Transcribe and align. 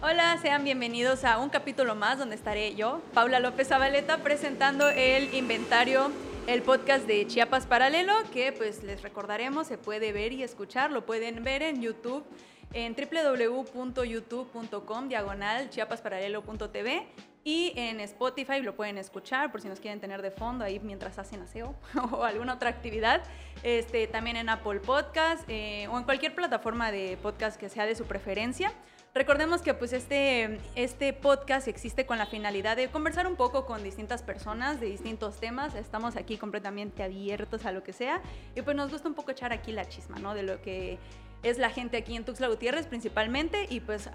Hola, 0.00 0.38
sean 0.40 0.62
bienvenidos 0.62 1.24
a 1.24 1.38
un 1.38 1.48
capítulo 1.48 1.96
más 1.96 2.20
donde 2.20 2.36
estaré 2.36 2.76
yo, 2.76 3.02
Paula 3.14 3.40
López 3.40 3.66
Zabaleta, 3.66 4.18
presentando 4.18 4.88
el 4.88 5.34
inventario, 5.34 6.12
el 6.46 6.62
podcast 6.62 7.04
de 7.08 7.26
Chiapas 7.26 7.66
Paralelo, 7.66 8.12
que 8.32 8.52
pues 8.52 8.84
les 8.84 9.02
recordaremos, 9.02 9.66
se 9.66 9.76
puede 9.76 10.12
ver 10.12 10.32
y 10.32 10.44
escuchar, 10.44 10.92
lo 10.92 11.04
pueden 11.04 11.42
ver 11.42 11.62
en 11.62 11.82
YouTube 11.82 12.24
en 12.72 12.94
www.youtube.com 12.94 15.08
diagonal 15.08 15.68
chiapasparalelo.tv 15.70 17.08
y 17.42 17.72
en 17.74 17.98
Spotify 17.98 18.60
lo 18.60 18.76
pueden 18.76 18.98
escuchar 18.98 19.50
por 19.50 19.60
si 19.60 19.68
nos 19.68 19.80
quieren 19.80 20.00
tener 20.00 20.22
de 20.22 20.30
fondo 20.30 20.64
ahí 20.64 20.78
mientras 20.78 21.18
hacen 21.18 21.42
aseo 21.42 21.74
o 22.12 22.22
alguna 22.22 22.54
otra 22.54 22.70
actividad. 22.70 23.24
Este, 23.64 24.06
también 24.06 24.36
en 24.36 24.48
Apple 24.48 24.78
Podcast 24.78 25.42
eh, 25.48 25.88
o 25.90 25.98
en 25.98 26.04
cualquier 26.04 26.36
plataforma 26.36 26.92
de 26.92 27.18
podcast 27.20 27.58
que 27.58 27.68
sea 27.68 27.84
de 27.84 27.96
su 27.96 28.04
preferencia. 28.04 28.72
Recordemos 29.14 29.62
que 29.62 29.74
pues 29.74 29.92
este, 29.92 30.60
este 30.76 31.12
podcast 31.12 31.66
existe 31.66 32.06
con 32.06 32.18
la 32.18 32.26
finalidad 32.26 32.76
de 32.76 32.88
conversar 32.88 33.26
un 33.26 33.36
poco 33.36 33.66
con 33.66 33.82
distintas 33.82 34.22
personas 34.22 34.80
de 34.80 34.86
distintos 34.86 35.40
temas. 35.40 35.74
Estamos 35.74 36.16
aquí 36.16 36.36
completamente 36.36 37.02
abiertos 37.02 37.64
a 37.64 37.72
lo 37.72 37.82
que 37.82 37.92
sea 37.92 38.20
y 38.54 38.62
pues 38.62 38.76
nos 38.76 38.92
gusta 38.92 39.08
un 39.08 39.14
poco 39.14 39.30
echar 39.30 39.52
aquí 39.52 39.72
la 39.72 39.88
chisma, 39.88 40.18
¿no? 40.18 40.34
De 40.34 40.42
lo 40.42 40.60
que 40.60 40.98
es 41.42 41.58
la 41.58 41.70
gente 41.70 41.96
aquí 41.96 42.16
en 42.16 42.24
Tuxtla 42.24 42.48
Gutiérrez 42.48 42.86
principalmente. 42.86 43.66
Y 43.70 43.80
pues 43.80 44.10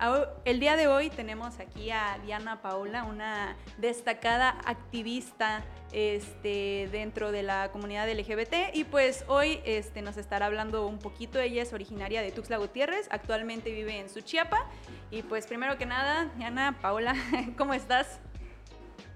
el 0.46 0.60
día 0.60 0.76
de 0.76 0.88
hoy 0.88 1.10
tenemos 1.10 1.60
aquí 1.60 1.92
a 1.92 2.20
Diana 2.24 2.62
Paola, 2.62 3.04
una 3.04 3.56
destacada 3.78 4.50
activista 4.66 5.64
este, 5.92 6.90
dentro 6.92 7.32
de 7.32 7.44
la 7.44 7.72
comunidad 7.72 8.10
LGBT. 8.12 8.74
Y 8.74 8.84
pues 8.84 9.24
hoy 9.28 9.62
este, 9.66 10.02
nos 10.02 10.18
estará 10.18 10.48
hablando 10.48 10.86
un 10.88 11.00
poquito. 11.00 11.40
Ella 11.40 11.62
es 11.62 11.74
originaria 11.74 12.22
de 12.22 12.32
Tuxtla 12.32 12.58
Gutiérrez, 12.58 13.08
actualmente 13.12 13.72
vive 13.72 14.00
en 14.00 14.10
Suchiapa. 14.10 14.66
Y 15.12 15.22
pues 15.24 15.48
primero 15.48 15.78
que 15.78 15.86
nada, 15.86 16.32
Diana 16.38 16.78
Paola, 16.82 17.16
¿cómo 17.58 17.74
estás? 17.74 18.20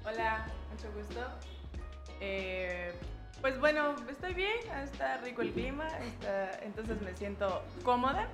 Hola, 0.06 0.48
mucho 0.72 0.92
gusto. 0.94 1.20
Eh, 2.22 2.94
pues 3.42 3.60
bueno, 3.60 3.96
estoy 4.10 4.34
bien, 4.34 4.58
está 4.84 5.18
rico 5.18 5.42
el 5.42 5.52
clima, 5.52 5.88
entonces 6.64 7.02
me 7.02 7.16
siento 7.16 7.64
cómoda 7.84 8.28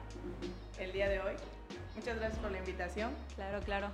el 0.80 0.92
día 0.92 1.10
de 1.10 1.20
hoy. 1.20 1.34
Muchas 1.96 2.18
gracias 2.18 2.40
por 2.40 2.52
la 2.52 2.60
invitación. 2.60 3.12
Claro, 3.36 3.60
claro. 3.62 3.90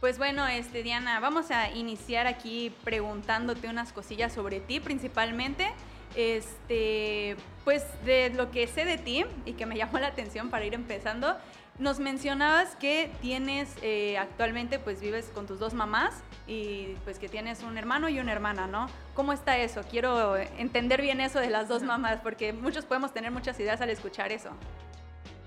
Pues 0.00 0.18
bueno, 0.18 0.46
este, 0.46 0.82
Diana, 0.82 1.20
vamos 1.20 1.50
a 1.50 1.70
iniciar 1.70 2.26
aquí 2.26 2.74
preguntándote 2.84 3.68
unas 3.68 3.92
cosillas 3.92 4.32
sobre 4.32 4.60
ti 4.60 4.80
principalmente. 4.80 5.70
Este, 6.16 7.36
pues 7.64 7.84
de 8.04 8.30
lo 8.30 8.50
que 8.50 8.66
sé 8.66 8.84
de 8.84 8.98
ti 8.98 9.24
y 9.44 9.52
que 9.52 9.64
me 9.64 9.76
llamó 9.76 9.98
la 9.98 10.08
atención 10.08 10.50
para 10.50 10.64
ir 10.64 10.74
empezando, 10.74 11.36
nos 11.80 11.98
mencionabas 11.98 12.76
que 12.76 13.10
tienes 13.22 13.74
eh, 13.82 14.18
actualmente, 14.18 14.78
pues 14.78 15.00
vives 15.00 15.30
con 15.34 15.46
tus 15.46 15.58
dos 15.58 15.72
mamás 15.72 16.14
y 16.46 16.94
pues 17.04 17.18
que 17.18 17.28
tienes 17.28 17.62
un 17.62 17.78
hermano 17.78 18.08
y 18.08 18.20
una 18.20 18.32
hermana, 18.32 18.66
¿no? 18.66 18.86
¿Cómo 19.14 19.32
está 19.32 19.56
eso? 19.56 19.82
Quiero 19.90 20.36
entender 20.36 21.00
bien 21.00 21.20
eso 21.20 21.40
de 21.40 21.48
las 21.48 21.68
dos 21.68 21.82
mamás, 21.82 22.20
porque 22.20 22.52
muchos 22.52 22.84
podemos 22.84 23.12
tener 23.14 23.30
muchas 23.30 23.58
ideas 23.58 23.80
al 23.80 23.88
escuchar 23.88 24.30
eso. 24.30 24.50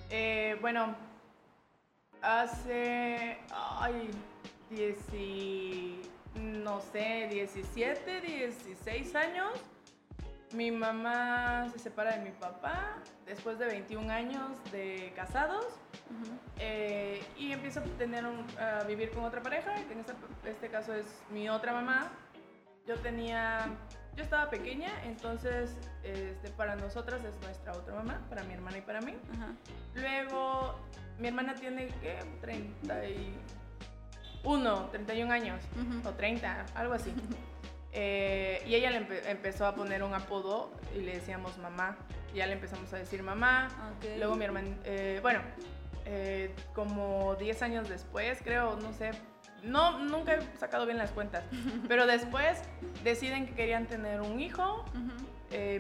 Eh, 0.09 0.57
bueno, 0.59 0.95
hace, 2.21 3.37
ay, 3.51 4.09
no 6.35 6.81
sé, 6.81 7.29
17, 7.31 8.21
16 8.21 9.15
años 9.15 9.51
mi 10.53 10.71
mamá 10.71 11.67
se 11.71 11.79
separa 11.79 12.17
de 12.17 12.23
mi 12.23 12.31
papá 12.31 12.97
después 13.25 13.57
de 13.59 13.65
21 13.65 14.11
años 14.11 14.51
de 14.71 15.11
casados 15.15 15.65
eh, 16.59 17.23
y 17.37 17.51
empiezo 17.51 17.79
a, 17.79 17.83
tener 17.97 18.25
a 18.25 18.83
vivir 18.83 19.09
con 19.11 19.23
otra 19.23 19.41
pareja, 19.41 19.73
que 19.87 19.93
en 19.93 19.99
este, 19.99 20.13
este, 20.45 20.67
caso 20.69 20.93
es 20.93 21.05
mi 21.31 21.49
otra 21.49 21.73
mamá. 21.73 22.11
Yo 22.85 22.95
tenía, 22.97 23.65
yo 24.15 24.23
estaba 24.23 24.49
pequeña, 24.49 24.89
entonces 25.05 25.75
este, 26.03 26.49
para 26.51 26.75
nosotras 26.75 27.23
es 27.23 27.33
nuestra 27.41 27.71
otra 27.73 27.95
mamá, 27.95 28.21
para 28.29 28.43
mi 28.43 28.53
hermana 28.53 28.77
y 28.77 28.81
para 28.81 29.01
mí. 29.01 29.15
Luego, 29.95 30.75
mi 31.19 31.29
hermana 31.29 31.55
tiene, 31.55 31.87
¿qué? 32.01 32.19
31, 32.41 34.89
31 34.91 35.33
años, 35.33 35.63
o 36.05 36.11
30, 36.11 36.65
algo 36.75 36.93
así. 36.93 37.11
Eh, 37.93 38.63
y 38.65 38.73
ella 38.73 38.89
le 38.89 39.05
empezó 39.29 39.67
a 39.67 39.75
poner 39.75 40.01
un 40.03 40.13
apodo 40.13 40.71
y 40.95 41.01
le 41.01 41.13
decíamos 41.13 41.57
mamá. 41.59 41.95
Ya 42.33 42.47
le 42.47 42.53
empezamos 42.53 42.91
a 42.93 42.97
decir 42.97 43.21
mamá. 43.21 43.67
Luego 44.17 44.35
mi 44.35 44.45
hermana, 44.45 44.75
eh, 44.83 45.19
bueno, 45.21 45.41
eh, 46.05 46.53
como 46.73 47.35
10 47.35 47.61
años 47.61 47.87
después, 47.89 48.39
creo, 48.43 48.75
no 48.77 48.91
sé, 48.93 49.11
no, 49.61 49.99
nunca 49.99 50.33
he 50.33 50.57
sacado 50.57 50.85
bien 50.85 50.97
las 50.97 51.11
cuentas, 51.11 51.45
pero 51.87 52.07
después 52.07 52.59
deciden 53.03 53.45
que 53.45 53.53
querían 53.53 53.85
tener 53.85 54.21
un 54.21 54.39
hijo. 54.39 54.83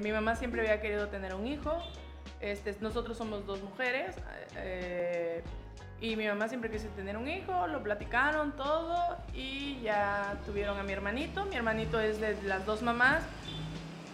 mi 0.01 0.11
mamá 0.11 0.35
siempre 0.35 0.61
había 0.61 0.79
querido 0.79 1.07
tener 1.09 1.33
un 1.33 1.47
hijo. 1.47 1.75
Este, 2.39 2.75
nosotros 2.81 3.17
somos 3.17 3.47
dos 3.47 3.61
mujeres. 3.63 4.15
Y 6.03 6.17
mi 6.17 6.27
mamá 6.27 6.49
siempre 6.49 6.69
quiso 6.69 6.89
tener 6.89 7.15
un 7.15 7.29
hijo, 7.29 7.65
lo 7.67 7.81
platicaron 7.81 8.51
todo 8.57 9.17
y 9.33 9.79
ya 9.79 10.37
tuvieron 10.45 10.77
a 10.77 10.83
mi 10.83 10.91
hermanito. 10.91 11.45
Mi 11.45 11.55
hermanito 11.55 11.97
es 12.01 12.19
de 12.19 12.37
las 12.43 12.65
dos 12.65 12.81
mamás, 12.81 13.23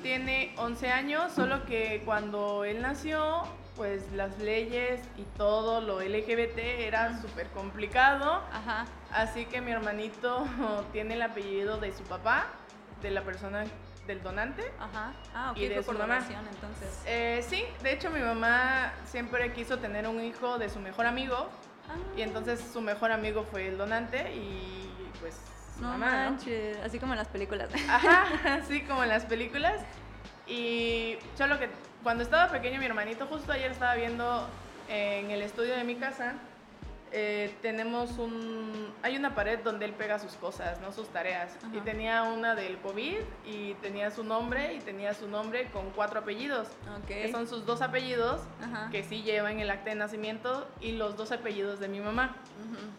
tiene 0.03 0.53
11 0.57 0.91
años, 0.91 1.31
solo 1.31 1.65
que 1.65 2.03
cuando 2.05 2.63
él 2.63 2.83
nació, 2.83 3.41
pues 3.75 4.11
las 4.11 4.37
leyes 4.37 5.01
y 5.17 5.23
todo 5.35 5.81
lo 5.81 5.99
LGBT 5.99 6.59
era 6.59 7.19
súper 7.23 7.47
complicado. 7.47 8.43
Ajá. 8.53 8.85
Así 9.11 9.45
que 9.45 9.59
mi 9.59 9.71
hermanito 9.71 10.45
tiene 10.93 11.15
el 11.15 11.23
apellido 11.23 11.79
de 11.79 11.91
su 11.91 12.03
papá, 12.03 12.49
de 13.01 13.09
la 13.09 13.23
persona 13.23 13.63
del 14.05 14.21
donante. 14.21 14.71
Ajá. 14.79 15.13
Ah, 15.33 15.51
ok, 15.53 15.57
y 15.57 15.67
de 15.69 15.81
su 15.81 15.93
mamá. 15.93 16.19
entonces. 16.19 17.01
Eh, 17.07 17.43
sí, 17.49 17.65
de 17.81 17.93
hecho 17.93 18.11
mi 18.11 18.19
mamá 18.19 18.93
siempre 19.05 19.51
quiso 19.53 19.79
tener 19.79 20.07
un 20.07 20.21
hijo 20.23 20.59
de 20.59 20.69
su 20.69 20.79
mejor 20.79 21.07
amigo 21.07 21.49
y 22.15 22.21
entonces 22.21 22.59
su 22.73 22.81
mejor 22.81 23.11
amigo 23.11 23.45
fue 23.49 23.67
el 23.67 23.77
donante 23.77 24.35
y 24.35 24.89
pues... 25.19 25.35
No 25.79 25.97
manches, 25.97 26.77
así 26.83 26.99
como 26.99 27.13
en 27.13 27.19
las 27.19 27.29
películas. 27.29 27.69
Ajá, 27.87 28.25
así 28.61 28.81
como 28.81 29.03
en 29.03 29.09
las 29.09 29.23
películas. 29.23 29.81
Y 30.45 31.17
yo 31.37 31.47
lo 31.47 31.57
que 31.57 31.69
cuando 32.03 32.23
estaba 32.23 32.51
pequeño 32.51 32.79
mi 32.79 32.85
hermanito 32.85 33.27
justo 33.27 33.53
ayer 33.53 33.71
estaba 33.71 33.95
viendo 33.95 34.47
en 34.89 35.31
el 35.31 35.41
estudio 35.41 35.75
de 35.75 35.83
mi 35.83 35.95
casa 35.95 36.33
eh, 37.11 37.55
tenemos 37.61 38.17
un... 38.17 38.93
Hay 39.01 39.17
una 39.17 39.33
pared 39.33 39.59
donde 39.63 39.85
él 39.85 39.93
pega 39.93 40.19
sus 40.19 40.33
cosas, 40.33 40.79
¿no? 40.81 40.91
Sus 40.91 41.07
tareas. 41.09 41.57
Y 41.73 41.79
tenía 41.79 42.23
una 42.23 42.55
del 42.55 42.77
COVID 42.79 43.19
y 43.45 43.73
tenía 43.75 44.11
su 44.11 44.23
nombre 44.23 44.73
y 44.75 44.79
tenía 44.79 45.13
su 45.13 45.27
nombre 45.27 45.69
con 45.71 45.89
cuatro 45.91 46.19
apellidos. 46.19 46.67
Que 47.07 47.31
son 47.31 47.47
sus 47.47 47.65
dos 47.65 47.81
apellidos 47.81 48.41
que 48.91 49.03
sí 49.03 49.23
llevan 49.23 49.59
el 49.59 49.69
acta 49.71 49.89
de 49.89 49.95
nacimiento 49.95 50.67
y 50.81 50.93
los 50.93 51.17
dos 51.17 51.31
apellidos 51.31 51.79
de 51.79 51.87
mi 51.87 51.99
mamá. 51.99 52.35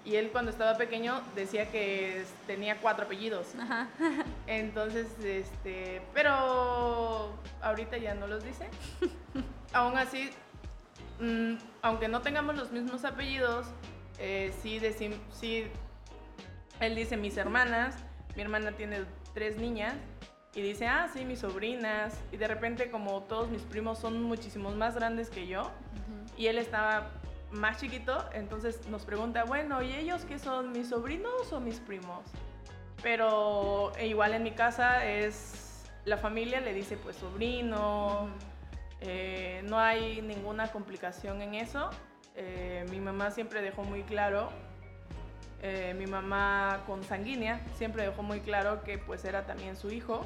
Y 0.05 0.17
él 0.17 0.31
cuando 0.31 0.51
estaba 0.51 0.77
pequeño 0.77 1.21
decía 1.35 1.71
que 1.71 2.25
tenía 2.47 2.79
cuatro 2.81 3.05
apellidos. 3.05 3.49
Entonces, 4.47 5.07
este... 5.23 6.03
Pero 6.15 7.33
ahorita 7.63 7.99
ya 7.99 8.15
no 8.15 8.27
los 8.27 8.45
dice. 8.45 8.69
Aún 9.73 9.97
así, 9.97 10.31
mm, 11.21 11.55
aunque 11.83 12.09
no 12.09 12.23
tengamos 12.23 12.57
los 12.57 12.73
mismos 12.73 13.05
apellidos, 13.05 13.67
eh, 14.21 14.53
sí, 14.63 14.81
sí, 15.33 15.65
él 16.79 16.95
dice 16.95 17.17
mis 17.17 17.37
hermanas, 17.37 17.97
mi 18.37 18.43
hermana 18.43 18.73
tiene 18.73 19.05
tres 19.35 19.57
niñas, 19.57 19.95
y 20.55 20.63
dice, 20.63 20.87
ah, 20.87 21.09
sí, 21.13 21.25
mis 21.25 21.41
sobrinas, 21.41 22.19
y 22.33 22.37
de 22.37 22.49
repente 22.49 22.91
como 22.91 23.23
todos 23.23 23.49
mis 23.49 23.63
primos 23.63 23.99
son 23.99 24.23
muchísimos 24.23 24.75
más 24.75 24.95
grandes 24.95 25.31
que 25.31 25.47
yo, 25.47 25.71
y 26.37 26.47
él 26.49 26.59
estaba 26.59 27.11
más 27.51 27.79
chiquito, 27.81 28.25
entonces 28.33 28.87
nos 28.89 29.05
pregunta, 29.05 29.45
bueno, 29.45 29.83
¿y 29.83 29.93
ellos 29.93 30.25
qué 30.25 30.39
son, 30.39 30.73
mis 30.73 30.89
sobrinos 30.89 31.53
o 31.53 31.61
mis 31.61 31.81
primos? 31.81 32.25
Pero 33.03 33.93
e 33.97 34.07
igual 34.07 34.35
en 34.35 34.43
mi 34.43 34.53
casa 34.53 35.05
es, 35.07 35.85
la 36.05 36.19
familia 36.19 36.61
le 36.61 36.75
dice 36.75 36.97
pues 36.97 37.17
sobrino, 37.17 38.29
eh, 39.01 39.63
no 39.65 39.79
hay 39.79 40.21
ninguna 40.21 40.71
complicación 40.71 41.43
en 41.43 41.55
eso. 41.55 41.91
Eh, 42.43 42.87
mi 42.89 43.01
mamá 43.01 43.31
siempre 43.31 43.61
dejó 43.61 43.85
muy 43.85 44.03
claro, 44.03 44.49
eh, 45.61 45.95
mi 45.99 46.07
mamá 46.07 46.81
consanguínea 46.87 47.61
siempre 47.77 48.03
dejó 48.03 48.23
muy 48.23 48.41
claro 48.41 48.83
que 48.83 48.97
pues 48.97 49.27
era 49.27 49.45
también 49.45 49.77
su 49.77 49.91
hijo. 49.91 50.25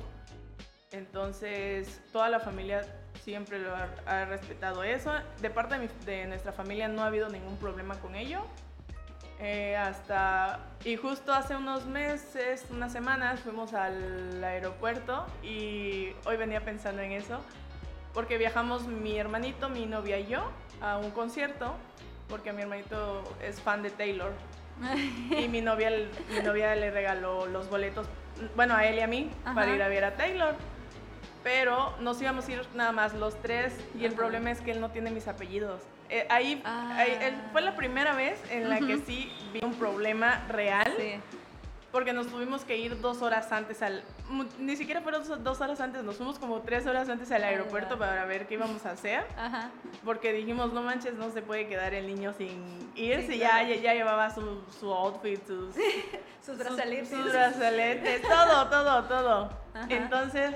Entonces 0.93 2.01
toda 2.13 2.29
la 2.29 2.39
familia 2.39 2.87
siempre 3.25 3.59
lo 3.59 3.75
ha, 3.75 4.25
respetado 4.27 4.85
eso. 4.85 5.11
De 5.43 5.51
parte 5.51 5.77
de, 6.07 6.27
nuestra 6.27 6.53
familia 6.53 6.87
no 6.87 7.03
ha 7.03 7.07
habido 7.07 7.29
ningún 7.29 7.57
problema 7.57 7.97
con 7.97 8.15
ello. 8.15 8.43
Eh, 9.41 9.77
hasta 9.77 10.61
y 10.85 10.95
justo 10.95 11.33
hace 11.33 11.57
unos 11.57 11.85
meses, 11.87 12.65
unas 12.71 12.93
semanas, 12.93 13.41
fuimos 13.41 13.75
al 13.75 14.43
aeropuerto 14.45 15.27
y 15.43 16.13
hoy 16.27 16.37
venía 16.37 16.65
pensando 16.65 17.03
en 17.03 17.11
eso 17.11 17.41
porque 18.13 18.39
viajamos 18.39 18.87
mi 18.87 19.19
hermanito, 19.19 19.69
mi 19.69 19.87
novia 19.87 20.21
y 20.21 20.29
yo 20.29 20.45
a 20.81 20.99
un 20.99 21.11
concierto 21.11 21.75
porque 22.29 22.53
mi 22.53 22.63
hermanito 22.63 23.23
es 23.43 23.61
fan 23.61 23.83
de 23.83 23.91
Taylor. 23.91 24.33
y 25.39 25.49
mi 25.49 25.61
novia, 25.61 25.91
mi 25.91 26.41
novia 26.43 26.75
le 26.75 26.91
regaló 26.91 27.47
los 27.47 27.71
boletos, 27.71 28.07
bueno, 28.57 28.75
a 28.75 28.85
él 28.87 28.97
y 28.97 29.01
a 29.01 29.07
mí, 29.07 29.31
para 29.55 29.75
ir 29.75 29.83
a 29.83 29.89
ver 29.89 30.05
a 30.05 30.15
Taylor. 30.17 30.55
Pero 31.43 31.95
nos 32.01 32.21
íbamos 32.23 32.49
a 32.49 32.53
ir 32.53 32.63
nada 32.75 32.91
más 32.91 33.13
los 33.13 33.41
tres 33.43 33.75
y 33.99 34.07
el 34.07 34.15
problema 34.15 34.51
es 34.51 34.63
que 34.63 34.71
él 34.71 34.81
no 34.81 34.91
tiene 34.91 35.11
mis 35.11 35.29
apellidos. 35.29 35.83
Eh, 36.09 36.27
ahí, 36.31 36.63
fue 37.53 37.61
la 37.61 37.77
primera 37.77 38.15
vez 38.15 38.41
en 38.51 38.69
la 38.69 38.79
que 38.79 38.99
sí 38.99 39.31
vi 39.53 39.61
un 39.63 39.75
problema 39.75 40.45
real. 40.49 40.91
Sí 40.97 41.21
porque 41.95 42.13
nos 42.13 42.27
tuvimos 42.27 42.65
que 42.65 42.77
ir 42.77 43.01
dos 43.01 43.23
horas 43.23 43.53
antes 43.53 43.81
al... 43.81 44.03
Ni 44.59 44.75
siquiera 44.75 45.01
fueron 45.01 45.23
dos 45.45 45.61
horas 45.61 45.81
antes, 45.81 46.03
nos 46.03 46.17
fuimos 46.17 46.41
como 46.41 46.61
tres 46.61 46.89
horas 46.89 47.09
antes 47.09 47.31
al 47.31 47.45
aeropuerto 47.45 47.97
para 47.97 48.25
ver 48.25 48.49
qué 48.49 48.55
íbamos 48.55 48.85
a 48.85 48.91
hacer. 48.91 49.25
Ajá. 49.39 49.71
Porque 50.05 50.33
dijimos, 50.33 50.73
no 50.73 50.83
manches, 50.83 51.15
no 51.15 51.31
se 51.31 51.41
puede 51.41 51.69
quedar 51.69 51.95
el 51.95 52.09
niño 52.09 52.33
sin 52.33 52.91
ir 52.97 53.25
si 53.29 53.39
ya, 53.39 53.63
ya, 53.63 53.95
llevaba 53.95 54.29
su, 54.35 54.65
su 54.77 54.93
outfit, 54.93 55.41
sus, 55.47 55.77
sus 56.45 56.59
brazaletes. 56.59 57.11
Sus, 57.11 57.31
brazaletes, 57.31 58.23
todo, 58.23 58.69
todo, 58.69 59.05
todo. 59.05 59.51
Entonces... 59.89 60.53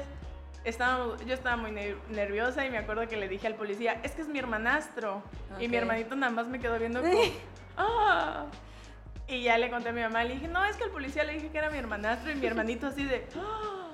Estábamos, 0.64 1.24
yo 1.24 1.34
estaba 1.34 1.56
muy 1.56 1.70
nerviosa 2.10 2.66
y 2.66 2.70
me 2.70 2.78
acuerdo 2.78 3.06
que 3.08 3.16
le 3.16 3.28
dije 3.28 3.46
al 3.46 3.54
policía, 3.54 4.00
es 4.02 4.10
que 4.10 4.22
es 4.22 4.28
mi 4.28 4.40
hermanastro. 4.40 5.22
Y 5.60 5.68
mi 5.68 5.76
hermanito 5.76 6.16
nada 6.16 6.32
más 6.32 6.48
me 6.48 6.58
quedó 6.58 6.78
viendo 6.80 7.00
como, 7.00 7.22
¡ah! 7.76 8.46
Y 9.28 9.42
ya 9.42 9.58
le 9.58 9.70
conté 9.70 9.90
a 9.90 9.92
mi 9.92 10.00
mamá, 10.00 10.24
le 10.24 10.34
dije, 10.34 10.48
no, 10.48 10.64
es 10.64 10.76
que 10.76 10.84
el 10.84 10.90
policía 10.90 11.22
le 11.24 11.34
dije 11.34 11.50
que 11.50 11.58
era 11.58 11.70
mi 11.70 11.78
hermanastro 11.78 12.32
y 12.32 12.34
mi 12.34 12.46
hermanito 12.46 12.86
así 12.86 13.04
de... 13.04 13.26
¡Ah! 13.36 13.90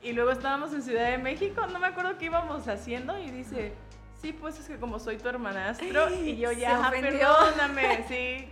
Y 0.00 0.12
luego 0.12 0.30
estábamos 0.30 0.72
en 0.72 0.82
Ciudad 0.82 1.10
de 1.10 1.18
México, 1.18 1.66
no 1.66 1.80
me 1.80 1.88
acuerdo 1.88 2.16
qué 2.16 2.26
íbamos 2.26 2.68
haciendo 2.68 3.18
y 3.18 3.32
dice, 3.32 3.72
sí, 4.20 4.32
pues 4.32 4.58
es 4.60 4.68
que 4.68 4.78
como 4.78 5.00
soy 5.00 5.16
tu 5.16 5.28
hermanastro 5.28 6.14
y 6.14 6.36
yo 6.36 6.52
ya, 6.52 6.88
perdóname, 6.90 8.04
sí. 8.06 8.48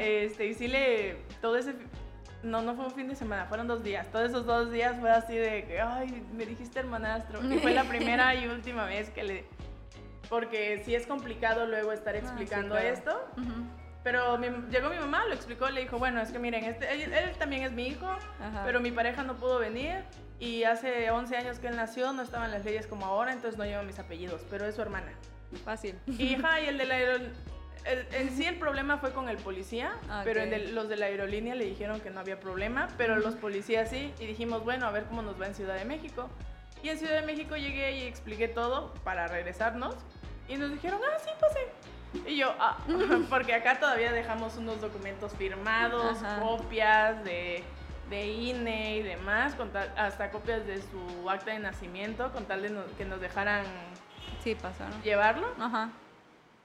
Este, 0.00 0.46
y 0.46 0.54
sí 0.54 0.66
le, 0.66 1.18
todo 1.40 1.56
ese, 1.56 1.76
no, 2.42 2.62
no 2.62 2.74
fue 2.74 2.86
un 2.86 2.90
fin 2.90 3.06
de 3.06 3.14
semana, 3.14 3.46
fueron 3.46 3.68
dos 3.68 3.84
días. 3.84 4.10
Todos 4.10 4.30
esos 4.30 4.44
dos 4.44 4.72
días 4.72 4.98
fue 4.98 5.10
así 5.10 5.36
de 5.36 5.80
ay, 5.80 6.26
me 6.34 6.44
dijiste 6.44 6.80
hermanastro. 6.80 7.40
Y 7.52 7.58
fue 7.60 7.72
la 7.72 7.84
primera 7.88 8.34
y 8.34 8.48
última 8.48 8.86
vez 8.86 9.10
que 9.10 9.22
le, 9.22 9.44
porque 10.28 10.82
sí 10.84 10.94
es 10.94 11.06
complicado 11.06 11.66
luego 11.66 11.92
estar 11.92 12.14
ah, 12.14 12.18
explicando 12.18 12.76
esto. 12.76 13.16
Pero 14.06 14.38
llegó 14.70 14.88
mi 14.88 14.98
mamá, 14.98 15.24
lo 15.26 15.34
explicó, 15.34 15.68
le 15.68 15.80
dijo, 15.80 15.98
bueno, 15.98 16.20
es 16.20 16.30
que 16.30 16.38
miren, 16.38 16.62
este, 16.62 16.86
él, 16.92 17.36
también 17.40 17.64
es 17.64 17.72
mi 17.72 17.88
hijo, 17.88 18.06
pero 18.64 18.78
mi 18.78 18.92
pareja 18.92 19.24
no 19.24 19.34
pudo 19.34 19.58
venir 19.58 20.04
y 20.38 20.62
hace 20.62 21.10
11 21.10 21.36
años 21.36 21.58
que 21.58 21.66
él 21.66 21.74
nació, 21.74 22.12
no 22.12 22.22
estaban 22.22 22.52
las 22.52 22.64
leyes 22.64 22.86
como 22.86 23.04
ahora, 23.04 23.32
entonces 23.32 23.58
no 23.58 23.64
lleva 23.64 23.82
mis 23.82 23.98
apellidos, 23.98 24.42
pero 24.48 24.64
es 24.64 24.76
su 24.76 24.82
hermana. 24.82 25.10
Fácil. 25.64 25.98
Y, 26.06 26.36
y 26.36 26.68
el 26.68 26.78
de 26.78 26.84
la 26.84 26.98
en 28.12 28.30
sí 28.36 28.44
el 28.44 28.60
problema 28.60 28.98
fue 28.98 29.12
con 29.12 29.28
el 29.28 29.38
policía, 29.38 29.92
pero 30.22 30.40
los 30.70 30.88
de 30.88 30.96
la 30.96 31.06
aerolínea 31.06 31.56
le 31.56 31.64
dijeron 31.64 32.00
que 32.00 32.10
no 32.10 32.20
había 32.20 32.38
problema, 32.38 32.86
pero 32.96 33.16
los 33.16 33.34
policías 33.34 33.90
sí, 33.90 34.14
y 34.20 34.26
dijimos, 34.26 34.62
bueno, 34.62 34.86
a 34.86 34.92
ver 34.92 35.06
cómo 35.06 35.22
nos 35.22 35.40
va 35.40 35.48
en 35.48 35.56
Ciudad 35.56 35.74
de 35.74 35.84
México. 35.84 36.30
Y 36.80 36.90
en 36.90 36.98
Ciudad 36.98 37.20
de 37.20 37.26
México 37.26 37.56
llegué 37.56 37.90
y 37.98 38.02
expliqué 38.02 38.46
todo 38.46 38.94
para 39.02 39.26
regresarnos, 39.26 39.96
y 40.46 40.58
nos 40.58 40.70
dijeron, 40.70 41.00
ah, 41.04 41.18
sí, 41.24 41.30
pase. 41.40 41.58
Y 42.26 42.36
yo, 42.36 42.54
ah, 42.58 42.78
porque 43.30 43.54
acá 43.54 43.78
todavía 43.78 44.12
dejamos 44.12 44.56
unos 44.56 44.80
documentos 44.80 45.32
firmados, 45.34 46.18
copias 46.40 47.22
de, 47.24 47.62
de, 48.10 48.26
INE 48.26 48.96
y 48.96 49.02
demás, 49.02 49.54
con 49.54 49.70
hasta 49.96 50.30
copias 50.30 50.66
de 50.66 50.80
su 50.82 51.28
acta 51.28 51.52
de 51.52 51.58
nacimiento, 51.58 52.32
con 52.32 52.44
tal 52.46 52.62
de 52.62 52.74
que 52.96 53.04
nos 53.04 53.20
dejaran 53.20 53.64
sí, 54.42 54.54
pasaron. 54.54 55.00
llevarlo. 55.02 55.48
Ajá. 55.58 55.90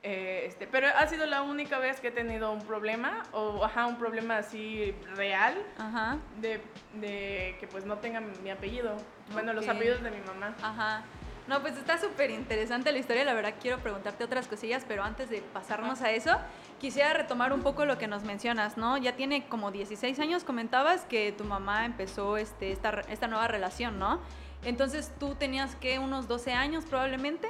Eh, 0.04 0.46
este, 0.48 0.66
pero 0.66 0.88
ha 0.88 1.06
sido 1.06 1.28
la 1.28 1.44
única 1.44 1.78
vez 1.78 2.00
que 2.00 2.08
he 2.08 2.12
tenido 2.12 2.52
un 2.52 2.62
problema, 2.62 3.22
o 3.34 3.64
ajá, 3.64 3.86
un 3.86 3.98
problema 3.98 4.38
así 4.38 4.96
real, 5.16 5.56
ajá. 5.78 6.18
De, 6.40 6.60
de 6.96 7.56
que 7.60 7.68
pues 7.68 7.86
no 7.86 7.98
tenga 7.98 8.20
mi 8.20 8.50
apellido. 8.50 8.98
Bueno, 9.32 9.54
los 9.54 9.68
apellidos 9.68 10.02
de 10.02 10.10
mi 10.10 10.22
mamá. 10.22 10.56
Ajá. 10.64 11.04
No, 11.48 11.62
pues 11.62 11.76
está 11.76 11.98
súper 11.98 12.30
interesante 12.30 12.92
la 12.92 13.00
historia, 13.00 13.26
la 13.26 13.34
verdad 13.34 13.56
quiero 13.60 13.80
preguntarte 13.80 14.24
otras 14.24 14.48
cosillas, 14.48 14.86
pero 14.88 15.04
antes 15.04 15.30
de 15.30 15.42
pasarnos 15.42 16.02
a 16.02 16.12
eso, 16.12 16.38
quisiera 16.80 17.14
retomar 17.14 17.52
un 17.52 17.62
poco 17.62 17.86
lo 17.86 17.98
que 17.98 18.08
nos 18.08 18.24
mencionas, 18.24 18.78
¿no? 18.78 18.98
Ya 18.98 19.16
tiene 19.16 19.48
como 19.48 19.72
16 19.72 20.20
años, 20.20 20.44
comentabas 20.44 21.04
que 21.06 21.32
tu 21.32 21.44
mamá 21.44 21.86
empezó 21.86 22.38
este, 22.38 22.72
esta, 22.72 23.02
esta 23.10 23.28
nueva 23.28 23.48
relación, 23.48 23.98
¿no? 23.98 24.22
Entonces 24.64 25.12
tú 25.20 25.36
tenías 25.36 25.76
que 25.76 25.98
unos 25.98 26.28
12 26.28 26.54
años 26.54 26.86
probablemente. 26.86 27.48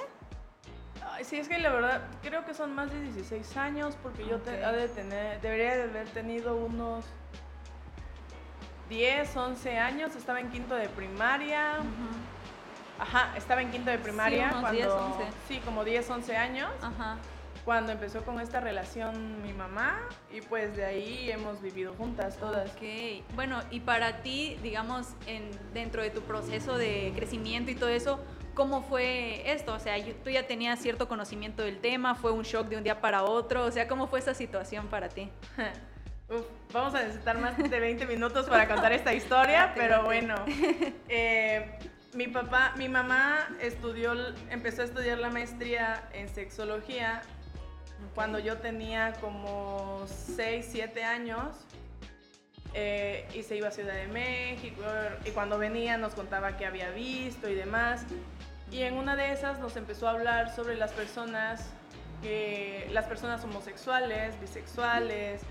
Ay, 1.11 1.25
sí, 1.25 1.37
es 1.37 1.49
que 1.49 1.57
la 1.59 1.71
verdad 1.71 2.01
creo 2.23 2.45
que 2.45 2.53
son 2.53 2.73
más 2.73 2.91
de 2.91 3.01
16 3.01 3.57
años 3.57 3.97
porque 4.01 4.25
yo 4.25 4.37
te, 4.39 4.51
de 4.51 4.87
tener, 4.87 5.41
debería 5.41 5.75
de 5.75 5.83
haber 5.83 6.07
tenido 6.07 6.55
unos 6.55 7.03
10, 8.89 9.35
11 9.35 9.77
años, 9.77 10.15
estaba 10.15 10.39
en 10.39 10.49
quinto 10.49 10.75
de 10.75 10.87
primaria. 10.89 11.79
Ajá, 13.01 13.33
estaba 13.35 13.63
en 13.63 13.71
quinto 13.71 13.89
de 13.89 13.97
primaria. 13.97 14.49
Sí, 14.49 14.55
cuando, 14.59 14.71
10, 14.71 14.87
11. 14.87 15.23
Sí, 15.47 15.61
como 15.65 15.83
10, 15.83 16.09
11 16.09 16.37
años. 16.37 16.69
Ajá. 16.81 17.17
Cuando 17.65 17.91
empezó 17.91 18.23
con 18.23 18.39
esta 18.39 18.59
relación 18.59 19.41
mi 19.41 19.53
mamá 19.53 19.99
y 20.31 20.41
pues 20.41 20.75
de 20.75 20.85
ahí 20.85 21.31
hemos 21.31 21.61
vivido 21.61 21.93
juntas 21.95 22.37
todas. 22.37 22.69
Ok, 22.71 23.23
bueno, 23.35 23.59
y 23.71 23.79
para 23.79 24.21
ti, 24.21 24.57
digamos, 24.61 25.09
en, 25.25 25.49
dentro 25.73 26.03
de 26.03 26.11
tu 26.11 26.21
proceso 26.21 26.77
de 26.77 27.11
crecimiento 27.15 27.71
y 27.71 27.75
todo 27.75 27.89
eso, 27.89 28.19
¿cómo 28.53 28.83
fue 28.83 29.51
esto? 29.51 29.73
O 29.73 29.79
sea, 29.79 29.95
tú 30.23 30.29
ya 30.29 30.45
tenías 30.45 30.79
cierto 30.79 31.07
conocimiento 31.07 31.63
del 31.63 31.79
tema, 31.79 32.15
fue 32.15 32.31
un 32.31 32.43
shock 32.43 32.67
de 32.67 32.77
un 32.77 32.83
día 32.83 33.01
para 33.01 33.23
otro, 33.23 33.65
o 33.65 33.71
sea, 33.71 33.87
¿cómo 33.87 34.07
fue 34.07 34.19
esa 34.19 34.33
situación 34.33 34.87
para 34.87 35.09
ti? 35.09 35.29
Uf, 36.29 36.45
vamos 36.71 36.95
a 36.95 37.01
necesitar 37.01 37.37
más 37.37 37.57
de 37.57 37.79
20 37.79 38.05
minutos 38.05 38.47
para 38.47 38.67
contar 38.67 38.91
esta 38.93 39.13
historia, 39.15 39.73
pero 39.75 40.03
bueno. 40.03 40.35
Eh, 41.13 41.77
mi 42.13 42.27
papá, 42.27 42.73
mi 42.77 42.89
mamá 42.89 43.47
estudió, 43.61 44.13
empezó 44.49 44.81
a 44.81 44.85
estudiar 44.85 45.19
la 45.19 45.29
maestría 45.29 46.09
en 46.13 46.27
sexología 46.29 47.21
cuando 48.15 48.39
yo 48.39 48.57
tenía 48.57 49.13
como 49.21 50.05
6, 50.07 50.67
7 50.69 51.03
años. 51.03 51.55
Eh, 52.73 53.27
y 53.35 53.43
se 53.43 53.57
iba 53.57 53.67
a 53.67 53.71
Ciudad 53.71 53.95
de 53.95 54.07
México 54.07 54.81
y 55.25 55.31
cuando 55.31 55.57
venía 55.57 55.97
nos 55.97 56.13
contaba 56.13 56.55
qué 56.55 56.65
había 56.65 56.89
visto 56.91 57.49
y 57.49 57.55
demás. 57.55 58.05
Y 58.71 58.83
en 58.83 58.93
una 58.93 59.17
de 59.17 59.33
esas 59.33 59.59
nos 59.59 59.75
empezó 59.75 60.07
a 60.07 60.11
hablar 60.11 60.55
sobre 60.55 60.77
las 60.77 60.93
personas, 60.93 61.69
las 62.91 63.05
personas 63.05 63.43
homosexuales, 63.43 64.39
bisexuales, 64.39 65.41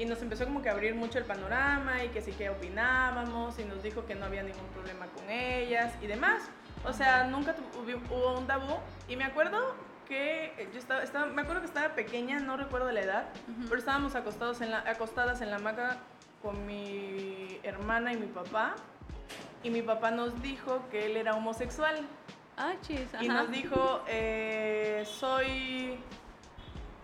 y 0.00 0.06
nos 0.06 0.22
empezó 0.22 0.46
como 0.46 0.62
que 0.62 0.70
a 0.70 0.72
abrir 0.72 0.94
mucho 0.94 1.18
el 1.18 1.26
panorama 1.26 2.02
y 2.02 2.08
que 2.08 2.22
sí 2.22 2.32
que 2.32 2.48
opinábamos 2.48 3.58
y 3.58 3.64
nos 3.64 3.82
dijo 3.82 4.06
que 4.06 4.14
no 4.14 4.24
había 4.24 4.42
ningún 4.42 4.66
problema 4.68 5.06
con 5.08 5.28
ellas 5.28 5.92
y 6.00 6.06
demás. 6.06 6.42
O 6.86 6.94
sea, 6.94 7.24
nunca 7.24 7.54
hubo 7.76 8.38
un 8.38 8.46
tabú 8.46 8.78
y 9.08 9.16
me 9.16 9.24
acuerdo 9.24 9.74
que 10.08 10.70
yo 10.72 10.78
estaba, 10.78 11.02
estaba, 11.02 11.26
me 11.26 11.42
acuerdo 11.42 11.60
que 11.60 11.66
estaba 11.66 11.94
pequeña, 11.94 12.40
no 12.40 12.56
recuerdo 12.56 12.90
la 12.90 13.02
edad, 13.02 13.28
pero 13.64 13.78
estábamos 13.78 14.14
acostados 14.14 14.62
en 14.62 14.70
la, 14.70 14.78
acostadas 14.78 15.42
en 15.42 15.50
la 15.50 15.56
hamaca 15.56 15.98
con 16.40 16.66
mi 16.66 17.60
hermana 17.62 18.14
y 18.14 18.16
mi 18.16 18.26
papá 18.26 18.76
y 19.62 19.68
mi 19.68 19.82
papá 19.82 20.10
nos 20.10 20.40
dijo 20.40 20.82
que 20.90 21.04
él 21.06 21.18
era 21.18 21.34
homosexual. 21.34 22.08
Ah, 22.56 22.72
chis, 22.80 23.06
Y 23.20 23.28
nos 23.28 23.50
dijo, 23.50 24.00
eh, 24.08 25.04
soy, 25.06 25.98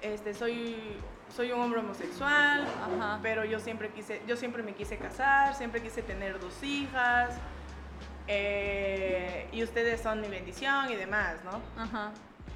este, 0.01 0.33
soy 0.33 0.97
soy 1.37 1.53
un 1.53 1.61
hombre 1.61 1.81
homosexual, 1.81 2.67
pero 3.21 3.45
yo 3.45 3.61
siempre 3.61 3.91
quise, 3.91 4.23
yo 4.27 4.37
siempre 4.37 4.63
me 4.63 4.73
quise 4.73 4.97
casar, 4.97 5.55
siempre 5.55 5.83
quise 5.83 6.01
tener 6.01 6.41
dos 6.41 6.63
hijas, 6.63 7.31
eh, 8.27 9.47
y 9.53 9.63
ustedes 9.63 10.01
son 10.01 10.23
mi 10.23 10.29
bendición 10.29 10.91
y 10.91 10.97
demás, 10.97 11.35
¿no? 11.45 11.61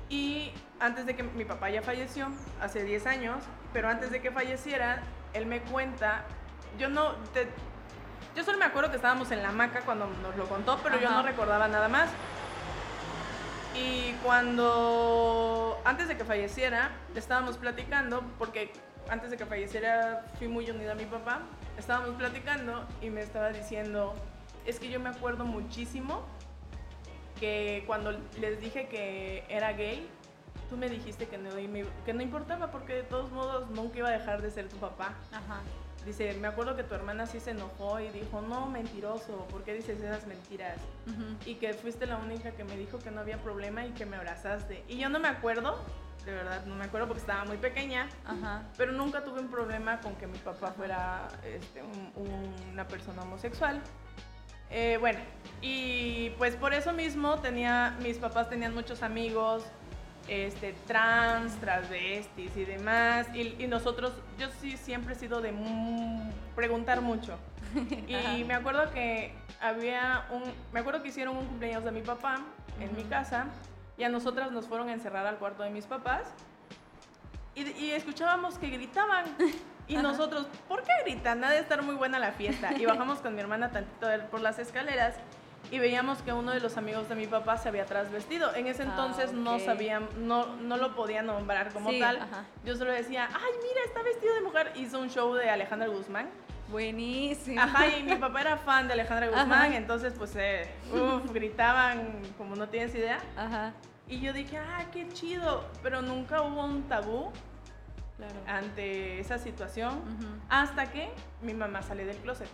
Y 0.08 0.50
antes 0.80 1.04
de 1.04 1.14
que 1.14 1.22
mi 1.22 1.44
papá 1.44 1.68
ya 1.68 1.82
falleció, 1.82 2.28
hace 2.60 2.82
10 2.82 3.06
años, 3.06 3.44
pero 3.74 3.88
antes 3.88 4.10
de 4.10 4.22
que 4.22 4.30
falleciera, 4.30 5.02
él 5.34 5.44
me 5.44 5.60
cuenta, 5.60 6.24
yo 6.78 6.88
no, 6.88 7.14
yo 8.34 8.44
solo 8.44 8.56
me 8.56 8.64
acuerdo 8.64 8.90
que 8.90 8.96
estábamos 8.96 9.30
en 9.30 9.42
la 9.42 9.50
hamaca 9.50 9.80
cuando 9.82 10.06
nos 10.06 10.34
lo 10.36 10.46
contó, 10.48 10.80
pero 10.82 10.98
yo 10.98 11.10
no 11.10 11.22
recordaba 11.22 11.68
nada 11.68 11.88
más. 11.88 12.08
Y 13.80 14.12
cuando, 14.22 15.80
antes 15.84 16.08
de 16.08 16.16
que 16.16 16.24
falleciera, 16.24 16.90
estábamos 17.14 17.56
platicando, 17.56 18.22
porque 18.38 18.72
antes 19.08 19.30
de 19.30 19.36
que 19.36 19.46
falleciera 19.46 20.26
fui 20.38 20.48
muy 20.48 20.68
unida 20.70 20.92
a 20.92 20.94
mi 20.94 21.06
papá, 21.06 21.40
estábamos 21.78 22.16
platicando 22.16 22.86
y 23.00 23.08
me 23.08 23.22
estaba 23.22 23.50
diciendo, 23.50 24.14
es 24.66 24.78
que 24.78 24.90
yo 24.90 25.00
me 25.00 25.08
acuerdo 25.08 25.44
muchísimo 25.44 26.22
que 27.38 27.84
cuando 27.86 28.12
les 28.38 28.60
dije 28.60 28.86
que 28.88 29.44
era 29.48 29.72
gay, 29.72 30.06
tú 30.68 30.76
me 30.76 30.88
dijiste 30.90 31.26
que 31.26 31.38
no, 31.38 31.50
que 32.04 32.12
no 32.12 32.22
importaba 32.22 32.70
porque 32.70 32.92
de 32.92 33.02
todos 33.04 33.32
modos 33.32 33.70
nunca 33.70 33.98
iba 33.98 34.08
a 34.08 34.12
dejar 34.12 34.42
de 34.42 34.50
ser 34.50 34.68
tu 34.68 34.76
papá. 34.76 35.14
Ajá. 35.32 35.60
Dice, 36.06 36.32
me 36.34 36.48
acuerdo 36.48 36.76
que 36.76 36.82
tu 36.82 36.94
hermana 36.94 37.26
sí 37.26 37.40
se 37.40 37.50
enojó 37.50 38.00
y 38.00 38.08
dijo, 38.08 38.40
no, 38.40 38.66
mentiroso, 38.66 39.46
¿por 39.50 39.62
qué 39.64 39.74
dices 39.74 40.00
esas 40.00 40.26
mentiras? 40.26 40.78
Y 41.44 41.56
que 41.56 41.74
fuiste 41.74 42.06
la 42.06 42.16
única 42.16 42.52
que 42.52 42.64
me 42.64 42.76
dijo 42.76 42.98
que 42.98 43.10
no 43.10 43.20
había 43.20 43.36
problema 43.42 43.84
y 43.86 43.90
que 43.90 44.06
me 44.06 44.16
abrazaste. 44.16 44.82
Y 44.88 44.96
yo 44.98 45.08
no 45.08 45.18
me 45.20 45.28
acuerdo 45.28 45.78
de 46.24 46.32
verdad 46.34 46.66
no 46.66 46.74
me 46.74 46.84
acuerdo 46.84 47.06
porque 47.06 47.22
estaba 47.22 47.46
muy 47.46 47.56
pequeña, 47.56 48.06
Ajá. 48.26 48.62
pero 48.76 48.92
nunca 48.92 49.24
tuve 49.24 49.40
un 49.40 49.48
problema 49.48 50.00
con 50.00 50.14
que 50.16 50.26
mi 50.26 50.36
papá 50.36 50.70
fuera 50.72 51.28
este, 51.46 51.82
un- 51.82 52.12
una 52.72 52.86
persona 52.86 53.22
homosexual. 53.22 53.80
Eh, 54.68 54.98
bueno, 55.00 55.18
y 55.62 56.28
pues 56.36 56.56
por 56.56 56.74
eso 56.74 56.92
mismo 56.92 57.38
tenía, 57.38 57.96
mis 58.02 58.18
papás 58.18 58.50
tenían 58.50 58.74
muchos 58.74 59.02
amigos 59.02 59.64
este, 60.30 60.74
trans, 60.86 61.56
transvestis 61.56 62.56
y 62.56 62.64
demás, 62.64 63.26
y, 63.34 63.56
y 63.62 63.66
nosotros, 63.66 64.12
yo 64.38 64.46
sí 64.60 64.76
siempre 64.76 65.14
he 65.14 65.16
sido 65.16 65.40
de 65.40 65.52
preguntar 66.54 67.00
mucho. 67.00 67.36
Y 68.08 68.44
me 68.44 68.54
acuerdo 68.54 68.90
que 68.92 69.32
había 69.60 70.26
un, 70.30 70.42
me 70.72 70.80
acuerdo 70.80 71.02
que 71.02 71.08
hicieron 71.08 71.36
un 71.36 71.46
cumpleaños 71.46 71.84
de 71.84 71.90
mi 71.90 72.02
papá 72.02 72.40
en 72.80 72.94
mi 72.94 73.02
Ujú. 73.02 73.10
casa 73.10 73.46
y 73.98 74.04
a 74.04 74.08
nosotras 74.08 74.50
nos 74.52 74.66
fueron 74.66 74.88
a 74.88 74.92
encerrar 74.92 75.26
al 75.26 75.36
cuarto 75.36 75.62
de 75.64 75.70
mis 75.70 75.86
papás 75.86 76.22
y, 77.54 77.68
y 77.72 77.90
escuchábamos 77.90 78.56
que 78.58 78.68
gritaban. 78.70 79.24
Y 79.88 79.94
Ajá. 79.96 80.02
nosotros, 80.02 80.46
¿por 80.68 80.82
qué 80.84 80.92
gritan? 81.04 81.42
Ha 81.42 81.50
de 81.50 81.58
estar 81.58 81.82
muy 81.82 81.96
buena 81.96 82.20
la 82.20 82.30
fiesta. 82.32 82.72
Y 82.78 82.86
bajamos 82.86 83.18
con 83.18 83.34
mi 83.34 83.40
hermana 83.40 83.70
tantito 83.70 84.06
por 84.30 84.40
las 84.40 84.60
escaleras 84.60 85.16
y 85.70 85.78
veíamos 85.78 86.18
que 86.22 86.32
uno 86.32 86.50
de 86.52 86.60
los 86.60 86.76
amigos 86.76 87.08
de 87.08 87.14
mi 87.14 87.26
papá 87.26 87.56
se 87.56 87.68
había 87.68 87.86
trasvestido. 87.86 88.54
En 88.54 88.66
ese 88.66 88.82
Ah, 88.82 88.86
entonces 88.86 89.32
no 89.32 89.54
ok. 89.56 89.60
sabían, 89.64 90.08
no, 90.18 90.46
no 90.56 90.76
lo 90.76 90.94
podía 90.94 91.22
nombrar 91.22 91.72
como 91.72 91.90
Sí, 91.90 92.00
tal. 92.00 92.16
ajá. 92.20 92.44
Yo 92.64 92.74
solo 92.76 92.92
decía, 92.92 93.28
ay, 93.32 93.52
mira, 93.62 93.80
está 93.86 94.02
vestido 94.02 94.34
de 94.34 94.40
mujer. 94.40 94.72
Hizo 94.76 94.98
un 94.98 95.08
show 95.10 95.34
de 95.34 95.48
Alejandra 95.48 95.88
Guzmán. 95.88 96.28
Buenísimo. 96.68 97.60
Ajá, 97.60 97.86
y 97.88 98.02
mi 98.02 98.14
papá 98.16 98.40
era 98.40 98.56
fan 98.56 98.86
de 98.88 98.94
Alejandra 98.94 99.26
Ajá. 99.28 99.40
Guzmán, 99.40 99.72
entonces 99.74 100.12
pues, 100.16 100.34
eh, 100.36 100.68
uf, 100.92 101.32
gritaban 101.32 102.20
como 102.38 102.56
no 102.56 102.68
tienes 102.68 102.94
idea. 102.94 103.18
Ajá. 103.36 103.72
Y 104.08 104.20
yo 104.20 104.32
dije, 104.32 104.58
ah, 104.58 104.86
qué 104.92 105.08
chido, 105.08 105.64
pero 105.82 106.02
nunca 106.02 106.42
hubo 106.42 106.64
un 106.64 106.82
tabú 106.88 107.30
Claro. 108.16 108.34
ante 108.46 109.18
esa 109.18 109.38
situación 109.38 109.94
Ujú. 109.94 110.26
hasta 110.50 110.90
que 110.92 111.08
mi 111.40 111.54
mamá 111.54 111.80
sale 111.82 112.04
del 112.04 112.16
closet. 112.18 112.48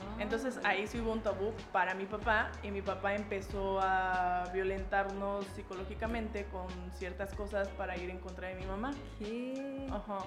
Ah, 0.00 0.16
Entonces 0.20 0.60
ahí 0.64 0.86
sí 0.86 1.00
hubo 1.00 1.12
un 1.12 1.20
tabú 1.20 1.52
para 1.72 1.94
mi 1.94 2.06
papá 2.06 2.50
y 2.62 2.70
mi 2.70 2.82
papá 2.82 3.14
empezó 3.14 3.80
a 3.80 4.44
violentarnos 4.52 5.44
psicológicamente 5.56 6.46
con 6.46 6.66
ciertas 6.92 7.34
cosas 7.34 7.68
para 7.70 7.96
ir 7.96 8.10
en 8.10 8.18
contra 8.18 8.48
de 8.48 8.54
mi 8.54 8.66
mamá. 8.66 8.92
¿Qué? 9.18 9.86
Ajá. 9.90 10.18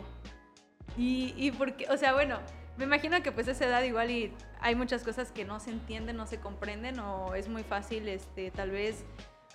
Y, 0.98 1.34
y 1.38 1.52
porque, 1.52 1.88
o 1.90 1.98
sea, 1.98 2.14
bueno, 2.14 2.40
me 2.78 2.84
imagino 2.86 3.22
que 3.22 3.32
pues 3.32 3.48
a 3.48 3.52
esa 3.52 3.66
edad 3.66 3.84
igual 3.84 4.12
y 4.12 4.34
hay 4.60 4.76
muchas 4.76 5.04
cosas 5.04 5.32
que 5.32 5.46
no 5.46 5.60
se 5.60 5.72
entienden, 5.72 6.18
no 6.18 6.28
se 6.28 6.40
comprenden 6.40 7.00
o 7.00 7.36
es 7.36 7.48
muy 7.48 7.64
fácil, 7.64 8.08
este, 8.08 8.52
tal 8.52 8.72
vez, 8.72 9.06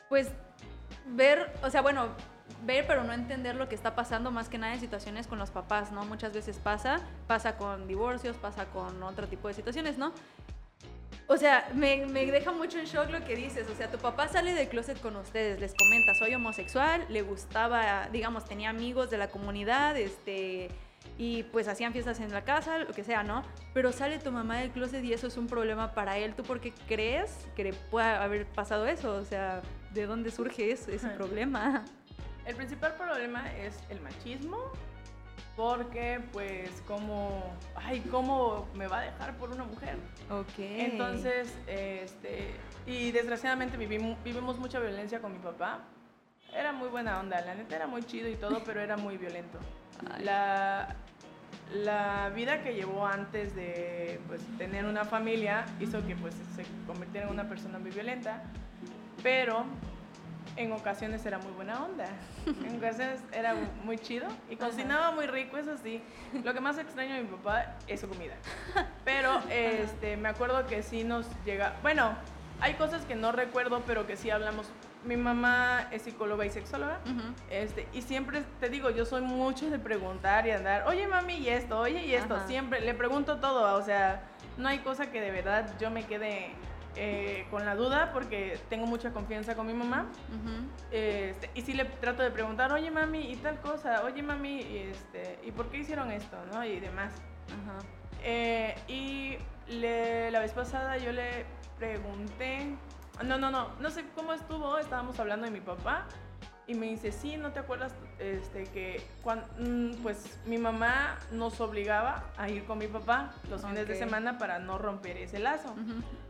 pues 0.08 0.30
ver, 1.06 1.52
o 1.62 1.70
sea, 1.70 1.82
bueno, 1.82 2.08
ver 2.64 2.86
pero 2.86 3.04
no 3.04 3.12
entender 3.12 3.54
lo 3.54 3.68
que 3.68 3.74
está 3.74 3.94
pasando 3.94 4.30
más 4.30 4.48
que 4.48 4.58
nada 4.58 4.74
en 4.74 4.80
situaciones 4.80 5.26
con 5.26 5.38
los 5.38 5.50
papás, 5.50 5.92
¿no? 5.92 6.04
Muchas 6.04 6.32
veces 6.32 6.58
pasa, 6.58 7.00
pasa 7.26 7.56
con 7.56 7.86
divorcios, 7.86 8.36
pasa 8.36 8.66
con 8.66 9.02
otro 9.02 9.26
tipo 9.28 9.48
de 9.48 9.54
situaciones, 9.54 9.98
¿no? 9.98 10.12
O 11.28 11.36
sea, 11.36 11.68
me, 11.74 12.06
me 12.06 12.24
deja 12.26 12.52
mucho 12.52 12.78
en 12.78 12.84
shock 12.84 13.10
lo 13.10 13.24
que 13.24 13.34
dices. 13.34 13.68
O 13.68 13.74
sea, 13.74 13.90
tu 13.90 13.98
papá 13.98 14.28
sale 14.28 14.54
del 14.54 14.68
closet 14.68 15.00
con 15.00 15.16
ustedes, 15.16 15.58
les 15.58 15.74
comenta, 15.74 16.14
soy 16.14 16.34
homosexual, 16.34 17.04
le 17.08 17.22
gustaba, 17.22 18.08
digamos, 18.12 18.44
tenía 18.44 18.70
amigos 18.70 19.10
de 19.10 19.18
la 19.18 19.28
comunidad, 19.28 19.96
este, 19.96 20.68
y 21.18 21.42
pues 21.44 21.66
hacían 21.66 21.92
fiestas 21.92 22.20
en 22.20 22.30
la 22.32 22.44
casa, 22.44 22.78
lo 22.78 22.92
que 22.92 23.02
sea, 23.02 23.24
¿no? 23.24 23.42
Pero 23.74 23.90
sale 23.90 24.18
tu 24.18 24.30
mamá 24.30 24.58
del 24.58 24.70
closet 24.70 25.02
y 25.04 25.12
eso 25.12 25.26
es 25.26 25.36
un 25.36 25.48
problema 25.48 25.94
para 25.94 26.16
él. 26.18 26.34
¿Tú 26.34 26.44
por 26.44 26.60
qué 26.60 26.72
crees 26.86 27.48
que 27.56 27.64
le 27.64 27.72
pueda 27.72 28.22
haber 28.22 28.46
pasado 28.46 28.86
eso? 28.86 29.16
O 29.16 29.24
sea, 29.24 29.62
¿de 29.92 30.06
dónde 30.06 30.30
surge 30.30 30.70
eso, 30.70 30.92
ese 30.92 31.08
problema? 31.08 31.84
El 32.46 32.54
principal 32.54 32.94
problema 32.94 33.52
es 33.56 33.82
el 33.90 34.00
machismo, 34.00 34.70
porque 35.56 36.20
pues 36.32 36.70
como, 36.86 37.42
ay, 37.74 38.00
¿cómo 38.10 38.68
me 38.74 38.86
va 38.86 38.98
a 38.98 39.02
dejar 39.02 39.36
por 39.36 39.50
una 39.50 39.64
mujer? 39.64 39.96
Ok. 40.30 40.58
Entonces, 40.58 41.52
este, 41.66 42.50
y 42.86 43.10
desgraciadamente 43.10 43.76
vivimos, 43.76 44.22
vivimos 44.22 44.58
mucha 44.58 44.78
violencia 44.78 45.20
con 45.20 45.32
mi 45.32 45.38
papá. 45.38 45.80
Era 46.54 46.72
muy 46.72 46.88
buena 46.88 47.18
onda, 47.18 47.40
la 47.40 47.54
neta 47.54 47.76
era 47.76 47.86
muy 47.86 48.04
chido 48.04 48.28
y 48.28 48.36
todo, 48.36 48.62
pero 48.64 48.80
era 48.80 48.96
muy 48.96 49.16
violento. 49.16 49.58
Ay. 50.10 50.24
La, 50.24 50.94
la 51.74 52.30
vida 52.34 52.62
que 52.62 52.74
llevó 52.74 53.06
antes 53.06 53.56
de 53.56 54.20
pues, 54.28 54.40
tener 54.56 54.84
una 54.84 55.04
familia 55.04 55.66
hizo 55.80 56.06
que 56.06 56.14
pues, 56.16 56.34
se 56.54 56.64
convirtiera 56.86 57.26
en 57.26 57.32
una 57.32 57.48
persona 57.48 57.78
muy 57.78 57.90
violenta, 57.90 58.42
pero 59.22 59.64
en 60.56 60.72
ocasiones 60.72 61.24
era 61.26 61.38
muy 61.38 61.52
buena 61.52 61.84
onda. 61.84 62.06
En 62.46 62.76
ocasiones 62.76 63.20
era 63.32 63.54
muy 63.84 63.98
chido 63.98 64.26
y 64.50 64.56
cocinaba 64.56 65.10
muy 65.12 65.26
rico, 65.26 65.56
eso 65.56 65.76
sí. 65.82 66.02
Lo 66.44 66.54
que 66.54 66.60
más 66.60 66.78
extraño 66.78 67.14
de 67.14 67.22
mi 67.22 67.28
papá 67.28 67.76
es 67.86 68.00
su 68.00 68.08
comida. 68.08 68.34
Pero 69.04 69.40
este, 69.50 70.16
me 70.16 70.28
acuerdo 70.28 70.66
que 70.66 70.82
sí 70.82 71.04
nos 71.04 71.26
llega. 71.44 71.74
Bueno, 71.82 72.16
hay 72.60 72.74
cosas 72.74 73.04
que 73.04 73.14
no 73.14 73.32
recuerdo, 73.32 73.82
pero 73.86 74.06
que 74.06 74.16
sí 74.16 74.30
hablamos. 74.30 74.66
Mi 75.04 75.16
mamá 75.16 75.88
es 75.92 76.02
psicóloga 76.02 76.44
y 76.46 76.50
sexóloga. 76.50 76.98
Este, 77.50 77.86
y 77.92 78.02
siempre 78.02 78.42
te 78.58 78.68
digo, 78.68 78.90
yo 78.90 79.04
soy 79.04 79.22
mucho 79.22 79.70
de 79.70 79.78
preguntar 79.78 80.46
y 80.46 80.50
andar, 80.50 80.84
oye 80.88 81.06
mami, 81.06 81.34
y 81.34 81.48
esto, 81.48 81.78
oye, 81.78 82.04
y 82.04 82.14
esto. 82.14 82.34
Ajá. 82.34 82.46
Siempre 82.48 82.80
le 82.80 82.92
pregunto 82.94 83.38
todo, 83.38 83.76
o 83.76 83.82
sea, 83.82 84.22
no 84.56 84.68
hay 84.68 84.78
cosa 84.80 85.12
que 85.12 85.20
de 85.20 85.30
verdad 85.30 85.70
yo 85.78 85.90
me 85.90 86.06
quede 86.06 86.50
eh, 86.96 87.46
con 87.50 87.64
la 87.64 87.74
duda 87.74 88.10
porque 88.12 88.58
tengo 88.68 88.86
mucha 88.86 89.12
confianza 89.12 89.54
con 89.54 89.66
mi 89.66 89.74
mamá. 89.74 90.06
Este, 90.90 91.50
y 91.54 91.62
sí 91.62 91.72
le 91.74 91.84
trato 91.84 92.22
de 92.22 92.30
preguntar, 92.30 92.72
oye 92.72 92.90
mami, 92.90 93.30
y 93.30 93.36
tal 93.36 93.60
cosa, 93.60 94.02
oye 94.04 94.22
mami, 94.22 94.60
y, 94.60 94.78
este, 94.92 95.38
¿y 95.44 95.50
por 95.52 95.68
qué 95.70 95.78
hicieron 95.78 96.10
esto? 96.10 96.36
¿no? 96.52 96.64
Y 96.64 96.80
demás. 96.80 97.12
Eh, 98.22 98.74
y 98.88 99.36
le- 99.68 100.30
la 100.30 100.40
vez 100.40 100.52
pasada 100.52 100.96
yo 100.96 101.12
le 101.12 101.44
pregunté, 101.78 102.74
no, 103.24 103.38
no, 103.38 103.50
no, 103.50 103.68
no 103.80 103.90
sé 103.90 104.04
cómo 104.14 104.32
estuvo, 104.32 104.78
estábamos 104.78 105.18
hablando 105.20 105.44
de 105.46 105.52
mi 105.52 105.60
papá 105.60 106.06
y 106.68 106.74
me 106.74 106.86
dice, 106.86 107.12
sí, 107.12 107.36
¿no 107.36 107.52
te 107.52 107.60
acuerdas 107.60 107.92
este, 108.18 108.64
que 108.64 109.00
cuan- 109.22 109.44
mm, 109.58 110.02
pues 110.02 110.38
mi 110.46 110.58
mamá 110.58 111.16
nos 111.30 111.60
obligaba 111.60 112.24
a 112.36 112.48
ir 112.48 112.64
con 112.64 112.78
mi 112.78 112.88
papá 112.88 113.32
los 113.48 113.62
fines 113.62 113.86
de 113.86 113.92
Ok. 113.94 113.98
semana 114.00 114.36
para 114.38 114.58
no 114.58 114.76
romper 114.76 115.16
ese 115.18 115.38
lazo? 115.38 115.74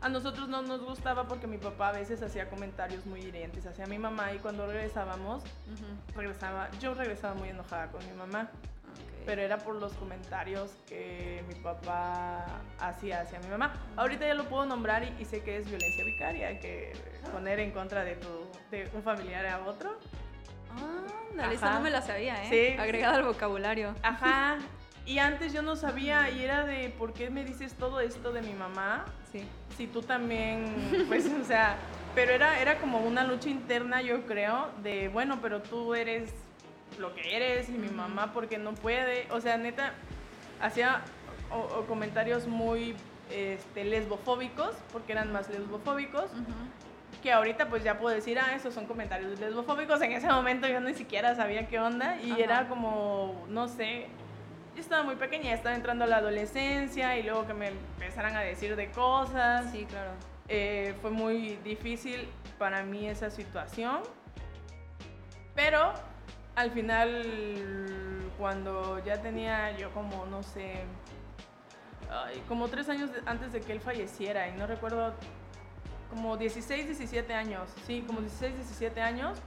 A 0.01 0.09
nosotros 0.09 0.47
no 0.47 0.61
nos 0.61 0.81
gustaba 0.83 1.27
porque 1.27 1.47
mi 1.47 1.57
papá 1.57 1.89
a 1.89 1.91
veces 1.93 2.21
hacía 2.21 2.49
comentarios 2.49 3.05
muy 3.07 3.21
hirientes 3.21 3.65
hacia 3.65 3.87
mi 3.87 3.97
mamá 3.97 4.31
y 4.33 4.37
cuando 4.37 4.67
regresábamos, 4.67 5.43
regresaba, 6.15 6.69
yo 6.79 6.93
regresaba 6.93 7.33
muy 7.33 7.49
enojada 7.49 7.87
con 7.91 8.05
mi 8.07 8.13
mamá 8.13 8.49
pero 9.25 9.41
era 9.41 9.57
por 9.57 9.75
los 9.75 9.91
comentarios 9.95 10.71
que 10.87 11.43
mi 11.49 11.55
papá 11.55 12.45
hacía 12.79 13.19
hacia 13.19 13.37
mi 13.41 13.49
mamá. 13.49 13.73
Ahorita 13.97 14.25
ya 14.25 14.33
lo 14.33 14.45
puedo 14.45 14.65
nombrar 14.65 15.03
y, 15.03 15.13
y 15.19 15.25
sé 15.25 15.43
que 15.43 15.57
es 15.57 15.67
violencia 15.67 16.05
vicaria, 16.05 16.57
que 16.61 16.93
poner 17.33 17.59
en 17.59 17.71
contra 17.71 18.05
de, 18.05 18.15
tu, 18.15 18.29
de 18.71 18.89
un 18.93 19.03
familiar 19.03 19.45
a 19.47 19.65
otro. 19.67 19.97
Ándale, 21.31 21.55
esa 21.55 21.73
no 21.73 21.81
me 21.81 21.89
la 21.89 22.01
sabía, 22.01 22.43
¿eh? 22.45 22.73
Sí. 22.75 22.79
Agregada 22.81 23.17
al 23.17 23.23
vocabulario. 23.25 23.93
Ajá. 24.03 24.57
Y 25.05 25.19
antes 25.19 25.53
yo 25.53 25.61
no 25.61 25.75
sabía 25.75 26.29
y 26.31 26.43
era 26.43 26.65
de, 26.65 26.89
¿por 26.89 27.13
qué 27.13 27.29
me 27.29 27.43
dices 27.45 27.73
todo 27.75 27.99
esto 28.01 28.31
de 28.33 28.41
mi 28.41 28.53
mamá? 28.53 29.05
Sí. 29.31 29.41
Si 29.77 29.87
tú 29.87 30.01
también, 30.01 31.05
pues, 31.07 31.25
o 31.41 31.45
sea, 31.45 31.77
pero 32.15 32.31
era, 32.33 32.59
era 32.59 32.77
como 32.79 32.99
una 32.99 33.23
lucha 33.23 33.49
interna, 33.49 34.01
yo 34.01 34.25
creo, 34.25 34.69
de, 34.83 35.07
bueno, 35.09 35.39
pero 35.41 35.61
tú 35.61 35.93
eres 35.95 36.33
lo 36.99 37.13
que 37.13 37.35
eres 37.37 37.69
y 37.69 37.73
mi 37.73 37.89
mamá 37.89 38.33
porque 38.33 38.57
no 38.57 38.73
puede. 38.73 39.27
O 39.31 39.39
sea, 39.39 39.57
neta, 39.57 39.93
hacía 40.59 41.01
o- 41.51 41.79
o 41.79 41.85
comentarios 41.85 42.47
muy 42.47 42.95
este, 43.31 43.83
lesbofóbicos, 43.85 44.71
porque 44.91 45.11
eran 45.11 45.31
más 45.31 45.47
lesbofóbicos, 45.49 46.31
Ujú. 46.31 46.53
Que 47.21 47.31
ahorita 47.31 47.69
pues 47.69 47.83
ya 47.83 47.97
puedo 47.97 48.15
decir, 48.15 48.39
ah, 48.39 48.53
esos 48.55 48.73
son 48.73 48.85
comentarios 48.85 49.39
lesbofóbicos. 49.39 50.01
En 50.01 50.11
ese 50.11 50.27
momento 50.27 50.67
yo 50.67 50.79
ni 50.79 50.93
siquiera 50.93 51.35
sabía 51.35 51.67
qué 51.67 51.79
onda 51.79 52.17
y 52.21 52.31
Ajá. 52.31 52.41
era 52.41 52.67
como, 52.67 53.45
no 53.49 53.67
sé, 53.67 54.07
yo 54.75 54.81
estaba 54.81 55.03
muy 55.03 55.15
pequeña, 55.15 55.53
estaba 55.53 55.75
entrando 55.75 56.03
a 56.03 56.07
la 56.07 56.17
adolescencia 56.17 57.17
y 57.17 57.23
luego 57.23 57.47
que 57.47 57.53
me 57.53 57.67
empezaran 57.67 58.35
a 58.35 58.41
decir 58.41 58.75
de 58.75 58.91
cosas. 58.91 59.71
Sí, 59.71 59.85
claro. 59.85 60.11
Eh, 60.47 60.95
fue 61.01 61.09
muy 61.09 61.57
difícil 61.63 62.27
para 62.57 62.83
mí 62.83 63.07
esa 63.07 63.29
situación. 63.29 64.01
Pero 65.55 65.93
al 66.55 66.71
final, 66.71 67.23
cuando 68.37 69.03
ya 69.03 69.21
tenía 69.21 69.75
yo 69.77 69.91
como, 69.91 70.25
no 70.27 70.43
sé, 70.43 70.83
como 72.47 72.67
tres 72.67 72.87
años 72.89 73.09
antes 73.25 73.51
de 73.51 73.61
que 73.61 73.71
él 73.71 73.81
falleciera, 73.81 74.47
y 74.47 74.51
no 74.53 74.67
recuerdo, 74.67 75.13
como 76.09 76.37
16, 76.37 76.85
17 76.85 77.33
años, 77.33 77.69
sí, 77.85 78.03
como 78.05 78.21
16, 78.21 78.55
17 78.55 79.01
años, 79.01 79.39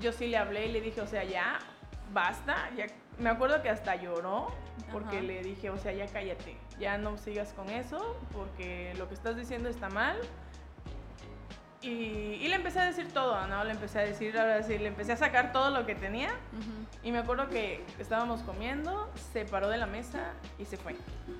yo 0.00 0.12
sí 0.12 0.26
le 0.26 0.36
hablé 0.36 0.66
y 0.66 0.72
le 0.72 0.80
dije, 0.80 1.00
o 1.00 1.06
sea, 1.06 1.24
ya, 1.24 1.58
basta, 2.12 2.70
ya, 2.76 2.86
me 3.18 3.30
acuerdo 3.30 3.62
que 3.62 3.70
hasta 3.70 3.96
lloró, 3.96 4.48
porque 4.92 5.18
Ajá. 5.18 5.26
le 5.26 5.42
dije, 5.42 5.70
o 5.70 5.78
sea, 5.78 5.92
ya 5.92 6.06
cállate, 6.06 6.56
ya 6.78 6.98
no 6.98 7.16
sigas 7.16 7.52
con 7.52 7.70
eso, 7.70 8.16
porque 8.32 8.94
lo 8.98 9.08
que 9.08 9.14
estás 9.14 9.36
diciendo 9.36 9.68
está 9.68 9.88
mal. 9.88 10.16
Y, 11.82 11.88
y, 11.88 12.48
le 12.48 12.56
empecé 12.56 12.80
a 12.80 12.86
decir 12.86 13.12
todo, 13.12 13.46
¿no? 13.46 13.62
Le 13.62 13.70
empecé 13.70 14.00
a 14.00 14.02
decir, 14.02 14.36
ahora 14.36 14.62
sí, 14.62 14.76
le 14.76 14.88
empecé 14.88 15.12
a 15.12 15.16
sacar 15.16 15.52
todo 15.52 15.70
lo 15.70 15.86
que 15.86 15.94
tenía. 15.94 16.30
Y 17.02 17.12
me 17.12 17.18
acuerdo 17.18 17.48
que 17.48 17.84
estábamos 17.98 18.40
comiendo, 18.42 19.08
se 19.32 19.44
paró 19.44 19.68
de 19.68 19.76
la 19.76 19.86
mesa 19.86 20.32
y 20.58 20.64
se 20.64 20.76
fue. 20.76 20.96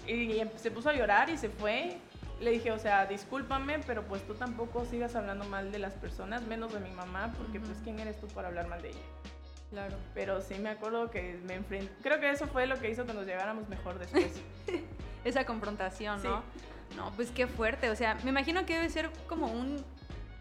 Y, 0.06 0.40
se 0.56 0.70
puso 0.70 0.90
a 0.90 0.92
llorar 0.92 1.30
y 1.30 1.36
se 1.36 1.48
fue. 1.48 1.98
Le 2.40 2.50
dije, 2.50 2.70
o 2.70 2.78
sea, 2.78 3.06
discúlpame, 3.06 3.78
pero 3.86 4.02
pues 4.06 4.26
tú 4.26 4.34
tampoco 4.34 4.84
sigas 4.84 5.16
hablando 5.16 5.44
mal 5.46 5.72
de 5.72 5.78
las 5.78 5.94
personas, 5.94 6.42
menos 6.42 6.72
de 6.72 6.80
mi 6.80 6.90
mamá, 6.90 7.32
porque 7.36 7.60
pues 7.60 7.78
quién 7.82 7.98
eres 7.98 8.20
tú 8.20 8.26
para 8.28 8.48
hablar 8.48 8.68
mal 8.68 8.82
de 8.82 8.90
ella. 8.90 8.98
Claro. 9.70 9.96
Pero 10.14 10.40
sí 10.40 10.54
me 10.54 10.68
acuerdo 10.68 11.10
que 11.10 11.38
me 11.44 11.54
enfrenté. 11.54 11.92
Creo 12.02 12.20
que 12.20 12.30
eso 12.30 12.46
fue 12.46 12.66
lo 12.66 12.78
que 12.78 12.90
hizo 12.90 13.06
que 13.06 13.14
nos 13.14 13.26
lleváramos 13.26 13.68
mejor 13.68 13.98
después. 13.98 14.40
Esa 15.24 15.44
confrontación, 15.44 16.22
¿no? 16.22 16.42
No, 16.96 17.10
pues 17.16 17.30
qué 17.30 17.46
fuerte. 17.46 17.90
O 17.90 17.96
sea, 17.96 18.14
me 18.22 18.30
imagino 18.30 18.64
que 18.64 18.74
debe 18.74 18.88
ser 18.90 19.10
como 19.26 19.48
un 19.48 19.84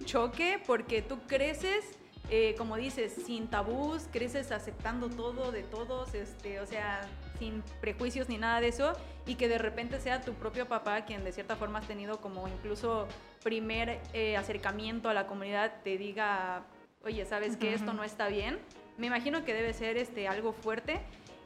choque 0.04 0.62
porque 0.68 1.02
tú 1.02 1.20
creces, 1.28 1.86
eh, 2.30 2.56
como 2.58 2.76
dices, 2.76 3.14
sin 3.26 3.48
tabús, 3.48 4.08
creces 4.12 4.52
aceptando 4.52 5.10
todo 5.10 5.52
de 5.52 5.64
todos, 5.64 6.14
este, 6.14 6.60
o 6.60 6.68
sea, 6.68 7.02
sin 7.38 7.64
prejuicios 7.82 8.30
ni 8.30 8.38
nada 8.38 8.62
de 8.62 8.70
eso, 8.70 8.94
y 9.26 9.36
que 9.36 9.48
de 9.48 9.58
repente 9.58 10.00
sea 10.00 10.22
tu 10.22 10.34
propio 10.34 10.68
papá 10.68 11.06
quien 11.06 11.24
de 11.24 11.32
cierta 11.32 11.56
forma 11.56 11.80
has 11.80 11.88
tenido 11.88 12.22
como 12.22 12.48
incluso 12.48 13.08
primer 13.44 14.00
eh, 14.14 14.38
acercamiento 14.38 15.10
a 15.10 15.14
la 15.14 15.28
comunidad, 15.28 15.82
te 15.84 15.98
diga, 15.98 16.64
oye, 17.04 17.26
¿sabes 17.26 17.58
que 17.58 17.74
esto 17.74 17.94
no 17.94 18.04
está 18.04 18.28
bien? 18.28 18.60
Me 18.98 19.08
imagino 19.08 19.44
que 19.44 19.54
debe 19.54 19.74
ser 19.74 19.98
este, 19.98 20.28
algo 20.28 20.54
fuerte. 20.54 21.02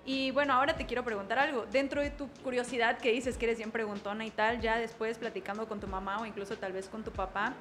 Y 0.06 0.32
bueno, 0.32 0.54
ahora 0.54 0.76
te 0.76 0.86
quiero 0.86 1.04
preguntar 1.04 1.38
algo. 1.40 1.66
Dentro 1.72 2.02
de 2.02 2.10
tu 2.10 2.30
curiosidad 2.44 2.98
que 2.98 3.12
dices 3.12 3.38
que 3.38 3.46
eres 3.46 3.58
bien 3.58 3.72
preguntona 3.72 4.26
y 4.26 4.32
tal, 4.32 4.62
ya 4.62 4.78
después 4.78 5.18
platicando 5.18 5.68
con 5.68 5.80
tu 5.80 5.88
mamá 5.88 6.20
o 6.22 6.26
incluso 6.26 6.58
tal 6.58 6.72
vez 6.72 6.88
con 6.88 7.04
tu 7.04 7.12
papá, 7.12 7.54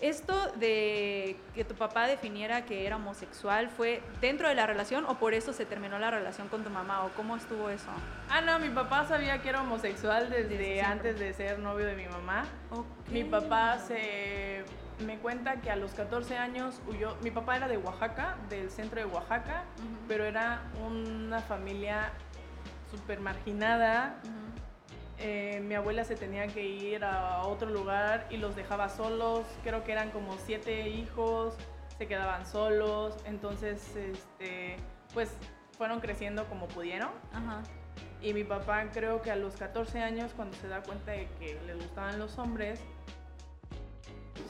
¿Esto 0.00 0.52
de 0.52 1.36
que 1.54 1.64
tu 1.64 1.74
papá 1.74 2.06
definiera 2.06 2.64
que 2.64 2.86
era 2.86 2.96
homosexual 2.96 3.68
fue 3.68 4.00
dentro 4.20 4.48
de 4.48 4.54
la 4.54 4.64
relación 4.64 5.04
o 5.06 5.18
por 5.18 5.34
eso 5.34 5.52
se 5.52 5.66
terminó 5.66 5.98
la 5.98 6.12
relación 6.12 6.46
con 6.46 6.62
tu 6.62 6.70
mamá 6.70 7.04
o 7.04 7.08
cómo 7.10 7.34
estuvo 7.34 7.68
eso? 7.68 7.88
Ah, 8.30 8.40
no, 8.40 8.60
mi 8.60 8.70
papá 8.70 9.06
sabía 9.08 9.42
que 9.42 9.48
era 9.48 9.60
homosexual 9.60 10.30
desde, 10.30 10.82
antes 10.82 11.18
de 11.18 11.32
ser 11.32 11.58
novio 11.58 11.84
de 11.84 11.96
mi 11.96 12.06
mamá. 12.06 12.44
Mi 13.10 13.24
papá 13.24 13.78
se 13.78 14.64
me 15.04 15.18
cuenta 15.18 15.60
que 15.60 15.70
a 15.70 15.74
los 15.74 15.92
14 15.94 16.36
años 16.36 16.80
huyó. 16.86 17.16
Mi 17.22 17.32
papá 17.32 17.56
era 17.56 17.66
de 17.66 17.76
Oaxaca, 17.76 18.36
del 18.48 18.70
centro 18.70 19.00
de 19.00 19.06
Oaxaca, 19.06 19.64
pero 20.06 20.24
era 20.24 20.62
una 20.86 21.40
familia 21.40 22.12
súper 22.88 23.18
marginada. 23.18 24.20
Eh, 25.20 25.60
mi 25.64 25.74
abuela 25.74 26.04
se 26.04 26.14
tenía 26.14 26.46
que 26.46 26.64
ir 26.64 27.04
a 27.04 27.42
otro 27.42 27.70
lugar 27.70 28.26
y 28.30 28.36
los 28.36 28.54
dejaba 28.54 28.88
solos. 28.88 29.44
Creo 29.64 29.82
que 29.82 29.92
eran 29.92 30.10
como 30.10 30.36
siete 30.38 30.88
hijos, 30.88 31.54
se 31.98 32.06
quedaban 32.06 32.46
solos. 32.46 33.16
Entonces, 33.24 33.96
este, 33.96 34.76
pues 35.14 35.30
fueron 35.76 36.00
creciendo 36.00 36.46
como 36.46 36.68
pudieron. 36.68 37.10
Y 38.20 38.32
mi 38.32 38.44
papá 38.44 38.90
creo 38.92 39.20
que 39.22 39.30
a 39.30 39.36
los 39.36 39.56
14 39.56 40.00
años, 40.00 40.32
cuando 40.34 40.56
se 40.56 40.68
da 40.68 40.82
cuenta 40.82 41.12
de 41.12 41.28
que 41.38 41.60
le 41.66 41.74
gustaban 41.74 42.18
los 42.18 42.38
hombres, 42.38 42.80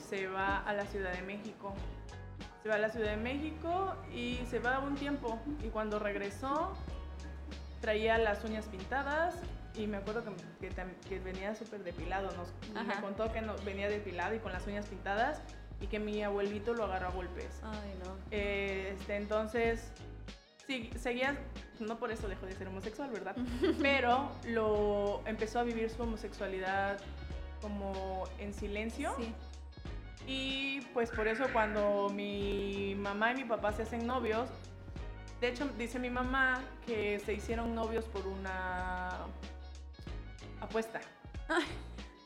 se 0.09 0.27
va 0.27 0.59
a 0.59 0.73
la 0.75 0.85
Ciudad 0.87 1.12
de 1.12 1.23
México. 1.23 1.75
Se 2.62 2.69
va 2.69 2.75
a 2.75 2.79
la 2.79 2.90
Ciudad 2.90 3.11
de 3.11 3.16
México 3.16 3.95
y 4.12 4.40
se 4.51 4.59
va 4.59 4.81
un 4.81 4.97
tiempo. 4.97 5.38
Y 5.62 5.69
cuando 5.69 5.99
regresó, 5.99 6.75
traía 7.81 8.19
las 8.19 8.45
uñas 8.45 8.66
pintadas 8.66 9.35
y 9.79 9.87
me 9.87 9.99
acuerdo 9.99 10.25
que, 10.61 10.71
que, 11.09 11.19
venía 11.21 11.55
súper 11.55 11.85
depilado. 11.85 12.31
Nos, 12.37 12.53
me 12.85 13.01
contó 13.01 13.33
que 13.33 13.41
no, 13.41 13.55
venía 13.64 13.88
depilado 13.88 14.35
y 14.35 14.41
con 14.41 14.53
las 14.53 14.67
uñas 14.67 14.87
pintadas 14.87 15.41
y 15.81 15.87
que 15.87 16.01
mi 16.01 16.23
abuelito 16.23 16.75
lo 16.75 16.85
agarró 16.85 17.09
a 17.09 17.11
golpes. 17.12 17.61
Ay, 17.62 17.95
no. 18.05 18.17
este, 18.31 19.17
entonces, 19.17 19.93
sí, 20.67 20.91
seguía, 20.99 21.38
no 21.79 21.97
por 21.99 22.11
eso 22.11 22.29
dejó 22.29 22.47
de 22.47 22.55
ser 22.55 22.67
homosexual, 22.67 23.11
¿verdad? 23.11 23.37
Pero 23.81 24.31
lo 24.47 25.23
empezó 25.27 25.61
a 25.61 25.62
vivir 25.62 25.88
su 25.91 26.03
homosexualidad 26.03 26.99
como 27.62 28.25
en 28.38 28.53
silencio. 28.53 29.14
Sí. 29.17 29.33
Y 30.27 30.81
pues 30.93 31.11
por 31.11 31.29
eso 31.29 31.47
cuando 31.53 32.11
mi 32.11 32.95
mamá 32.97 33.33
y 33.33 33.37
mi 33.37 33.45
papá 33.45 33.73
se 33.73 33.83
hacen 33.83 34.07
novios, 34.07 34.51
de 35.41 35.49
hecho 35.49 35.69
dice 35.79 35.99
mi 35.99 36.11
mamá 36.11 36.61
que 36.85 37.21
se 37.21 37.33
hicieron 37.33 37.75
novios 37.75 38.05
por 38.07 38.27
una 38.27 39.11
apuesta. 40.61 41.01
Ay, 41.49 41.64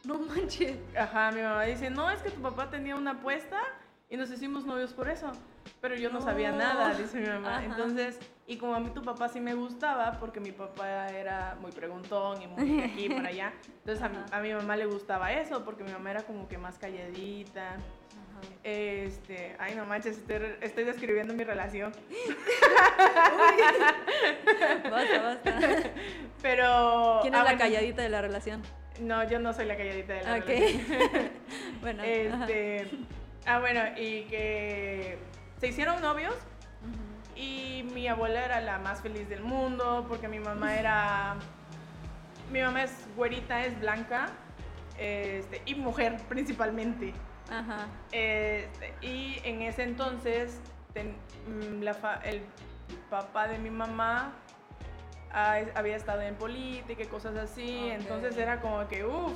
no 0.04 0.18
manches. 0.18 0.78
Ajá, 0.96 1.30
mi 1.32 1.42
mamá 1.42 1.62
dice, 1.64 1.90
no, 1.90 2.10
es 2.10 2.20
que 2.22 2.30
tu 2.30 2.40
papá 2.40 2.70
tenía 2.70 2.96
una 2.96 3.12
apuesta 3.12 3.60
y 4.08 4.16
nos 4.16 4.30
hicimos 4.30 4.64
novios 4.64 4.92
por 4.92 5.08
eso. 5.08 5.32
Pero 5.80 5.94
yo 5.96 6.10
no, 6.10 6.20
sabía 6.20 6.52
nada, 6.52 6.94
dice 6.94 7.20
mi 7.20 7.26
mamá. 7.26 7.64
Entonces, 7.64 8.18
y 8.46 8.56
como 8.56 8.74
a 8.74 8.80
mí 8.80 8.90
tu 8.90 9.02
papá 9.02 9.28
sí 9.28 9.40
me 9.40 9.54
gustaba, 9.54 10.18
porque 10.20 10.38
mi 10.40 10.52
papá 10.52 11.08
era 11.08 11.56
muy 11.60 11.72
preguntón 11.72 12.40
y 12.42 12.46
muy 12.46 12.76
de 12.76 12.84
aquí 12.84 13.08
para 13.08 13.28
allá, 13.28 13.52
entonces 13.78 14.02
a, 14.02 14.36
a, 14.36 14.40
mi 14.40 14.52
mamá 14.52 14.76
le 14.76 14.86
gustaba 14.86 15.32
eso, 15.32 15.64
porque 15.64 15.84
mi 15.84 15.92
mamá 15.92 16.10
era 16.10 16.22
como 16.22 16.48
que 16.48 16.58
más 16.58 16.78
calladita. 16.78 17.76
Este, 18.64 19.56
ay 19.58 19.74
no 19.74 19.84
manches, 19.84 20.18
estoy, 20.60 20.84
describiendo 20.84 21.34
mi 21.34 21.44
relación. 21.44 21.92
basta, 24.90 25.22
basta. 25.22 25.58
Pero. 26.40 27.18
¿Quién 27.22 27.34
es 27.34 27.40
ah, 27.40 27.44
la 27.44 27.56
calladita 27.56 28.02
de 28.02 28.08
la 28.08 28.22
relación? 28.22 28.62
No, 29.00 29.28
yo 29.28 29.38
no 29.38 29.52
soy 29.52 29.64
la 29.66 29.76
calladita 29.76 30.14
de 30.14 30.22
la 30.22 30.38
relación. 30.38 31.30
bueno. 31.80 32.02
Este, 32.04 32.88
ah, 33.46 33.58
bueno, 33.58 33.80
y 33.96 34.22
que 34.24 35.18
se 35.58 35.68
hicieron 35.68 36.00
novios. 36.00 36.34
Y 37.34 37.88
mi 37.94 38.06
abuela 38.08 38.44
era 38.44 38.60
la 38.60 38.78
más 38.78 39.00
feliz 39.00 39.28
del 39.28 39.42
mundo 39.42 40.04
porque 40.08 40.28
mi 40.28 40.38
mamá 40.38 40.78
era. 40.78 41.36
Mi 42.52 42.60
mamá 42.60 42.84
es 42.84 42.92
güerita, 43.16 43.64
es 43.64 43.78
blanca. 43.80 44.28
Este, 44.98 45.62
y 45.64 45.74
mujer 45.74 46.16
principalmente. 46.28 47.12
Ajá. 47.50 47.86
Este, 48.12 48.94
y 49.00 49.40
en 49.44 49.62
ese 49.62 49.82
entonces 49.82 50.60
mm, 50.94 51.82
el 52.24 52.42
papá 53.10 53.48
de 53.48 53.58
mi 53.58 53.70
mamá 53.70 54.32
había 55.32 55.96
estado 55.96 56.20
en 56.20 56.34
política 56.34 57.02
y 57.02 57.06
cosas 57.06 57.36
así, 57.36 57.90
entonces 57.90 58.36
era 58.36 58.60
como 58.60 58.86
que, 58.88 59.04
uff, 59.04 59.32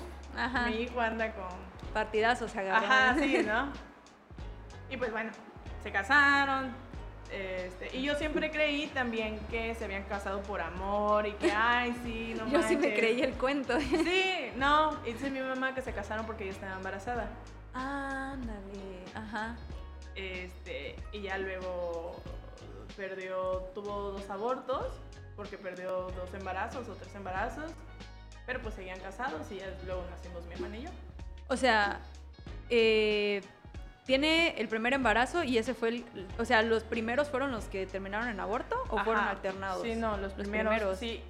mi 0.66 0.82
hijo 0.82 1.00
anda 1.00 1.32
con... 1.32 1.46
Partidazos 1.94 2.54
agarrados. 2.54 2.90
Ajá, 2.90 3.16
sí, 3.18 3.42
¿no? 3.46 3.72
y 4.90 4.96
pues 4.98 5.10
bueno, 5.10 5.32
se 5.82 5.90
casaron, 5.90 6.74
este, 7.32 7.96
y 7.96 8.02
yo 8.02 8.14
siempre 8.14 8.50
creí 8.50 8.86
también 8.88 9.38
que 9.50 9.74
se 9.74 9.84
habían 9.84 10.04
casado 10.04 10.42
por 10.42 10.60
amor 10.60 11.26
y 11.26 11.32
que, 11.32 11.50
ay, 11.50 11.94
sí, 12.04 12.34
no 12.36 12.46
Yo 12.50 12.62
sí 12.62 12.76
me 12.76 12.94
creí 12.94 13.22
el 13.22 13.32
cuento. 13.34 13.78
Sí, 13.80 14.50
no. 14.56 14.96
Y 15.04 15.12
dice 15.12 15.30
mi 15.30 15.40
mamá 15.40 15.74
que 15.74 15.82
se 15.82 15.92
casaron 15.92 16.26
porque 16.26 16.44
ella 16.44 16.52
estaba 16.52 16.76
embarazada. 16.76 17.28
Ándale, 17.76 19.04
ajá. 19.14 19.56
Este, 20.14 20.96
y 21.12 21.22
ya 21.22 21.36
luego 21.36 22.16
perdió, 22.96 23.68
tuvo 23.74 24.12
dos 24.12 24.30
abortos, 24.30 24.86
porque 25.36 25.58
perdió 25.58 26.10
dos 26.16 26.32
embarazos 26.32 26.88
o 26.88 26.94
tres 26.94 27.14
embarazos, 27.14 27.70
pero 28.46 28.62
pues 28.62 28.74
seguían 28.74 28.98
casados 29.00 29.50
y 29.52 29.56
ya 29.56 29.76
luego 29.84 30.04
nacimos 30.10 30.46
mi 30.46 30.54
hermana 30.54 30.78
y 30.78 30.82
yo. 30.84 30.90
O 31.48 31.56
sea, 31.56 32.00
eh, 32.70 33.42
tiene 34.06 34.58
el 34.58 34.68
primer 34.68 34.94
embarazo 34.94 35.44
y 35.44 35.58
ese 35.58 35.74
fue 35.74 35.88
el, 35.90 36.04
o 36.38 36.46
sea, 36.46 36.62
los 36.62 36.82
primeros 36.82 37.28
fueron 37.28 37.52
los 37.52 37.66
que 37.66 37.86
terminaron 37.86 38.28
en 38.28 38.40
aborto 38.40 38.76
o 38.88 38.98
fueron 39.04 39.24
alternados? 39.24 39.82
Sí, 39.82 39.96
no, 39.96 40.16
los, 40.16 40.32
primeros, 40.32 40.98
sí. 40.98 41.22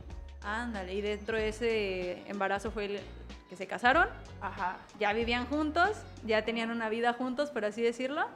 Ándale, 0.43 0.95
y 0.95 1.01
dentro 1.01 1.37
de 1.37 1.49
ese 1.49 2.23
embarazo 2.29 2.71
fue 2.71 2.85
el, 2.85 3.01
que 3.49 3.57
se 3.57 3.67
casaron, 3.67 4.09
Ajá. 4.41 4.77
ya 4.99 5.13
vivían 5.13 5.47
juntos, 5.47 5.91
ya 6.25 6.45
tenían 6.45 6.71
una 6.71 6.89
vida 6.89 7.13
juntos, 7.13 7.51
por 7.51 7.65
así 7.65 7.83
decirlo, 7.83 8.27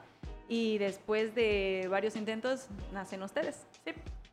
y 0.48 0.78
después 0.78 1.34
de 1.34 1.86
varios 1.90 2.16
intentos 2.16 2.66
nacen 2.92 3.22
ustedes. 3.22 3.64
Sí. 3.84 3.92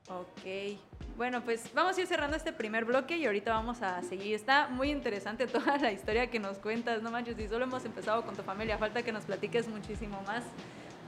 Ok. 0.10 0.80
Bueno, 1.18 1.42
pues 1.42 1.74
vamos 1.74 1.98
a 1.98 2.02
ir 2.02 2.08
cerrando 2.08 2.38
este 2.38 2.54
primer 2.54 2.86
bloque 2.86 3.18
y 3.18 3.26
ahorita 3.26 3.52
vamos 3.52 3.82
a 3.82 4.02
seguir. 4.04 4.36
Está 4.36 4.68
muy 4.68 4.92
interesante 4.92 5.48
toda 5.48 5.78
la 5.78 5.92
historia 5.92 6.30
que 6.30 6.40
nos 6.40 6.60
cuentas, 6.60 7.02
no 7.02 7.12
manches, 7.12 7.38
y 7.40 7.48
solo 7.48 7.66
hemos 7.66 7.84
empezado 7.86 8.24
con 8.24 8.36
tu 8.36 8.44
familia, 8.44 8.78
falta 8.78 9.02
que 9.04 9.12
nos 9.12 9.26
platiques 9.26 9.68
muchísimo 9.68 10.22
más. 10.26 10.44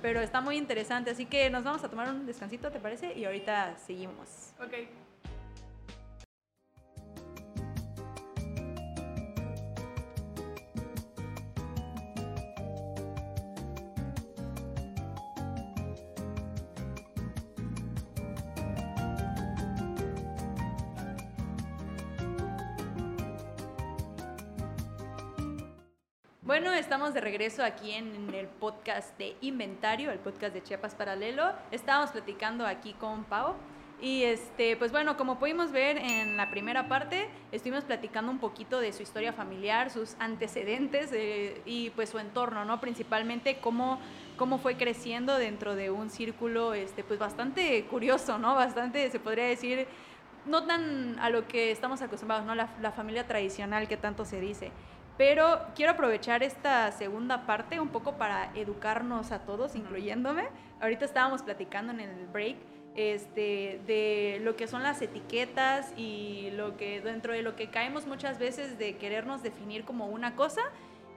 Pero 0.02 0.22
está 0.22 0.42
muy 0.42 0.58
interesante, 0.58 1.12
así 1.12 1.26
que 1.26 1.50
nos 1.50 1.64
vamos 1.64 1.84
a 1.84 1.90
tomar 1.90 2.10
un 2.10 2.26
descansito, 2.26 2.72
¿te 2.72 2.80
parece? 2.80 3.18
Y 3.18 3.26
ahorita 3.26 3.78
seguimos. 3.78 4.54
Ok. 4.64 5.09
Bueno, 26.50 26.74
estamos 26.74 27.14
de 27.14 27.22
regreso 27.22 27.64
aquí 27.64 27.92
en 27.92 28.34
el 28.34 28.48
podcast 28.48 29.16
de 29.20 29.36
Inventario, 29.42 30.10
el 30.10 30.18
podcast 30.18 30.52
de 30.52 30.64
Chiapas 30.64 30.96
Paralelo. 30.96 31.52
Estábamos 31.70 32.10
platicando 32.10 32.66
aquí 32.66 32.94
con 32.94 33.24
Pau. 33.26 33.54
Y 34.02 34.24
este, 34.24 34.76
pues 34.76 34.92
bueno, 34.92 35.16
como 35.16 35.38
pudimos 35.38 35.72
ver 35.72 36.00
en 36.00 36.38
la 36.38 36.50
primera 36.50 36.88
parte, 36.88 37.30
estuvimos 37.52 37.84
platicando 37.84 38.32
un 38.32 38.40
poquito 38.40 38.80
de 38.80 38.94
su 38.94 39.04
historia 39.04 39.32
familiar, 39.32 39.92
sus 39.92 40.16
antecedentes 40.18 41.12
eh, 41.14 41.62
y 41.68 41.92
pues 41.92 42.10
su 42.10 42.18
entorno, 42.18 42.66
¿no? 42.66 42.82
Principalmente 42.82 43.60
cómo, 43.60 44.00
cómo 44.36 44.58
fue 44.58 44.76
creciendo 44.76 45.38
dentro 45.38 45.76
de 45.76 45.92
un 45.92 46.10
círculo, 46.10 46.74
este, 46.74 47.04
pues 47.04 47.20
bastante 47.20 47.86
curioso, 47.86 48.40
¿no? 48.40 48.56
Bastante, 48.56 49.08
se 49.12 49.20
podría 49.20 49.46
decir, 49.46 49.86
no 50.48 50.66
tan 50.66 51.20
a 51.20 51.30
lo 51.30 51.48
que 51.48 51.70
estamos 51.70 52.02
acostumbrados, 52.02 52.44
¿no? 52.48 52.56
La, 52.56 52.76
la 52.82 52.92
familia 52.92 53.28
tradicional 53.28 53.88
que 53.88 53.98
tanto 53.98 54.26
se 54.26 54.40
dice. 54.40 54.72
Pero 55.20 55.60
quiero 55.76 55.92
aprovechar 55.92 56.44
esta 56.44 56.90
segunda 56.94 57.46
parte 57.46 57.82
un 57.82 57.90
poco 57.90 58.14
para 58.14 58.54
educarnos 58.56 59.34
a 59.34 59.40
todos, 59.40 59.76
incluyéndome. 59.76 60.48
Ahorita 60.80 61.04
estábamos 61.04 61.44
platicando 61.44 61.92
en 61.92 62.00
el 62.00 62.28
break 62.28 62.56
este, 62.96 63.82
de 63.86 64.40
lo 64.42 64.56
que 64.56 64.66
son 64.66 64.82
las 64.82 65.02
etiquetas 65.02 65.92
y 65.98 66.52
lo 66.52 66.78
que 66.78 67.02
dentro 67.02 67.34
de 67.34 67.42
lo 67.42 67.58
que 67.58 67.70
caemos 67.70 68.08
muchas 68.08 68.40
veces 68.40 68.78
de 68.80 68.96
querernos 68.96 69.44
definir 69.44 69.84
como 69.84 70.08
una 70.08 70.38
cosa 70.38 70.62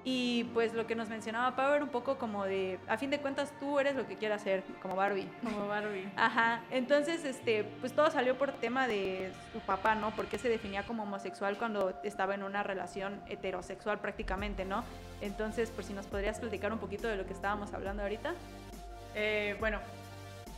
y 0.05 0.45
pues 0.53 0.75
lo 0.75 0.87
que 0.87 0.97
nos 0.97 1.09
mencionaba 1.09 1.55
Power 1.55 1.83
un 1.83 1.89
poco 1.89 2.19
como 2.19 2.45
de, 2.45 2.79
a 2.89 2.99
fin 2.99 3.11
de 3.11 3.21
cuentas 3.21 3.53
tú 3.61 3.79
eres 3.79 3.95
lo 3.95 4.07
que 4.07 4.17
quieras 4.17 4.43
ser, 4.43 4.65
como 4.81 4.97
Barbie. 4.97 5.29
Como 5.45 5.69
Barbie. 5.69 6.09
Ajá, 6.17 6.63
entonces 6.71 7.25
este, 7.25 7.65
pues 7.81 7.93
todo 7.93 8.11
salió 8.11 8.37
por 8.37 8.53
tema 8.53 8.89
de 8.89 9.33
su 9.53 9.61
papá, 9.61 9.95
¿no? 9.95 10.11
Porque 10.11 10.39
se 10.39 10.49
definía 10.49 10.83
como 10.85 11.05
homosexual 11.05 11.57
cuando 11.57 12.01
estaba 12.03 12.35
en 12.35 12.43
una 12.43 12.65
relación 12.65 13.21
heterosexual 13.29 14.01
prácticamente, 14.01 14.65
¿no? 14.65 14.85
Entonces, 15.21 15.71
por 15.71 15.85
si 15.85 15.93
nos 15.93 16.07
podrías 16.07 16.41
platicar 16.41 16.73
un 16.73 16.81
poquito 16.81 17.07
de 17.07 17.17
lo 17.17 17.25
que 17.25 17.33
estábamos 17.33 17.73
hablando 17.73 18.03
ahorita. 18.03 18.35
Eh, 19.15 19.57
bueno, 19.61 19.79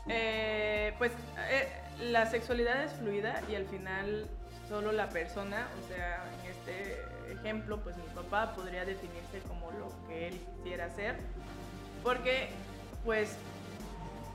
eh, 0.09 0.95
pues 0.97 1.13
eh, 1.51 1.69
la 2.01 2.27
sexualidad 2.27 2.83
es 2.85 2.93
fluida 2.93 3.43
y 3.51 3.57
al 3.57 3.67
final 3.67 4.27
solo 4.69 4.93
la 4.93 5.11
persona, 5.11 5.69
o 5.83 5.89
sea, 5.89 6.25
en 6.43 6.51
este 6.51 7.14
ejemplo, 7.35 7.81
pues 7.83 7.97
mi 7.97 8.07
papá 8.15 8.55
podría 8.55 8.85
definirse 8.85 9.41
como 9.49 9.71
lo 9.73 9.89
que 10.07 10.29
él 10.29 10.41
quisiera 10.57 10.89
ser, 10.91 11.17
porque 12.03 12.49
pues 13.05 13.37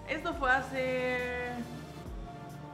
esto 0.07 0.33
fue 0.35 0.51
hace, 0.51 1.49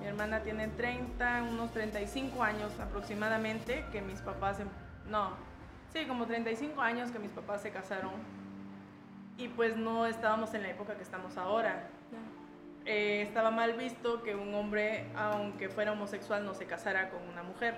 mi 0.01 0.07
hermana 0.07 0.41
tiene 0.41 0.67
30, 0.69 1.43
unos 1.51 1.71
35 1.71 2.43
años 2.43 2.71
aproximadamente, 2.79 3.85
que 3.91 4.01
mis 4.01 4.19
papás, 4.21 4.59
em, 4.59 4.67
no, 5.09 5.31
sí, 5.93 6.05
como 6.05 6.25
35 6.25 6.81
años 6.81 7.11
que 7.11 7.19
mis 7.19 7.31
papás 7.31 7.61
se 7.61 7.71
casaron 7.71 8.13
y 9.37 9.47
pues 9.49 9.75
no 9.75 10.05
estábamos 10.05 10.53
en 10.53 10.63
la 10.63 10.69
época 10.69 10.95
que 10.95 11.03
estamos 11.03 11.37
ahora. 11.37 11.89
Eh, 12.85 13.23
estaba 13.23 13.49
mal 13.49 13.73
visto 13.73 14.21
que 14.21 14.35
un 14.35 14.53
hombre, 14.53 15.07
aunque 15.15 15.69
fuera 15.69 15.91
homosexual, 15.91 16.45
no 16.45 16.53
se 16.53 16.65
casara 16.67 17.09
con 17.09 17.27
una 17.27 17.41
mujer 17.41 17.75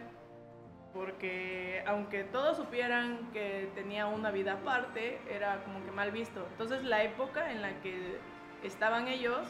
porque 0.97 1.83
aunque 1.85 2.23
todos 2.23 2.57
supieran 2.57 3.29
que 3.31 3.69
tenía 3.75 4.07
una 4.07 4.31
vida 4.31 4.53
aparte, 4.53 5.21
era 5.29 5.63
como 5.63 5.85
que 5.85 5.91
mal 5.91 6.11
visto. 6.11 6.45
Entonces 6.51 6.83
la 6.83 7.03
época 7.03 7.51
en 7.51 7.61
la 7.61 7.79
que 7.81 8.17
estaban 8.63 9.07
ellos, 9.07 9.47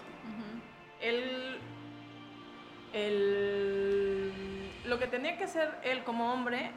él, 1.01 1.59
lo 4.85 4.99
que 4.99 5.07
tenía 5.07 5.37
que 5.37 5.45
hacer 5.45 5.73
él 5.83 6.03
como 6.03 6.33
hombre 6.33 6.71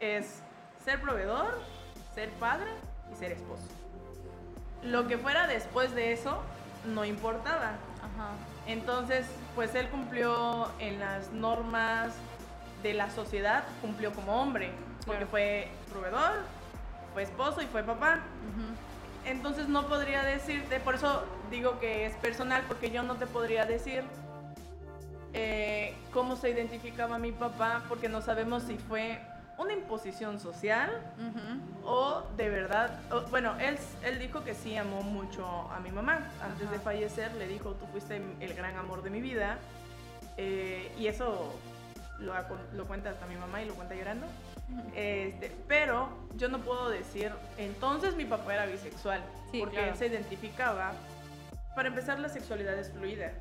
es 0.00 0.42
ser 0.82 1.00
proveedor, 1.02 1.60
ser 2.14 2.30
padre 2.30 2.70
y 3.12 3.16
ser 3.16 3.32
esposo. 3.32 3.68
Lo 4.82 5.06
que 5.08 5.18
fuera 5.18 5.46
después 5.46 5.94
de 5.94 6.12
eso 6.12 6.40
no 6.86 7.04
importaba. 7.04 7.72
Entonces, 8.66 9.26
pues 9.54 9.74
él 9.74 9.88
cumplió 9.88 10.70
en 10.78 11.00
las 11.00 11.30
normas 11.32 12.14
de 12.82 12.94
la 12.94 13.10
sociedad 13.10 13.64
cumplió 13.80 14.12
como 14.12 14.40
hombre, 14.40 14.72
porque 15.06 15.26
fue 15.26 15.68
proveedor, 15.90 16.32
fue 17.12 17.22
esposo 17.22 17.62
y 17.62 17.66
fue 17.66 17.82
papá. 17.82 18.20
Entonces 19.24 19.68
no 19.68 19.86
podría 19.86 20.22
decirte, 20.22 20.80
por 20.80 20.94
eso 20.94 21.24
digo 21.50 21.78
que 21.78 22.06
es 22.06 22.14
personal, 22.16 22.62
porque 22.66 22.90
yo 22.90 23.02
no 23.02 23.16
te 23.16 23.26
podría 23.26 23.66
decir 23.66 24.02
eh, 25.32 25.94
cómo 26.12 26.36
se 26.36 26.50
identificaba 26.50 27.18
mi 27.18 27.32
papá, 27.32 27.82
porque 27.88 28.08
no 28.08 28.22
sabemos 28.22 28.62
si 28.62 28.76
fue 28.76 29.20
una 29.58 29.74
imposición 29.74 30.40
social 30.40 30.90
o 31.84 32.22
de 32.36 32.48
verdad, 32.48 32.98
bueno, 33.30 33.54
él, 33.60 33.78
él 34.02 34.18
dijo 34.18 34.42
que 34.42 34.54
sí 34.54 34.74
amó 34.76 35.02
mucho 35.02 35.46
a 35.70 35.80
mi 35.80 35.90
mamá. 35.90 36.30
Antes 36.42 36.70
de 36.70 36.78
fallecer 36.78 37.34
le 37.34 37.46
dijo, 37.46 37.72
tú 37.72 37.84
fuiste 37.92 38.22
el 38.40 38.54
gran 38.54 38.76
amor 38.78 39.02
de 39.02 39.10
mi 39.10 39.20
vida. 39.20 39.58
Eh, 40.38 40.90
y 40.98 41.08
eso 41.08 41.52
lo, 42.20 42.34
lo 42.74 42.86
cuenta 42.86 43.10
hasta 43.10 43.26
mi 43.26 43.36
mamá 43.36 43.62
y 43.62 43.66
lo 43.66 43.74
cuenta 43.74 43.94
llorando. 43.94 44.26
Este, 44.94 45.52
pero 45.66 46.08
yo 46.36 46.48
no 46.48 46.60
puedo 46.60 46.90
decir, 46.90 47.32
entonces 47.58 48.14
mi 48.14 48.24
papá 48.24 48.54
era 48.54 48.66
bisexual, 48.66 49.22
porque 49.58 49.88
él 49.88 49.96
se 49.96 50.06
identificaba. 50.06 50.92
Para 51.74 51.88
empezar, 51.88 52.18
la 52.18 52.28
sexualidad 52.28 52.78
es 52.78 52.90
fluida. 52.90 53.32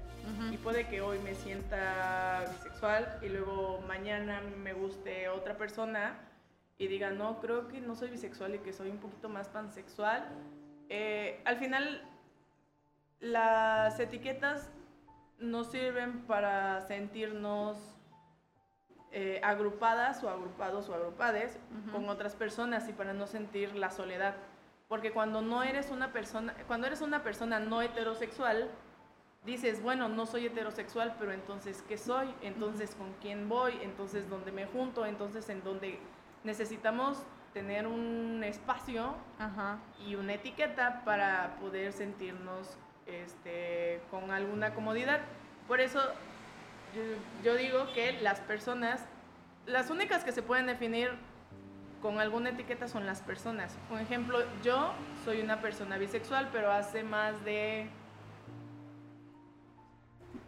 Y 0.51 0.57
puede 0.57 0.87
que 0.87 1.01
hoy 1.01 1.17
me 1.19 1.33
sienta 1.33 2.45
bisexual 2.51 3.17
y 3.23 3.29
luego 3.29 3.83
mañana 3.87 4.41
me 4.61 4.73
guste 4.73 5.27
otra 5.27 5.57
persona 5.57 6.19
y 6.77 6.87
diga, 6.87 7.09
no, 7.09 7.39
creo 7.39 7.67
que 7.67 7.81
no 7.81 7.95
soy 7.95 8.09
bisexual 8.09 8.53
y 8.53 8.59
que 8.59 8.71
soy 8.71 8.89
un 8.91 8.99
poquito 8.99 9.27
más 9.27 9.47
pansexual. 9.47 10.23
Eh, 10.89 11.41
al 11.45 11.57
final, 11.57 12.03
las 13.19 13.99
etiquetas 13.99 14.69
nos 15.39 15.71
sirven 15.71 16.21
para 16.27 16.81
sentirnos 16.81 17.77
eh, 19.11 19.41
agrupadas 19.43 20.23
o 20.23 20.29
agrupados 20.29 20.87
o 20.87 20.93
agrupades 20.93 21.57
con 21.91 22.07
otras 22.09 22.35
personas 22.35 22.87
y 22.89 22.93
para 22.93 23.13
no 23.13 23.25
sentir 23.25 23.75
la 23.75 23.89
soledad. 23.89 24.35
Porque 24.87 25.11
cuando 25.11 25.41
no 25.41 25.63
eres 25.63 25.89
una 25.89 26.11
persona, 26.11 26.53
cuando 26.67 26.87
eres 26.87 27.01
una 27.01 27.23
persona 27.23 27.59
no 27.59 27.81
heterosexual, 27.81 28.69
dices, 29.45 29.81
bueno, 29.81 30.09
no 30.09 30.25
soy 30.25 30.45
heterosexual, 30.45 31.15
pero 31.17 31.31
entonces, 31.31 31.83
¿qué 31.87 31.97
soy? 31.97 32.33
Entonces, 32.41 32.95
¿con 32.95 33.13
quién 33.21 33.49
voy? 33.49 33.79
Entonces, 33.81 34.29
¿dónde 34.29 34.51
me 34.51 34.65
junto? 34.65 35.05
Entonces, 35.05 35.49
¿en 35.49 35.63
dónde 35.63 35.99
necesitamos 36.43 37.23
tener 37.53 37.87
un 37.87 38.43
espacio 38.43 39.15
y 40.05 40.15
una 40.15 40.33
etiqueta 40.33 41.03
para 41.03 41.57
poder 41.59 41.93
sentirnos 41.93 42.77
este, 43.05 44.01
con 44.11 44.29
alguna 44.31 44.73
comodidad? 44.73 45.21
Por 45.67 45.81
eso 45.81 45.99
yo, 47.43 47.55
digo 47.55 47.91
que 47.93 48.13
las 48.21 48.39
personas, 48.39 49.05
las 49.65 49.89
únicas 49.89 50.23
que 50.23 50.31
se 50.31 50.41
pueden 50.41 50.65
definir 50.67 51.09
con 52.01 52.19
alguna 52.19 52.51
etiqueta 52.51 52.87
son 52.87 53.05
las 53.05 53.21
personas. 53.21 53.77
Por 53.89 53.99
ejemplo, 53.99 54.39
yo 54.63 54.93
soy 55.25 55.41
una 55.41 55.61
persona 55.61 55.97
bisexual, 55.97 56.49
pero 56.51 56.71
hace 56.71 57.03
más 57.03 57.43
de 57.43 57.89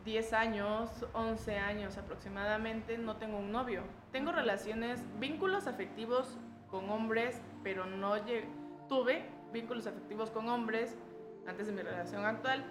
10 0.06 0.34
años, 0.34 0.89
11 1.13 1.58
años 1.58 1.97
aproximadamente, 1.97 2.97
no 2.97 3.17
tengo 3.17 3.38
un 3.38 3.51
novio. 3.51 3.84
Tengo 4.12 4.32
relaciones, 4.32 5.04
vínculos 5.19 5.67
afectivos 5.67 6.38
con 6.69 6.89
hombres, 6.89 7.41
pero 7.63 7.86
no 7.86 8.15
tuve 8.88 9.25
vínculos 9.54 9.88
afectivos 9.88 10.32
con 10.32 10.49
hombres 10.49 10.95
antes 11.47 11.67
de 11.67 11.73
mi 11.73 11.82
relación 11.82 12.25
actual, 12.25 12.63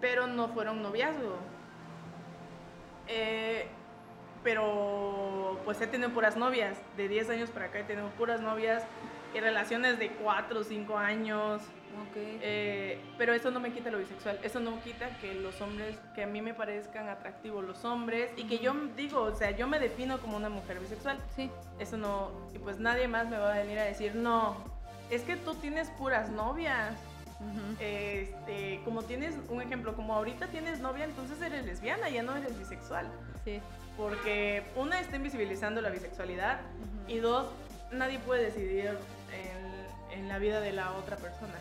pero 0.00 0.26
no 0.26 0.48
fueron 0.48 0.82
noviazgo. 0.82 1.36
Eh, 3.08 3.66
pero 4.44 5.60
pues 5.64 5.80
he 5.80 5.86
tenido 5.86 6.10
puras 6.10 6.36
novias. 6.36 6.78
De 6.96 7.08
10 7.08 7.30
años 7.30 7.50
para 7.50 7.66
acá 7.66 7.80
he 7.80 7.84
tenido 7.84 8.08
puras 8.10 8.40
novias 8.40 8.84
y 9.34 9.40
relaciones 9.40 9.98
de 9.98 10.10
4 10.10 10.60
o 10.60 10.64
5 10.64 10.96
años. 10.96 11.62
Eh, 12.14 13.00
pero 13.16 13.32
eso 13.32 13.50
no 13.50 13.60
me 13.60 13.72
quita 13.72 13.90
lo 13.90 13.98
bisexual. 13.98 14.38
Eso 14.42 14.60
no 14.60 14.80
quita 14.82 15.08
que 15.20 15.34
los 15.34 15.60
hombres, 15.60 15.98
que 16.14 16.22
a 16.22 16.26
mí 16.26 16.40
me 16.40 16.54
parezcan 16.54 17.08
atractivos 17.08 17.64
los 17.64 17.84
hombres 17.84 18.30
y 18.36 18.44
que 18.44 18.58
yo 18.58 18.74
digo, 18.96 19.22
o 19.22 19.34
sea, 19.34 19.50
yo 19.50 19.66
me 19.66 19.78
defino 19.78 20.18
como 20.20 20.36
una 20.36 20.48
mujer 20.48 20.78
bisexual. 20.78 21.18
Sí. 21.34 21.50
Eso 21.78 21.96
no. 21.96 22.30
Y 22.54 22.58
pues 22.58 22.78
nadie 22.78 23.08
más 23.08 23.28
me 23.28 23.38
va 23.38 23.54
a 23.54 23.58
venir 23.58 23.78
a 23.78 23.84
decir, 23.84 24.14
no, 24.14 24.56
es 25.10 25.22
que 25.22 25.36
tú 25.36 25.54
tienes 25.54 25.90
puras 25.90 26.30
novias 26.30 26.94
este, 27.80 28.80
como 28.84 29.02
tienes 29.02 29.34
un 29.48 29.62
ejemplo, 29.62 29.94
como 29.94 30.14
ahorita 30.14 30.48
tienes 30.48 30.80
novia, 30.80 31.04
entonces 31.04 31.40
eres 31.40 31.64
lesbiana, 31.64 32.08
ya 32.08 32.22
no 32.22 32.36
eres 32.36 32.58
bisexual. 32.58 33.06
Sí. 33.44 33.60
Porque 33.96 34.64
una 34.76 35.00
está 35.00 35.16
invisibilizando 35.16 35.80
la 35.80 35.90
bisexualidad 35.90 36.60
y 37.06 37.18
dos, 37.18 37.46
nadie 37.92 38.18
puede 38.20 38.44
decidir 38.44 38.86
en, 39.32 40.18
en, 40.18 40.28
la 40.28 40.38
vida 40.38 40.60
de 40.60 40.72
la 40.72 40.92
otra 40.92 41.16
persona. 41.16 41.54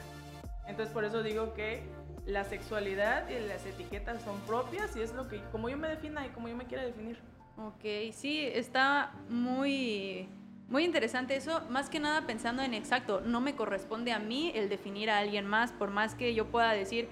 Entonces 0.68 0.94
por 0.94 1.06
eso 1.06 1.24
digo 1.24 1.54
que 1.54 1.84
la 2.26 2.44
sexualidad 2.44 3.30
y 3.30 3.40
las 3.48 3.66
etiquetas 3.66 4.22
son 4.22 4.40
propias 4.42 4.96
y 4.96 5.02
es 5.02 5.14
lo 5.14 5.28
que, 5.28 5.42
como 5.52 5.70
yo 5.70 5.78
me 5.78 5.88
defina 5.88 6.26
y 6.26 6.30
como 6.30 6.48
yo 6.48 6.56
me 6.56 6.66
quiera 6.66 6.84
definir. 6.84 7.20
Ok, 7.58 8.14
sí, 8.14 8.46
está 8.46 9.14
muy 9.30 10.30
Muy 10.70 10.84
interesante 10.84 11.36
eso, 11.38 11.62
más 11.70 11.90
que 11.90 12.00
nada 12.00 12.28
pensando 12.28 12.62
en 12.62 12.74
exacto, 12.74 13.22
no 13.22 13.40
me 13.40 13.56
corresponde 13.56 14.12
a 14.12 14.20
mí 14.20 14.52
el 14.54 14.68
definir 14.68 15.10
a 15.10 15.20
alguien 15.20 15.48
más, 15.48 15.72
por 15.72 15.92
más 15.92 16.14
que 16.14 16.34
yo 16.34 16.48
pueda 16.48 16.74
decir, 16.74 17.08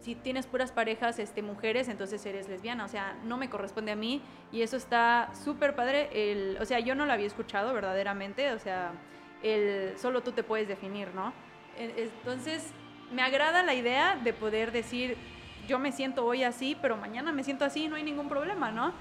si 0.00 0.16
tienes 0.16 0.46
puras 0.46 0.72
parejas 0.72 1.18
este, 1.20 1.42
mujeres, 1.42 1.88
entonces 1.88 2.24
eres 2.26 2.48
lesbiana, 2.48 2.84
o 2.84 2.88
sea, 2.88 3.16
no 3.22 3.36
me 3.36 3.48
corresponde 3.48 3.92
a 3.92 3.96
mí 3.96 4.22
y 4.50 4.62
eso 4.62 4.76
está 4.76 5.30
súper 5.44 5.76
padre, 5.76 6.08
el, 6.12 6.58
o 6.60 6.64
sea, 6.64 6.80
yo 6.80 6.96
no 6.96 7.06
lo 7.06 7.12
había 7.12 7.26
escuchado 7.26 7.72
verdaderamente, 7.72 8.52
o 8.52 8.58
sea, 8.58 8.92
el, 9.42 9.96
solo 9.96 10.22
tú 10.22 10.32
te 10.32 10.42
puedes 10.42 10.66
definir, 10.66 11.14
¿no? 11.14 11.32
Entonces, 11.78 12.72
me 13.12 13.22
agrada 13.22 13.62
la 13.62 13.74
idea 13.74 14.16
de 14.16 14.32
poder 14.32 14.72
decir, 14.72 15.16
yo 15.68 15.78
me 15.78 15.92
siento 15.92 16.24
hoy 16.24 16.42
así, 16.42 16.76
pero 16.82 16.96
mañana 16.96 17.30
me 17.30 17.44
siento 17.44 17.64
así, 17.64 17.86
no 17.86 17.96
hay 17.96 18.02
ningún 18.02 18.28
problema, 18.28 18.72
¿no? 18.72 18.92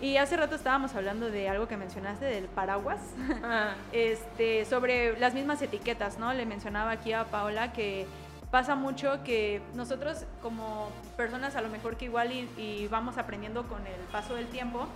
Y 0.00 0.16
hace 0.16 0.36
rato 0.36 0.56
estábamos 0.56 0.94
hablando 0.94 1.30
de 1.30 1.48
algo 1.48 1.68
que 1.68 1.76
mencionaste, 1.76 2.24
del 2.24 2.44
paraguas, 2.46 3.00
ah. 3.44 3.74
este, 3.92 4.64
sobre 4.64 5.18
las 5.18 5.34
mismas 5.34 5.62
etiquetas, 5.62 6.18
¿no? 6.18 6.32
Le 6.32 6.46
mencionaba 6.46 6.90
aquí 6.90 7.12
a 7.12 7.24
Paola 7.24 7.72
que 7.72 8.06
pasa 8.50 8.74
mucho 8.74 9.22
que 9.24 9.62
nosotros 9.74 10.24
como 10.42 10.88
personas 11.16 11.56
a 11.56 11.60
lo 11.60 11.68
mejor 11.68 11.96
que 11.96 12.06
igual 12.06 12.32
y, 12.32 12.88
vamos 12.90 13.18
aprendiendo 13.18 13.64
con 13.64 13.86
el 13.86 14.00
paso 14.12 14.34
del 14.34 14.46
tiempo, 14.48 14.86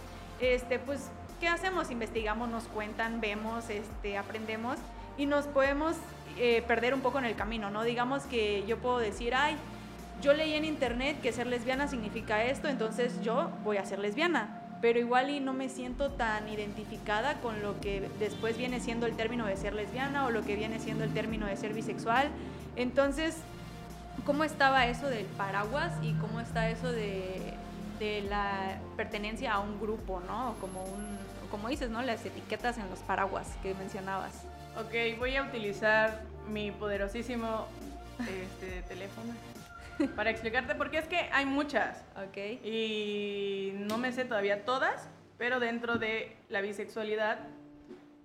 este, 0.41 0.79
pues, 0.79 1.11
¿qué 1.41 1.49
hacemos? 1.49 1.91
Investigamos, 1.91 2.49
nos 2.49 2.65
cuentan, 2.65 3.21
vemos, 3.21 3.71
este, 3.71 4.19
aprendemos 4.19 4.79
y 5.17 5.27
nos 5.27 5.47
podemos 5.47 5.97
eh, 6.37 6.63
perder 6.69 6.95
un 6.95 7.01
poco 7.01 7.19
en 7.19 7.25
el 7.25 7.35
camino, 7.35 7.71
¿no? 7.71 7.83
Digamos 7.83 8.25
que 8.25 8.65
yo 8.67 8.79
puedo 8.79 8.99
decir, 8.99 9.35
ay, 9.35 9.57
yo 10.21 10.35
leí 10.35 10.55
en 10.55 10.65
internet 10.65 11.21
que 11.21 11.33
ser 11.33 11.47
lesbiana 11.47 11.89
significa 11.89 12.45
esto, 12.45 12.69
entonces 12.69 13.21
yo 13.23 13.51
voy 13.65 13.77
a 13.77 13.85
ser 13.85 14.01
lesbiana 14.01 14.68
pero 14.81 14.99
igual 14.99 15.31
y 15.31 15.41
no 15.41 15.53
me 15.53 15.69
siento 15.69 16.11
tan 16.11 16.49
identificada 16.49 17.41
con 17.41 17.63
lo 17.63 17.81
que 17.81 18.09
después 18.19 18.57
viene 18.57 18.81
siendo 18.81 19.07
el 19.07 19.17
término 19.17 19.47
de 19.47 19.57
ser 19.57 19.75
lesbiana 19.75 20.27
o 20.27 20.31
lo 20.31 20.43
que 20.43 20.57
viene 20.57 20.79
siendo 20.79 21.05
el 21.05 21.13
término 21.13 21.47
de 21.47 21.57
ser 21.57 21.75
bisexual. 21.75 22.29
Entonces, 22.77 23.37
¿cómo 24.25 24.45
estaba 24.45 24.87
eso 24.87 25.09
del 25.09 25.27
paraguas 25.27 25.93
y 26.03 26.13
cómo 26.15 26.41
está 26.41 26.71
eso 26.71 26.93
de, 26.93 27.55
de 27.99 28.23
la 28.23 28.79
pertenencia 28.97 29.55
a 29.55 29.61
un 29.61 29.81
grupo, 29.81 30.21
¿no? 30.27 30.55
Como, 30.61 30.85
un, 30.85 31.19
como 31.51 31.69
dices, 31.69 31.91
¿no? 31.91 32.03
Las 32.03 32.25
etiquetas 32.25 32.79
en 32.79 32.89
los 32.89 33.01
paraguas 33.01 33.49
que 33.63 33.75
mencionabas. 33.75 34.33
Ok, 34.79 35.19
voy 35.19 35.35
a 35.37 35.43
utilizar 35.43 36.23
mi 36.49 36.71
poderosísimo 36.71 37.67
este, 38.21 38.83
teléfono 38.83 39.33
para 40.17 40.31
explicarte, 40.31 40.75
porque 40.75 40.99
es 40.99 41.09
que 41.09 41.29
hay 41.33 41.47
muchas. 41.47 42.05
Ok. 42.17 42.37
Y 42.65 43.73
no 43.75 43.99
me 43.99 44.13
sé 44.13 44.25
todavía 44.25 44.65
todas, 44.65 45.09
pero 45.37 45.61
dentro 45.61 45.99
de 45.99 46.37
la 46.49 46.61
bisexualidad, 46.61 47.39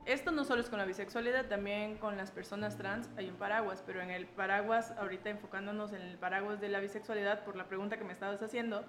esto 0.05 0.31
no 0.31 0.43
solo 0.43 0.61
es 0.61 0.69
con 0.69 0.79
la 0.79 0.85
bisexualidad, 0.85 1.45
también 1.45 1.97
con 1.97 2.17
las 2.17 2.31
personas 2.31 2.77
trans 2.77 3.09
hay 3.17 3.29
un 3.29 3.35
paraguas, 3.35 3.83
pero 3.85 4.01
en 4.01 4.11
el 4.11 4.25
paraguas, 4.25 4.93
ahorita 4.97 5.29
enfocándonos 5.29 5.93
en 5.93 6.01
el 6.01 6.17
paraguas 6.17 6.59
de 6.59 6.69
la 6.69 6.79
bisexualidad, 6.79 7.43
por 7.43 7.55
la 7.55 7.67
pregunta 7.67 7.97
que 7.97 8.03
me 8.03 8.13
estabas 8.13 8.41
haciendo, 8.41 8.85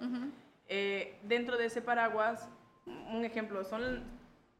eh, 0.66 1.18
dentro 1.22 1.56
de 1.56 1.66
ese 1.66 1.82
paraguas, 1.82 2.48
un 2.86 3.24
ejemplo, 3.24 3.64
son 3.64 4.02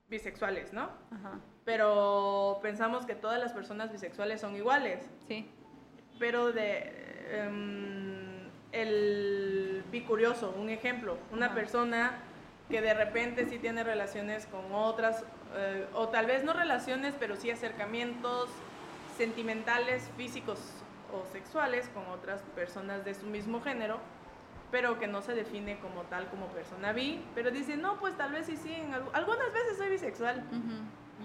bisexuales, 0.08 0.72
¿no? 0.72 0.90
Ajá. 1.10 1.40
Pero 1.64 2.58
pensamos 2.62 3.06
que 3.06 3.14
todas 3.14 3.40
las 3.40 3.52
personas 3.52 3.90
bisexuales 3.90 4.40
son 4.40 4.54
iguales. 4.54 5.08
Sí. 5.26 5.50
Pero 6.18 6.52
de... 6.52 6.92
Em, 7.30 8.13
el 8.74 9.84
bicurioso, 9.90 10.54
un 10.58 10.68
ejemplo, 10.68 11.16
una 11.32 11.54
persona 11.54 12.18
que 12.68 12.80
de 12.80 12.94
repente 12.94 13.46
sí 13.46 13.58
tiene 13.58 13.84
relaciones 13.84 14.46
con 14.46 14.72
otras, 14.72 15.24
eh, 15.56 15.86
o 15.94 16.08
tal 16.08 16.26
vez 16.26 16.44
no 16.44 16.52
relaciones, 16.52 17.14
pero 17.18 17.36
sí 17.36 17.50
acercamientos 17.50 18.48
sentimentales, 19.16 20.10
físicos 20.16 20.58
o 21.12 21.24
sexuales 21.32 21.88
con 21.94 22.06
otras 22.08 22.42
personas 22.54 23.04
de 23.04 23.14
su 23.14 23.26
mismo 23.26 23.60
género, 23.60 24.00
pero 24.72 24.98
que 24.98 25.06
no 25.06 25.22
se 25.22 25.34
define 25.34 25.78
como 25.78 26.02
tal, 26.02 26.26
como 26.26 26.48
persona 26.48 26.92
bi, 26.92 27.24
pero 27.34 27.52
dice, 27.52 27.76
no, 27.76 28.00
pues 28.00 28.16
tal 28.16 28.32
vez 28.32 28.46
sí, 28.46 28.56
sí, 28.56 28.74
algunas 29.12 29.52
veces 29.52 29.76
soy 29.76 29.90
bisexual, 29.90 30.42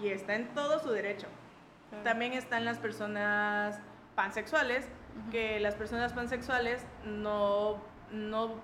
y 0.00 0.08
está 0.08 0.36
en 0.36 0.46
todo 0.54 0.78
su 0.78 0.90
derecho. 0.90 1.26
También 2.04 2.34
están 2.34 2.64
las 2.64 2.78
personas 2.78 3.80
pansexuales, 4.14 4.86
que 5.30 5.60
las 5.60 5.74
personas 5.74 6.12
pansexuales 6.12 6.84
no, 7.04 7.78
no, 8.12 8.54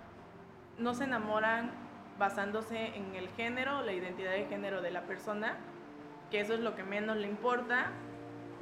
no 0.78 0.94
se 0.94 1.04
enamoran 1.04 1.70
basándose 2.18 2.96
en 2.96 3.14
el 3.14 3.28
género, 3.30 3.82
la 3.82 3.92
identidad 3.92 4.32
de 4.32 4.46
género 4.46 4.82
de 4.82 4.90
la 4.90 5.02
persona, 5.02 5.56
que 6.30 6.40
eso 6.40 6.54
es 6.54 6.60
lo 6.60 6.74
que 6.74 6.82
menos 6.82 7.16
le 7.16 7.28
importa. 7.28 7.90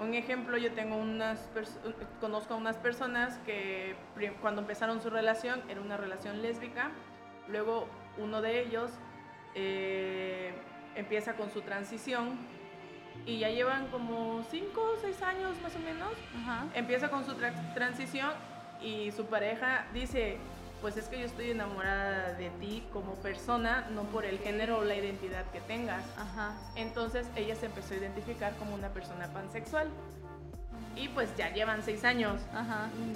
Un 0.00 0.14
ejemplo, 0.14 0.56
yo 0.58 0.72
tengo 0.72 0.96
unas 0.96 1.48
conozco 2.20 2.54
a 2.54 2.56
unas 2.56 2.76
personas 2.76 3.38
que 3.46 3.96
cuando 4.40 4.60
empezaron 4.60 5.00
su 5.00 5.08
relación 5.08 5.62
era 5.68 5.80
una 5.80 5.96
relación 5.96 6.42
lésbica, 6.42 6.90
luego 7.48 7.86
uno 8.18 8.42
de 8.42 8.60
ellos 8.60 8.90
eh, 9.54 10.52
empieza 10.96 11.34
con 11.34 11.50
su 11.50 11.60
transición 11.62 12.38
y 13.26 13.38
ya 13.38 13.48
llevan 13.48 13.86
como 13.88 14.42
5 14.50 14.80
o 14.80 15.00
6 15.00 15.22
años 15.22 15.56
más 15.62 15.74
o 15.74 15.78
menos. 15.78 16.12
Empieza 16.74 17.08
con 17.08 17.24
su 17.24 17.34
transición 17.74 18.30
y 18.82 19.12
su 19.12 19.26
pareja 19.26 19.86
dice, 19.94 20.38
pues 20.80 20.96
es 20.96 21.06
que 21.06 21.18
yo 21.18 21.24
estoy 21.24 21.50
enamorada 21.50 22.34
de 22.34 22.50
ti 22.60 22.84
como 22.92 23.14
persona, 23.14 23.86
no 23.94 24.02
por 24.02 24.24
el 24.24 24.38
género 24.38 24.78
o 24.78 24.84
la 24.84 24.94
identidad 24.94 25.44
que 25.52 25.60
tengas. 25.60 26.04
Entonces 26.76 27.26
ella 27.36 27.56
se 27.56 27.66
empezó 27.66 27.94
a 27.94 27.96
identificar 27.96 28.54
como 28.56 28.74
una 28.74 28.88
persona 28.88 29.26
pansexual. 29.28 29.88
Y 30.96 31.08
pues 31.08 31.34
ya 31.36 31.52
llevan 31.52 31.82
seis 31.82 32.04
años. 32.04 32.40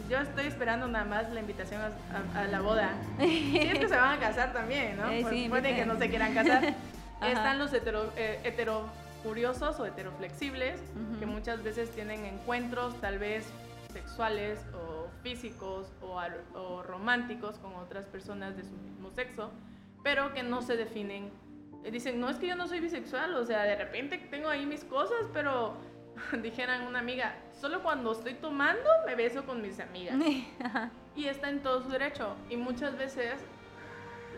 Yo 0.09 0.19
estoy 0.19 0.47
esperando 0.47 0.89
nada 0.89 1.05
más 1.05 1.31
la 1.31 1.41
invitación 1.41 1.81
a, 2.35 2.45
la 2.45 2.61
boda. 2.61 2.95
Si 3.21 3.59
es 3.59 3.79
que 3.79 3.89
se 3.89 3.97
van 3.97 4.17
a 4.17 4.19
casar 4.19 4.53
también, 4.53 4.97
¿no? 4.97 5.09
Eh, 5.13 5.21
pues 5.23 5.49
puede 5.49 5.77
que 5.77 5.87
no 5.87 5.97
se 5.97 6.09
quieran 6.09 6.35
casar. 6.35 6.75
Están 7.23 7.59
los 7.59 7.73
hetero, 7.73 8.13
eh, 8.17 8.41
hetero 8.45 8.89
curiosos 9.23 9.79
o 9.81 9.87
heteroflexibles, 9.87 10.81
que 11.19 11.27
muchas 11.27 11.63
veces 11.63 11.91
tienen 11.91 12.25
encuentros 12.25 12.95
tal 13.01 13.19
vez 13.19 13.51
sexuales 13.93 14.65
o 14.75 15.09
físicos 15.23 15.93
o, 16.03 16.83
románticos 16.83 17.59
con 17.59 17.75
otras 17.75 18.07
personas 18.07 18.57
de 18.57 18.65
su 18.65 18.73
mismo 18.77 19.11
sexo, 19.11 19.51
pero 20.03 20.33
que 20.33 20.43
no 20.43 20.63
se 20.63 20.77
definen. 20.77 21.31
Dicen, 21.91 22.21
no 22.21 22.29
es 22.29 22.37
que 22.37 22.49
yo 22.49 22.57
no 22.57 22.69
soy 22.69 22.81
bisexual, 22.81 23.35
o 23.35 23.45
sea, 23.45 23.63
de 23.63 23.77
repente 23.77 24.19
tengo 24.31 24.49
ahí 24.49 24.67
mis 24.67 24.85
cosas, 24.85 25.27
pero 25.33 25.75
dijeran 26.43 26.87
una 26.87 26.99
amiga, 26.99 27.35
solo 27.61 27.83
cuando 27.83 28.13
estoy 28.13 28.35
tomando 28.35 28.89
me 29.07 29.15
beso 29.15 29.45
con 29.45 29.63
mis 29.63 29.81
amigas. 29.81 30.17
y 31.17 31.27
está 31.27 31.51
en 31.51 31.61
todo 31.61 31.83
su 31.83 31.89
derecho. 31.89 32.35
Y 32.51 32.57
muchas 32.57 32.97
veces 32.99 33.35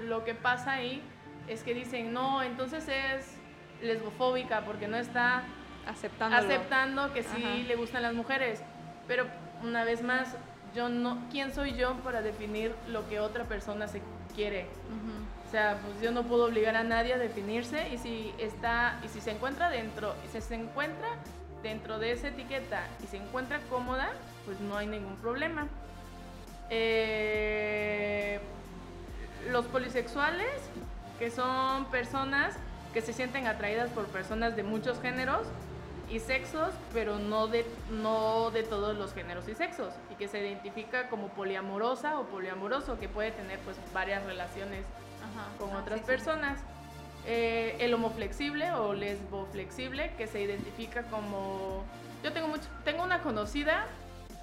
lo 0.06 0.24
que 0.24 0.34
pasa 0.34 0.72
ahí 0.72 1.02
es 1.48 1.62
que 1.62 1.74
dicen, 1.74 2.12
no, 2.12 2.42
entonces 2.42 2.86
es 2.88 3.39
lesbofóbica 3.82 4.62
porque 4.62 4.88
no 4.88 4.96
está 4.96 5.42
aceptando 5.86 7.12
que 7.12 7.22
sí 7.22 7.64
le 7.66 7.76
gustan 7.76 8.02
las 8.02 8.14
mujeres. 8.14 8.62
Pero 9.06 9.26
una 9.62 9.84
vez 9.84 10.02
más, 10.02 10.36
yo 10.74 10.88
no, 10.88 11.18
¿quién 11.30 11.52
soy 11.52 11.74
yo 11.74 11.94
para 12.04 12.22
definir 12.22 12.74
lo 12.88 13.08
que 13.08 13.20
otra 13.20 13.44
persona 13.44 13.88
se 13.88 14.02
quiere? 14.34 14.66
O 15.46 15.50
sea, 15.50 15.78
pues 15.84 16.00
yo 16.00 16.12
no 16.12 16.22
puedo 16.22 16.46
obligar 16.46 16.76
a 16.76 16.84
nadie 16.84 17.14
a 17.14 17.18
definirse 17.18 17.88
y 17.92 17.98
si 17.98 18.32
está 18.38 19.00
y 19.04 19.08
si 19.08 19.20
se 19.20 19.32
encuentra 19.32 19.68
dentro, 19.68 20.14
y 20.24 20.28
si 20.28 20.40
se 20.40 20.54
encuentra 20.54 21.08
dentro 21.62 21.98
de 21.98 22.12
esa 22.12 22.28
etiqueta 22.28 22.86
y 23.02 23.06
se 23.08 23.16
encuentra 23.16 23.58
cómoda, 23.68 24.10
pues 24.46 24.60
no 24.60 24.76
hay 24.76 24.86
ningún 24.86 25.16
problema. 25.16 25.66
Eh, 26.70 28.38
los 29.50 29.66
polisexuales, 29.66 30.46
que 31.18 31.30
son 31.32 31.86
personas 31.86 32.56
que 32.92 33.02
se 33.02 33.12
sienten 33.12 33.46
atraídas 33.46 33.90
por 33.90 34.06
personas 34.06 34.56
de 34.56 34.62
muchos 34.62 35.00
géneros 35.00 35.46
y 36.10 36.18
sexos, 36.18 36.70
pero 36.92 37.18
no 37.18 37.46
de, 37.46 37.64
no 37.90 38.50
de 38.50 38.64
todos 38.64 38.96
los 38.96 39.14
géneros 39.14 39.48
y 39.48 39.54
sexos, 39.54 39.94
y 40.10 40.16
que 40.16 40.26
se 40.26 40.40
identifica 40.40 41.08
como 41.08 41.28
poliamorosa 41.28 42.18
o 42.18 42.24
poliamoroso, 42.24 42.98
que 42.98 43.08
puede 43.08 43.30
tener 43.30 43.60
pues 43.60 43.76
varias 43.94 44.24
relaciones 44.24 44.84
con 45.58 45.70
ah, 45.70 45.78
otras 45.78 46.00
personas. 46.00 46.58
Eh, 47.26 47.76
el 47.80 47.92
homoflexible 47.94 48.72
o 48.72 48.94
lesboflexible, 48.94 50.14
que 50.16 50.26
se 50.26 50.40
identifica 50.40 51.02
como... 51.04 51.84
Yo 52.24 52.32
tengo, 52.32 52.48
mucho, 52.48 52.64
tengo 52.84 53.04
una 53.04 53.22
conocida, 53.22 53.86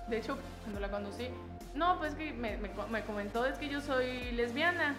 de 0.07 0.19
hecho, 0.19 0.37
cuando 0.63 0.79
la 0.79 0.89
conocí, 0.89 1.27
no, 1.73 1.99
pues 1.99 2.15
que 2.15 2.33
me, 2.33 2.57
me, 2.57 3.01
comentó, 3.03 3.45
es 3.45 3.57
que 3.57 3.69
yo 3.69 3.81
soy 3.81 4.31
lesbiana. 4.31 4.95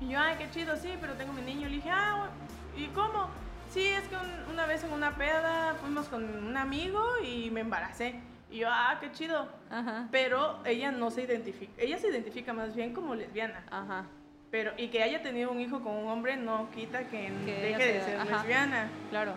Y 0.00 0.08
yo, 0.08 0.18
ay, 0.18 0.36
qué 0.38 0.50
chido, 0.50 0.76
sí, 0.76 0.90
pero 1.00 1.12
tengo 1.14 1.32
mi 1.32 1.42
niño. 1.42 1.68
Le 1.68 1.76
dije, 1.76 1.90
ah, 1.90 2.28
¿y 2.76 2.86
cómo? 2.88 3.28
Sí, 3.70 3.86
es 3.86 4.02
que 4.08 4.16
una 4.50 4.66
vez 4.66 4.82
en 4.82 4.92
una 4.92 5.14
peda 5.14 5.76
fuimos 5.80 6.08
con 6.08 6.24
un 6.24 6.56
amigo 6.56 7.02
y 7.24 7.50
me 7.50 7.60
embaracé. 7.60 8.14
Y 8.50 8.58
yo, 8.58 8.68
ah, 8.70 8.98
qué 9.00 9.12
chido. 9.12 9.46
Ajá. 9.70 10.08
Pero 10.10 10.58
ella 10.64 10.90
no 10.90 11.10
se 11.10 11.22
identifica, 11.22 11.72
ella 11.78 11.98
se 11.98 12.08
identifica 12.08 12.52
más 12.52 12.74
bien 12.74 12.92
como 12.92 13.14
lesbiana. 13.14 13.62
Ajá. 13.70 14.06
Pero, 14.50 14.72
y 14.76 14.88
que 14.88 15.02
haya 15.02 15.22
tenido 15.22 15.52
un 15.52 15.60
hijo 15.60 15.80
con 15.80 15.94
un 15.94 16.08
hombre 16.08 16.36
no 16.36 16.68
quita 16.72 17.04
que, 17.04 17.30
deje 17.30 17.92
de 17.92 18.00
ser 18.00 18.26
lesbiana. 18.26 18.88
Claro. 19.10 19.34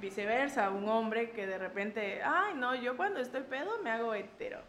Viceversa, 0.00 0.70
un 0.70 0.88
hombre 0.88 1.30
que 1.30 1.46
de 1.46 1.58
repente, 1.58 2.22
ay, 2.22 2.54
no, 2.54 2.74
yo 2.74 2.96
cuando 2.96 3.20
estoy 3.20 3.42
pedo 3.42 3.70
me 3.82 3.90
hago 3.90 4.14
hetero. 4.14 4.60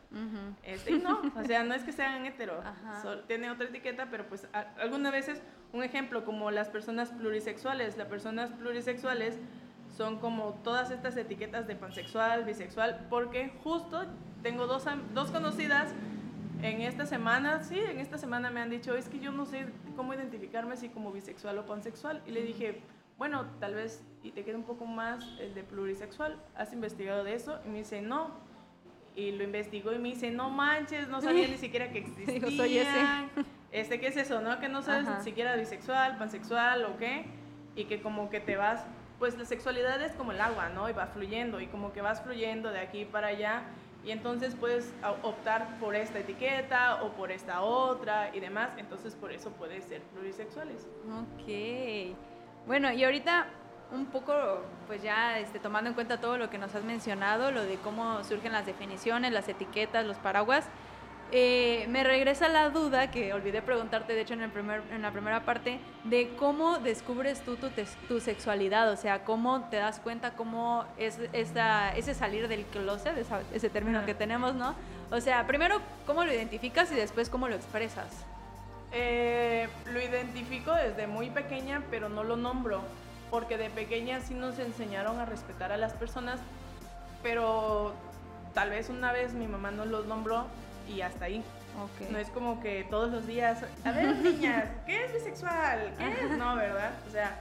este, 0.63 0.97
no, 0.99 1.21
o 1.35 1.43
sea, 1.43 1.63
no 1.63 1.73
es 1.73 1.83
que 1.83 1.91
sean 1.91 2.25
hetero, 2.25 2.61
tiene 3.27 3.51
otra 3.51 3.67
etiqueta, 3.67 4.07
pero 4.09 4.27
pues 4.27 4.47
algunas 4.77 5.11
veces, 5.11 5.41
un 5.73 5.83
ejemplo, 5.83 6.23
como 6.23 6.51
las 6.51 6.69
personas 6.69 7.11
plurisexuales, 7.11 7.97
las 7.97 8.07
personas 8.07 8.51
plurisexuales 8.51 9.37
son 9.95 10.19
como 10.19 10.53
todas 10.63 10.91
estas 10.91 11.17
etiquetas 11.17 11.67
de 11.67 11.75
pansexual, 11.75 12.43
bisexual, 12.43 13.07
porque 13.09 13.51
justo 13.63 14.05
tengo 14.43 14.67
dos, 14.67 14.85
dos 15.13 15.31
conocidas 15.31 15.93
en 16.61 16.81
esta 16.81 17.05
semana, 17.05 17.63
sí, 17.63 17.77
en 17.77 17.99
esta 17.99 18.17
semana 18.17 18.49
me 18.49 18.61
han 18.61 18.69
dicho, 18.69 18.95
es 18.95 19.09
que 19.09 19.19
yo 19.19 19.31
no 19.31 19.45
sé 19.45 19.67
cómo 19.95 20.13
identificarme 20.13 20.77
si 20.77 20.89
como 20.89 21.11
bisexual 21.11 21.57
o 21.59 21.65
pansexual. 21.65 22.21
Y 22.25 22.31
le 22.31 22.43
dije, 22.43 22.81
bueno, 23.17 23.45
tal 23.59 23.75
vez 23.75 24.03
y 24.27 24.31
te 24.31 24.43
queda 24.43 24.57
un 24.57 24.63
poco 24.63 24.85
más 24.85 25.23
el 25.39 25.53
de 25.55 25.63
plurisexual. 25.63 26.37
¿Has 26.55 26.73
investigado 26.73 27.23
de 27.23 27.33
eso? 27.33 27.59
Y 27.65 27.69
me 27.69 27.77
dice, 27.79 28.01
no. 28.01 28.31
Y 29.15 29.31
lo 29.31 29.43
investigó 29.43 29.93
y 29.93 29.99
me 29.99 30.09
dice, 30.09 30.31
no 30.31 30.49
manches, 30.49 31.07
no 31.07 31.21
sabía 31.21 31.47
ni 31.47 31.57
siquiera 31.57 31.91
que 31.91 31.99
existía. 31.99 32.33
Digo, 32.33 32.51
soy 32.51 32.79
ese. 32.79 33.05
Este, 33.71 33.99
¿qué 33.99 34.07
es 34.07 34.17
eso, 34.17 34.41
no? 34.41 34.59
Que 34.59 34.67
no 34.67 34.81
sabes 34.81 35.07
ni 35.07 35.23
siquiera 35.23 35.55
bisexual, 35.55 36.17
pansexual 36.17 36.83
o 36.85 36.97
qué. 36.97 37.25
Y 37.75 37.85
que 37.85 38.01
como 38.01 38.29
que 38.29 38.41
te 38.41 38.57
vas, 38.57 38.85
pues 39.17 39.37
la 39.37 39.45
sexualidad 39.45 40.01
es 40.01 40.11
como 40.11 40.33
el 40.33 40.41
agua, 40.41 40.69
¿no? 40.69 40.89
Y 40.89 40.93
va 40.93 41.07
fluyendo. 41.07 41.61
Y 41.61 41.67
como 41.67 41.93
que 41.93 42.01
vas 42.01 42.21
fluyendo 42.21 42.71
de 42.71 42.79
aquí 42.79 43.05
para 43.05 43.27
allá. 43.27 43.63
Y 44.03 44.11
entonces 44.11 44.55
puedes 44.55 44.93
optar 45.23 45.79
por 45.79 45.95
esta 45.95 46.19
etiqueta 46.19 47.01
o 47.01 47.13
por 47.13 47.31
esta 47.31 47.61
otra 47.61 48.35
y 48.35 48.41
demás. 48.41 48.71
Entonces 48.77 49.15
por 49.15 49.31
eso 49.31 49.51
puedes 49.51 49.85
ser 49.85 50.01
plurisexuales. 50.01 50.85
Ok. 51.05 52.15
Bueno, 52.67 52.91
y 52.91 53.05
ahorita 53.05 53.47
un 53.91 54.05
poco, 54.07 54.33
pues 54.87 55.01
ya 55.01 55.39
este, 55.39 55.59
tomando 55.59 55.89
en 55.89 55.93
cuenta 55.93 56.19
todo 56.19 56.37
lo 56.37 56.49
que 56.49 56.57
nos 56.57 56.73
has 56.75 56.83
mencionado, 56.83 57.51
lo 57.51 57.63
de 57.63 57.75
cómo 57.75 58.23
surgen 58.23 58.51
las 58.51 58.65
definiciones, 58.65 59.31
las 59.31 59.47
etiquetas, 59.47 60.05
los 60.05 60.17
paraguas, 60.17 60.65
eh, 61.33 61.85
me 61.89 62.05
regresa 62.05 62.47
la 62.47 62.69
duda 62.69 63.11
que 63.11 63.33
olvidé 63.33 63.61
preguntarte, 63.61 64.13
de 64.13 64.21
hecho, 64.21 64.33
en, 64.33 64.43
el 64.43 64.49
primer, 64.49 64.81
en 64.91 65.01
la 65.01 65.11
primera 65.11 65.43
parte, 65.43 65.79
de 66.05 66.29
cómo 66.37 66.79
descubres 66.79 67.41
tú 67.41 67.57
tu, 67.57 67.69
tu, 68.07 68.21
sexualidad, 68.21 68.89
o 68.89 68.95
sea, 68.95 69.25
cómo 69.25 69.65
te 69.69 69.75
das 69.75 69.99
cuenta 69.99 70.31
cómo 70.31 70.85
es 70.97 71.19
esa, 71.33 71.93
ese 71.97 72.13
salir 72.13 72.47
del 72.47 72.63
closet, 72.65 73.13
ese 73.53 73.69
término 73.69 74.05
que 74.05 74.13
tenemos, 74.13 74.55
¿no? 74.55 74.73
O 75.11 75.19
sea, 75.19 75.45
primero, 75.47 75.81
cómo 76.05 76.23
lo 76.23 76.33
identificas 76.33 76.91
y 76.93 76.95
después 76.95 77.29
cómo 77.29 77.49
lo 77.49 77.55
expresas. 77.55 78.25
Eh, 78.93 79.67
lo 79.91 80.01
identifico 80.01 80.73
desde 80.73 81.07
muy 81.07 81.29
pequeña, 81.29 81.83
pero 81.91 82.07
no 82.07 82.23
lo 82.23 82.37
nombro, 82.37 82.81
porque 83.29 83.57
de 83.57 83.69
pequeña 83.69 84.21
sí 84.21 84.33
nos 84.33 84.59
enseñaron 84.59 85.19
a 85.19 85.25
respetar 85.25 85.71
a 85.71 85.77
las 85.77 85.93
personas, 85.93 86.39
pero 87.23 87.93
tal 88.53 88.69
vez 88.69 88.89
una 88.89 89.11
vez 89.11 89.33
mi 89.33 89.47
mamá 89.47 89.71
no 89.71 89.85
los 89.85 90.05
nombró 90.05 90.45
y 90.87 91.01
hasta 91.01 91.25
ahí. 91.25 91.43
No 92.09 92.17
es 92.17 92.29
como 92.29 92.59
que 92.59 92.87
todos 92.89 93.11
los 93.11 93.27
días, 93.27 93.63
a 93.83 93.91
ver 93.91 94.15
niñas, 94.23 94.67
¿qué 94.87 95.05
es 95.05 95.13
bisexual? 95.13 95.93
¿Qué 95.97 96.25
es? 96.25 96.31
No, 96.31 96.55
¿verdad? 96.55 96.91
O 97.07 97.11
sea, 97.11 97.39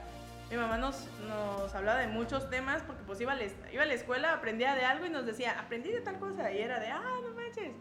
mi 0.50 0.56
mamá 0.56 0.76
nos, 0.76 1.08
nos 1.26 1.74
hablaba 1.74 2.00
de 2.00 2.08
muchos 2.08 2.50
temas 2.50 2.82
porque 2.82 3.02
pues 3.04 3.20
iba 3.20 3.32
a, 3.32 3.36
la, 3.36 3.44
iba 3.72 3.82
a 3.82 3.86
la 3.86 3.94
escuela, 3.94 4.34
aprendía 4.34 4.74
de 4.74 4.84
algo 4.84 5.06
y 5.06 5.10
nos 5.10 5.24
decía, 5.24 5.58
aprendí 5.58 5.90
de 5.90 6.02
tal 6.02 6.18
cosa 6.18 6.52
y 6.52 6.58
era 6.58 6.78
de, 6.78 6.88
ah, 6.88 7.02
no 7.22 7.34
manches. 7.34 7.72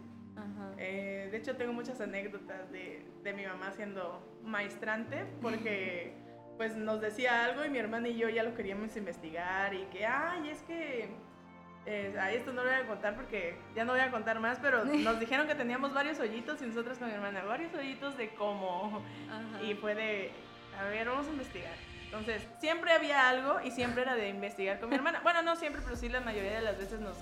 Eh, 0.78 1.30
de 1.32 1.38
hecho, 1.38 1.56
tengo 1.56 1.74
muchas 1.74 2.02
anécdotas 2.02 2.70
de, 2.72 3.06
de, 3.24 3.34
mi 3.34 3.46
mamá 3.46 3.72
siendo 3.72 4.22
maestrante, 4.44 5.26
porque 5.42 6.14
pues 6.58 6.76
nos 6.76 7.02
decía 7.02 7.46
algo 7.46 7.66
y 7.66 7.70
mi 7.70 7.78
hermana 7.78 8.08
y 8.08 8.18
yo 8.18 8.30
ya 8.30 8.44
lo 8.44 8.54
queríamos 8.56 8.96
investigar 8.96 9.74
y 9.74 9.84
que, 9.86 10.06
ay, 10.06 10.50
es 10.50 10.62
que... 10.64 11.10
Eh, 11.88 12.18
esto 12.34 12.52
no 12.52 12.64
lo 12.64 12.72
voy 12.72 12.80
a 12.80 12.88
contar 12.88 13.16
porque 13.16 13.60
ya 13.76 13.86
no 13.86 13.92
voy 13.92 14.02
a 14.02 14.10
contar 14.10 14.40
más, 14.40 14.58
pero 14.60 14.84
nos 14.86 15.20
dijeron 15.20 15.46
que 15.46 15.54
teníamos 15.54 15.94
varios 15.94 16.20
hoyitos 16.20 16.60
y 16.64 16.66
nosotros 16.66 16.98
con 16.98 17.10
mi 17.10 17.14
hermana, 17.14 17.44
varios 17.44 17.74
hoyitos 17.76 18.18
de 18.18 18.30
cómo. 18.34 19.04
Y 19.64 19.76
fue 19.76 19.94
de, 19.94 20.32
a 20.80 20.86
ver, 20.86 21.08
vamos 21.08 21.28
a 21.28 21.30
investigar. 21.30 21.76
Entonces, 22.06 22.48
siempre 22.60 22.92
había 22.92 23.30
algo 23.30 23.60
y 23.62 23.72
siempre 23.72 24.02
era 24.02 24.16
de 24.16 24.30
investigar 24.30 24.80
con 24.80 24.90
mi 24.90 24.96
hermana. 24.96 25.20
Bueno, 25.24 25.44
no 25.44 25.56
siempre, 25.56 25.82
pero 25.84 25.96
sí 25.96 26.10
la 26.10 26.22
mayoría 26.22 26.56
de 26.56 26.62
las 26.62 26.78
veces 26.78 27.00
nos 27.02 27.18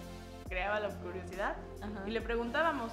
creaba 0.48 0.80
la 0.80 0.90
curiosidad 0.90 1.58
y 2.06 2.12
le 2.12 2.22
preguntábamos. 2.22 2.92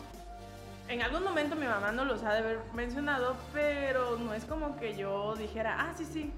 En 0.90 1.00
algún 1.03 1.22
momento 1.22 1.55
mi 1.55 1.66
mamá 1.66 1.92
no 1.92 2.05
los 2.05 2.24
ha 2.24 2.33
de 2.33 2.38
haber 2.38 2.59
mencionado, 2.74 3.37
pero 3.53 4.18
no 4.18 4.35
es 4.35 4.44
como 4.44 4.76
que 4.76 4.96
yo 4.96 5.37
dijera, 5.37 5.76
ah, 5.79 5.94
sí, 5.96 6.05
sí, 6.05 6.33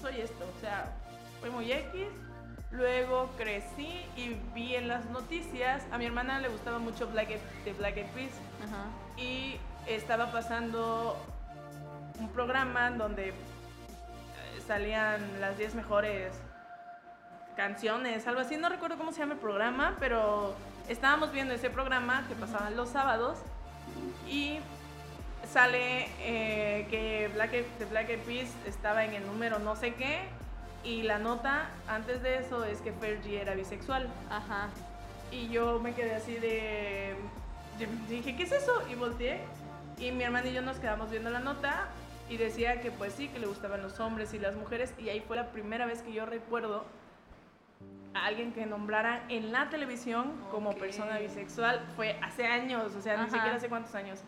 soy 0.00 0.20
esto. 0.20 0.44
O 0.56 0.60
sea, 0.60 0.92
fue 1.38 1.48
muy 1.50 1.70
X. 1.70 2.08
Luego 2.72 3.30
crecí 3.38 4.04
y 4.16 4.36
vi 4.52 4.74
en 4.74 4.88
las 4.88 5.04
noticias, 5.06 5.84
a 5.92 5.96
mi 5.96 6.06
hermana 6.06 6.40
le 6.40 6.48
gustaba 6.48 6.80
mucho 6.80 7.06
Black 7.06 7.28
de 7.64 7.72
Black 7.74 7.96
Eyed 7.98 8.10
Peas 8.10 8.32
y 9.16 9.58
estaba 9.86 10.32
pasando 10.32 11.16
un 12.18 12.28
programa 12.30 12.90
donde 12.90 13.28
eh, 13.28 13.32
salían 14.66 15.40
las 15.40 15.56
10 15.56 15.76
mejores 15.76 16.32
canciones, 17.56 18.26
algo 18.26 18.40
así, 18.40 18.56
no 18.56 18.68
recuerdo 18.68 18.98
cómo 18.98 19.12
se 19.12 19.20
llama 19.20 19.34
el 19.34 19.40
programa, 19.40 19.96
pero 20.00 20.54
estábamos 20.88 21.30
viendo 21.32 21.54
ese 21.54 21.70
programa 21.70 22.24
que 22.28 22.34
pasaban 22.34 22.76
los 22.76 22.90
sábados 22.90 23.38
y 24.28 24.58
sale 25.52 26.08
eh, 26.20 26.86
que 26.90 27.30
Black, 27.34 27.50
The 27.78 27.84
Black 27.86 28.10
Eyed 28.10 28.20
Peas 28.20 28.48
estaba 28.66 29.04
en 29.04 29.14
el 29.14 29.26
número 29.26 29.58
no 29.58 29.76
sé 29.76 29.94
qué 29.94 30.20
y 30.84 31.02
la 31.02 31.18
nota 31.18 31.70
antes 31.88 32.22
de 32.22 32.38
eso 32.38 32.64
es 32.64 32.80
que 32.80 32.92
Fergie 32.92 33.40
era 33.40 33.54
bisexual. 33.54 34.08
Ajá. 34.30 34.68
Y 35.30 35.48
yo 35.48 35.80
me 35.80 35.94
quedé 35.94 36.14
así 36.14 36.34
de... 36.34 37.14
Dije, 38.08 38.36
¿qué 38.36 38.42
es 38.42 38.52
eso? 38.52 38.82
Y 38.90 38.94
volteé 38.94 39.40
y 39.98 40.12
mi 40.12 40.24
hermana 40.24 40.48
y 40.48 40.54
yo 40.54 40.62
nos 40.62 40.78
quedamos 40.78 41.10
viendo 41.10 41.30
la 41.30 41.40
nota 41.40 41.88
y 42.28 42.36
decía 42.36 42.80
que 42.80 42.90
pues 42.90 43.14
sí, 43.14 43.28
que 43.28 43.38
le 43.38 43.46
gustaban 43.46 43.82
los 43.82 43.98
hombres 44.00 44.32
y 44.34 44.38
las 44.38 44.54
mujeres 44.54 44.92
y 44.98 45.08
ahí 45.08 45.20
fue 45.20 45.36
la 45.36 45.50
primera 45.50 45.86
vez 45.86 46.02
que 46.02 46.12
yo 46.12 46.26
recuerdo 46.26 46.84
alguien 48.26 48.52
que 48.52 48.66
nombrara 48.66 49.24
en 49.28 49.52
la 49.52 49.68
televisión 49.68 50.32
como 50.50 50.72
persona 50.74 51.18
bisexual. 51.18 51.80
Fue 51.96 52.18
hace 52.22 52.46
años, 52.46 52.94
o 52.94 53.00
sea, 53.00 53.22
ni 53.22 53.30
siquiera 53.30 53.56
hace 53.56 53.68
cuántos 53.68 53.94
años. 53.94 54.22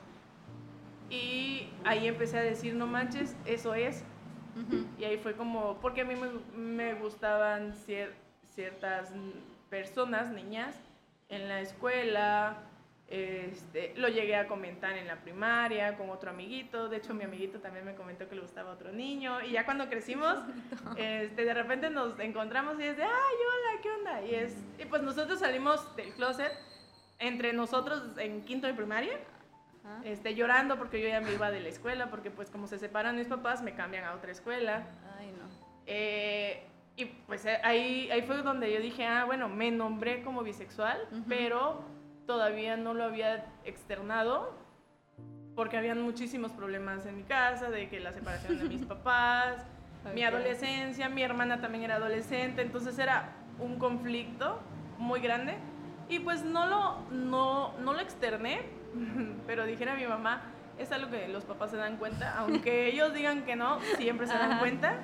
Y 1.08 1.68
ahí 1.84 2.06
empecé 2.06 2.38
a 2.38 2.42
decir, 2.42 2.74
no 2.74 2.86
manches, 2.86 3.36
eso 3.44 3.74
es. 3.74 4.04
Y 4.98 5.04
ahí 5.04 5.16
fue 5.16 5.34
como, 5.34 5.78
porque 5.80 6.02
a 6.02 6.04
mí 6.04 6.14
me, 6.14 6.28
me 6.56 6.94
gustaban 6.94 7.74
ciertas 7.74 9.12
personas, 9.70 10.30
niñas, 10.30 10.78
en 11.28 11.48
la 11.48 11.60
escuela, 11.60 12.58
este, 13.10 13.92
lo 13.96 14.06
llegué 14.06 14.36
a 14.36 14.46
comentar 14.46 14.96
en 14.96 15.08
la 15.08 15.16
primaria 15.16 15.96
con 15.96 16.10
otro 16.10 16.30
amiguito. 16.30 16.88
De 16.88 16.98
hecho, 16.98 17.12
mi 17.12 17.24
amiguito 17.24 17.58
también 17.58 17.84
me 17.84 17.96
comentó 17.96 18.28
que 18.28 18.36
le 18.36 18.40
gustaba 18.40 18.70
otro 18.70 18.92
niño. 18.92 19.42
Y 19.42 19.50
ya 19.50 19.64
cuando 19.64 19.88
crecimos, 19.88 20.38
este, 20.96 21.44
de 21.44 21.54
repente 21.54 21.90
nos 21.90 22.18
encontramos 22.20 22.78
y 22.78 22.84
es 22.84 22.96
de, 22.96 23.02
ay, 23.02 23.10
hola, 23.10 23.82
¿qué 23.82 23.90
onda? 23.90 24.22
Y, 24.22 24.34
es, 24.36 24.56
y 24.78 24.84
pues 24.84 25.02
nosotros 25.02 25.40
salimos 25.40 25.96
del 25.96 26.12
closet 26.14 26.52
entre 27.18 27.52
nosotros 27.52 28.16
en 28.16 28.42
quinto 28.42 28.68
de 28.68 28.74
primaria. 28.74 29.18
Este, 30.04 30.36
llorando 30.36 30.78
porque 30.78 31.02
yo 31.02 31.08
ya 31.08 31.20
me 31.20 31.32
iba 31.32 31.50
de 31.50 31.58
la 31.58 31.68
escuela, 31.68 32.10
porque 32.10 32.30
pues 32.30 32.48
como 32.48 32.68
se 32.68 32.78
separan 32.78 33.16
mis 33.16 33.26
papás, 33.26 33.60
me 33.60 33.74
cambian 33.74 34.04
a 34.04 34.14
otra 34.14 34.30
escuela. 34.30 34.86
Ay, 35.18 35.32
no. 35.36 35.48
Eh, 35.86 36.62
y 36.94 37.06
pues 37.06 37.44
eh, 37.44 37.58
ahí, 37.64 38.08
ahí 38.12 38.22
fue 38.22 38.36
donde 38.42 38.72
yo 38.72 38.78
dije, 38.78 39.04
ah, 39.04 39.24
bueno, 39.24 39.48
me 39.48 39.72
nombré 39.72 40.22
como 40.22 40.44
bisexual, 40.44 41.08
pero 41.28 41.82
todavía 42.30 42.76
no 42.76 42.94
lo 42.94 43.02
había 43.02 43.44
externado 43.64 44.54
porque 45.56 45.76
habían 45.76 46.00
muchísimos 46.00 46.52
problemas 46.52 47.04
en 47.04 47.16
mi 47.16 47.24
casa, 47.24 47.70
de 47.70 47.88
que 47.88 47.98
la 47.98 48.12
separación 48.12 48.56
de 48.56 48.68
mis 48.68 48.84
papás, 48.86 49.66
mi 50.14 50.22
adolescencia, 50.22 51.08
mi 51.08 51.24
hermana 51.24 51.60
también 51.60 51.82
era 51.82 51.96
adolescente, 51.96 52.62
entonces 52.62 52.96
era 53.00 53.32
un 53.58 53.80
conflicto 53.80 54.60
muy 54.96 55.18
grande. 55.18 55.56
Y 56.08 56.20
pues 56.20 56.44
no 56.44 56.66
lo, 56.66 57.00
no, 57.10 57.76
no 57.80 57.94
lo 57.94 57.98
externé, 57.98 58.60
pero 59.48 59.66
dijera 59.66 59.96
mi 59.96 60.06
mamá, 60.06 60.42
es 60.78 60.92
algo 60.92 61.10
que 61.10 61.26
los 61.26 61.44
papás 61.44 61.72
se 61.72 61.78
dan 61.78 61.96
cuenta, 61.96 62.38
aunque 62.38 62.86
ellos 62.92 63.12
digan 63.12 63.42
que 63.42 63.56
no, 63.56 63.80
siempre 63.96 64.28
se 64.28 64.34
dan 64.34 64.60
cuenta, 64.60 65.00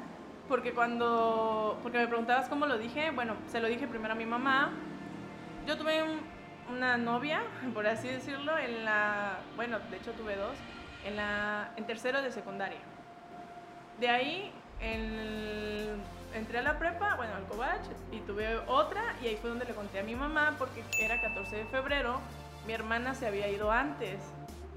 porque 0.48 0.74
cuando, 0.74 1.80
porque 1.82 1.98
me 1.98 2.06
preguntabas 2.06 2.48
cómo 2.48 2.66
lo 2.66 2.78
dije, 2.78 3.10
bueno, 3.10 3.34
se 3.48 3.58
lo 3.58 3.66
dije 3.66 3.88
primero 3.88 4.12
a 4.12 4.16
mi 4.16 4.26
mamá, 4.26 4.70
yo 5.66 5.76
tuve 5.76 6.04
un, 6.04 6.35
una 6.70 6.96
novia, 6.96 7.42
por 7.74 7.86
así 7.86 8.08
decirlo, 8.08 8.56
en 8.58 8.84
la, 8.84 9.38
bueno, 9.56 9.78
de 9.90 9.96
hecho 9.96 10.12
tuve 10.12 10.36
dos, 10.36 10.56
en, 11.04 11.16
la, 11.16 11.70
en 11.76 11.86
tercero 11.86 12.22
de 12.22 12.30
secundaria. 12.30 12.80
De 14.00 14.08
ahí 14.08 14.52
entré 16.34 16.58
a 16.58 16.62
la 16.62 16.78
prepa, 16.78 17.16
bueno, 17.16 17.34
al 17.34 17.44
Cobach, 17.44 17.80
y 18.12 18.20
tuve 18.20 18.58
otra, 18.66 19.14
y 19.22 19.28
ahí 19.28 19.36
fue 19.36 19.50
donde 19.50 19.64
le 19.64 19.74
conté 19.74 20.00
a 20.00 20.02
mi 20.02 20.14
mamá, 20.14 20.54
porque 20.58 20.84
era 21.00 21.20
14 21.20 21.56
de 21.56 21.64
febrero, 21.66 22.20
mi 22.66 22.72
hermana 22.72 23.14
se 23.14 23.26
había 23.26 23.48
ido 23.48 23.70
antes, 23.72 24.18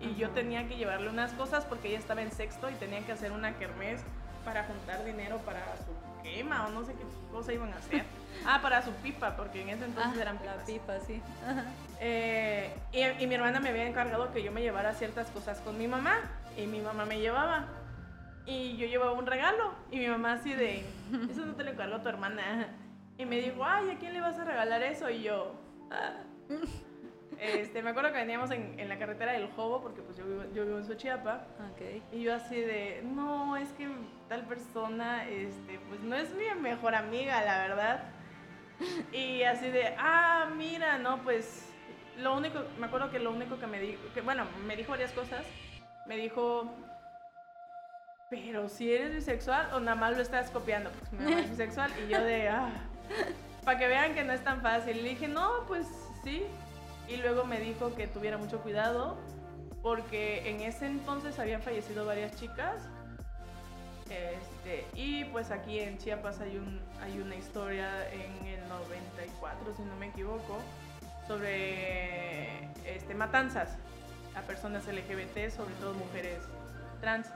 y 0.02 0.16
yo 0.16 0.30
tenía 0.30 0.68
que 0.68 0.78
llevarle 0.78 1.10
unas 1.10 1.34
cosas 1.34 1.66
porque 1.66 1.90
ella 1.90 2.00
estaba 2.00 2.22
en 2.22 2.32
sexto 2.32 2.70
y 2.70 2.74
tenía 2.76 3.06
que 3.06 3.12
hacer 3.12 3.32
una 3.32 3.58
kermés 3.58 4.02
para 4.46 4.64
juntar 4.64 5.04
dinero 5.04 5.40
para 5.40 5.76
su 5.78 6.24
quema 6.24 6.68
o 6.68 6.70
no 6.72 6.86
sé 6.86 6.94
qué 6.94 7.04
cosa 7.32 7.52
iban 7.54 7.74
a 7.74 7.78
hacer. 7.78 8.06
Ah, 8.46 8.60
para 8.62 8.82
su 8.82 8.92
pipa, 8.94 9.36
porque 9.36 9.62
en 9.62 9.70
ese 9.70 9.86
entonces 9.86 10.14
Ah, 10.18 10.22
eran 10.22 10.36
la 10.46 10.64
pipas. 10.66 10.66
pipa, 10.66 11.00
sí. 11.06 11.22
Ajá. 11.46 11.64
Eh, 12.02 12.70
y, 12.94 13.24
y 13.24 13.28
mi 13.28 13.36
hermana 13.36 13.60
me 13.60 13.70
había 13.70 13.86
encargado 13.88 14.32
que 14.32 14.42
yo 14.44 14.52
me 14.52 14.62
llevara 14.62 14.94
ciertas 14.94 15.30
cosas 15.32 15.60
con 15.62 15.78
mi 15.78 15.88
mamá 15.88 16.18
y 16.58 16.66
mi 16.68 16.80
mamá 16.80 17.06
me 17.06 17.20
llevaba. 17.20 17.66
Y 18.46 18.78
yo 18.78 18.88
llevaba 18.88 19.12
un 19.12 19.28
regalo 19.28 19.74
y 19.92 20.00
mi 20.00 20.08
mamá 20.08 20.34
así 20.34 20.54
de, 20.54 20.84
eso 21.30 21.46
no 21.46 21.54
te 21.56 21.64
lo 21.64 21.72
encargó 21.72 22.00
tu 22.02 22.10
hermana. 22.10 22.68
Y 23.18 23.26
me 23.26 23.38
dijo, 23.42 23.64
ay, 23.66 23.92
¿a 23.92 23.98
quién 24.00 24.14
le 24.14 24.22
vas 24.22 24.40
a 24.40 24.46
regalar 24.46 24.82
eso? 24.82 25.10
Y 25.10 25.24
yo, 25.24 25.54
"Ah". 25.92 26.14
este, 27.40 27.82
me 27.82 27.90
acuerdo 27.92 28.12
que 28.12 28.18
veníamos 28.18 28.50
en, 28.52 28.80
en 28.80 28.90
la 28.90 28.98
carretera 28.98 29.34
del 29.34 29.48
Jobo, 29.52 29.82
porque 29.82 30.02
pues 30.02 30.18
yo 30.18 30.26
vivo, 30.26 30.44
yo 30.54 30.66
vivo 30.66 30.78
en 30.78 30.86
Xochiapa. 30.86 31.42
Ok. 31.72 32.02
Y 32.14 32.22
yo 32.24 32.34
así 32.34 32.56
de, 32.60 33.02
no, 33.04 33.56
es 33.58 33.70
que 33.74 33.88
tal 34.30 34.46
persona, 34.46 35.28
este, 35.28 35.80
pues 35.90 36.02
no 36.02 36.16
es 36.16 36.34
mi 36.34 36.46
mejor 36.62 36.96
amiga, 36.96 37.44
la 37.44 37.58
verdad. 37.68 38.04
Y 39.12 39.44
así 39.44 39.70
de, 39.70 39.96
ah, 39.98 40.50
mira, 40.56 40.98
no, 40.98 41.22
pues 41.24 41.66
lo 42.18 42.36
único, 42.36 42.60
me 42.78 42.88
acuerdo 42.88 43.10
que 43.12 43.20
lo 43.20 43.32
único 43.32 43.60
que 43.60 43.68
me 43.68 43.80
dijo, 43.80 44.02
que 44.14 44.22
bueno, 44.22 44.46
me 44.66 44.76
dijo 44.76 44.92
varias 44.92 45.12
cosas. 45.12 45.46
Me 46.06 46.18
dijo, 46.18 46.72
pero 48.30 48.70
si 48.70 48.94
eres 48.94 49.14
bisexual 49.14 49.74
o 49.74 49.80
nada 49.80 49.96
más 49.96 50.16
lo 50.16 50.22
estás 50.22 50.50
copiando, 50.50 50.90
porque 50.92 51.16
mi 51.16 51.24
mamá 51.24 51.42
es 51.42 51.50
bisexual. 51.50 51.92
Y 52.04 52.12
yo 52.12 52.24
de, 52.24 52.50
ah, 52.50 52.70
para 53.64 53.78
que 53.78 53.88
vean 53.88 54.14
que 54.14 54.24
no 54.24 54.34
es 54.34 54.44
tan 54.44 54.62
fácil. 54.62 55.04
Le 55.04 55.10
dije, 55.10 55.28
no, 55.28 55.66
pues 55.68 55.88
sí. 56.24 56.44
Y 57.08 57.18
luego 57.18 57.44
me 57.44 57.60
dijo 57.60 57.96
que 57.96 58.08
tuviera 58.08 58.38
mucho 58.38 58.62
cuidado 58.62 59.18
porque 59.82 60.50
en 60.50 60.62
ese 60.62 60.86
entonces 60.86 61.40
habían 61.40 61.62
fallecido 61.62 62.06
varias 62.06 62.36
chicas. 62.36 62.88
Este, 64.10 64.86
y 64.96 65.26
pues 65.26 65.52
aquí 65.52 65.80
en 65.80 65.98
Chiapas 66.00 66.42
hay, 66.42 66.58
un, 66.58 66.82
hay 67.02 67.20
una 67.20 67.36
historia 67.36 68.12
en 68.12 68.48
el 68.48 68.68
94, 68.68 69.74
si 69.76 69.84
no 69.84 69.96
me 69.98 70.08
equivoco, 70.08 70.58
sobre 71.28 72.64
este, 72.86 73.14
matanzas 73.14 73.78
a 74.36 74.42
personas 74.42 74.88
LGBT, 74.88 75.52
sobre 75.56 75.76
todo 75.76 75.94
mujeres 75.94 76.40
trans. 77.02 77.28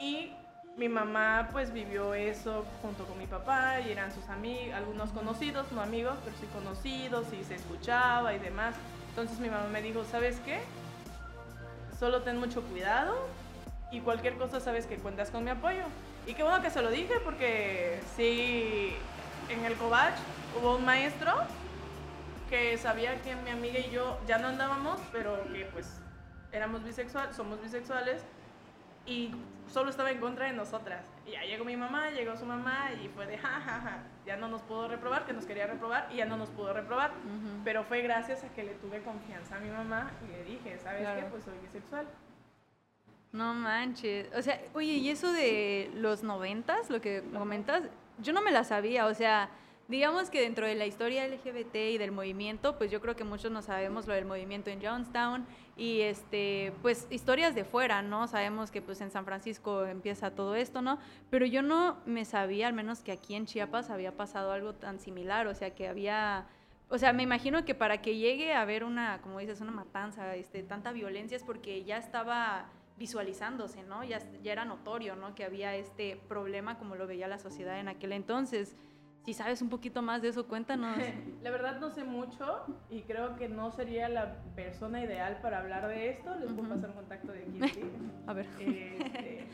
Y 0.00 0.32
mi 0.76 0.88
mamá 0.88 1.48
pues 1.50 1.72
vivió 1.72 2.14
eso 2.14 2.64
junto 2.82 3.04
con 3.06 3.18
mi 3.18 3.26
papá 3.26 3.80
y 3.80 3.90
eran 3.90 4.12
sus 4.12 4.28
amigos, 4.28 4.74
algunos 4.74 5.10
conocidos, 5.10 5.70
no 5.72 5.80
amigos, 5.80 6.16
pero 6.24 6.36
sí 6.38 6.46
conocidos 6.52 7.26
y 7.32 7.42
se 7.44 7.54
escuchaba 7.54 8.34
y 8.34 8.38
demás. 8.38 8.74
Entonces 9.10 9.38
mi 9.40 9.48
mamá 9.48 9.66
me 9.68 9.82
dijo, 9.82 10.04
¿sabes 10.04 10.38
qué? 10.44 10.60
Solo 11.98 12.22
ten 12.22 12.38
mucho 12.38 12.62
cuidado 12.62 13.14
y 13.90 14.00
cualquier 14.00 14.36
cosa 14.36 14.60
sabes 14.60 14.86
que 14.86 14.96
cuentas 14.96 15.30
con 15.30 15.44
mi 15.44 15.50
apoyo. 15.50 15.82
Y 16.26 16.34
qué 16.34 16.42
bueno 16.42 16.62
que 16.62 16.70
se 16.70 16.82
lo 16.82 16.90
dije 16.90 17.14
porque 17.24 18.00
sí, 18.16 18.94
en 19.48 19.64
el 19.64 19.74
Covach 19.74 20.14
hubo 20.60 20.76
un 20.76 20.84
maestro 20.84 21.32
que 22.48 22.76
sabía 22.78 23.20
que 23.22 23.34
mi 23.36 23.50
amiga 23.50 23.78
y 23.78 23.90
yo 23.90 24.18
ya 24.26 24.38
no 24.38 24.48
andábamos, 24.48 25.00
pero 25.12 25.42
que 25.52 25.64
pues 25.72 26.00
éramos 26.52 26.82
bisexuales, 26.84 27.34
somos 27.36 27.60
bisexuales 27.62 28.22
y 29.06 29.34
solo 29.72 29.90
estaba 29.90 30.10
en 30.10 30.18
contra 30.18 30.46
de 30.46 30.52
nosotras. 30.52 31.04
Y 31.26 31.30
ya 31.32 31.42
llegó 31.44 31.64
mi 31.64 31.76
mamá, 31.76 32.10
llegó 32.10 32.36
su 32.36 32.44
mamá 32.44 32.90
y 33.02 33.08
fue 33.08 33.26
de 33.26 33.38
ja, 33.38 33.48
ja, 33.48 33.80
ja. 33.80 33.98
Ya 34.26 34.36
no 34.36 34.48
nos 34.48 34.62
pudo 34.62 34.88
reprobar, 34.88 35.24
que 35.26 35.32
nos 35.32 35.46
quería 35.46 35.66
reprobar 35.66 36.08
y 36.12 36.16
ya 36.16 36.24
no 36.26 36.36
nos 36.36 36.48
pudo 36.50 36.72
reprobar. 36.72 37.10
Ujú. 37.10 37.62
Pero 37.64 37.84
fue 37.84 38.02
gracias 38.02 38.42
a 38.44 38.48
que 38.48 38.64
le 38.64 38.74
tuve 38.74 39.00
confianza 39.02 39.56
a 39.56 39.60
mi 39.60 39.70
mamá 39.70 40.10
y 40.28 40.32
le 40.32 40.44
dije, 40.44 40.78
¿sabes 40.82 41.02
Claro. 41.02 41.20
qué? 41.20 41.26
Pues 41.26 41.44
soy 41.44 41.54
bisexual. 41.62 42.06
No 43.32 43.54
manches. 43.54 44.28
O 44.36 44.42
sea, 44.42 44.60
oye, 44.74 44.94
y 44.94 45.08
eso 45.08 45.32
de 45.32 45.90
los 45.94 46.22
noventas, 46.22 46.90
lo 46.90 47.00
que 47.00 47.22
comentas, 47.32 47.84
yo 48.18 48.32
no 48.32 48.42
me 48.42 48.50
la 48.50 48.64
sabía. 48.64 49.06
O 49.06 49.14
sea, 49.14 49.50
digamos 49.86 50.30
que 50.30 50.40
dentro 50.40 50.66
de 50.66 50.74
la 50.74 50.86
historia 50.86 51.26
LGBT 51.26 51.74
y 51.74 51.98
del 51.98 52.10
movimiento, 52.10 52.76
pues 52.76 52.90
yo 52.90 53.00
creo 53.00 53.14
que 53.14 53.24
muchos 53.24 53.52
no 53.52 53.62
sabemos 53.62 54.06
lo 54.06 54.14
del 54.14 54.24
movimiento 54.24 54.70
en 54.70 54.82
Johnstown 54.82 55.46
y 55.76 56.00
este, 56.00 56.72
pues 56.82 57.06
historias 57.10 57.54
de 57.54 57.64
fuera, 57.64 58.02
¿no? 58.02 58.26
Sabemos 58.26 58.70
que 58.70 58.82
pues 58.82 59.00
en 59.00 59.10
San 59.10 59.24
Francisco 59.24 59.86
empieza 59.86 60.32
todo 60.32 60.56
esto, 60.56 60.82
¿no? 60.82 60.98
Pero 61.30 61.46
yo 61.46 61.62
no 61.62 61.98
me 62.06 62.24
sabía, 62.24 62.66
al 62.66 62.74
menos 62.74 63.00
que 63.00 63.12
aquí 63.12 63.34
en 63.34 63.46
Chiapas 63.46 63.90
había 63.90 64.16
pasado 64.16 64.52
algo 64.52 64.74
tan 64.74 64.98
similar, 64.98 65.46
o 65.46 65.54
sea, 65.54 65.74
que 65.74 65.88
había 65.88 66.46
o 66.92 66.98
sea, 66.98 67.12
me 67.12 67.22
imagino 67.22 67.64
que 67.64 67.76
para 67.76 68.02
que 68.02 68.16
llegue 68.16 68.52
a 68.52 68.62
haber 68.62 68.82
una, 68.82 69.20
como 69.22 69.38
dices, 69.38 69.60
una 69.60 69.70
matanza, 69.70 70.34
este, 70.34 70.64
tanta 70.64 70.90
violencia 70.90 71.36
es 71.36 71.44
porque 71.44 71.84
ya 71.84 71.96
estaba 71.96 72.66
visualizándose, 73.00 73.82
¿no? 73.82 74.04
Ya, 74.04 74.18
ya 74.42 74.52
era 74.52 74.66
notorio, 74.66 75.16
¿no? 75.16 75.34
Que 75.34 75.44
había 75.44 75.74
este 75.74 76.16
problema 76.28 76.78
como 76.78 76.96
lo 76.96 77.06
veía 77.06 77.26
la 77.28 77.38
sociedad 77.38 77.80
en 77.80 77.88
aquel 77.88 78.12
entonces. 78.12 78.76
Si 79.24 79.32
sabes 79.32 79.62
un 79.62 79.70
poquito 79.70 80.02
más 80.02 80.20
de 80.20 80.28
eso, 80.28 80.46
cuéntanos. 80.46 80.96
La 81.42 81.50
verdad 81.50 81.80
no 81.80 81.88
sé 81.90 82.04
mucho 82.04 82.64
y 82.90 83.02
creo 83.02 83.36
que 83.36 83.48
no 83.48 83.70
sería 83.70 84.10
la 84.10 84.42
persona 84.54 85.02
ideal 85.02 85.38
para 85.40 85.60
hablar 85.60 85.88
de 85.88 86.10
esto. 86.10 86.34
Les 86.36 86.44
puedo 86.52 86.60
Ujú. 86.60 86.68
pasar 86.74 86.90
un 86.90 86.96
contacto 86.96 87.32
de 87.32 87.42
aquí. 87.44 87.60
sí. 87.74 87.90
A 88.26 88.34
ver. 88.34 88.46
Este, 88.58 89.46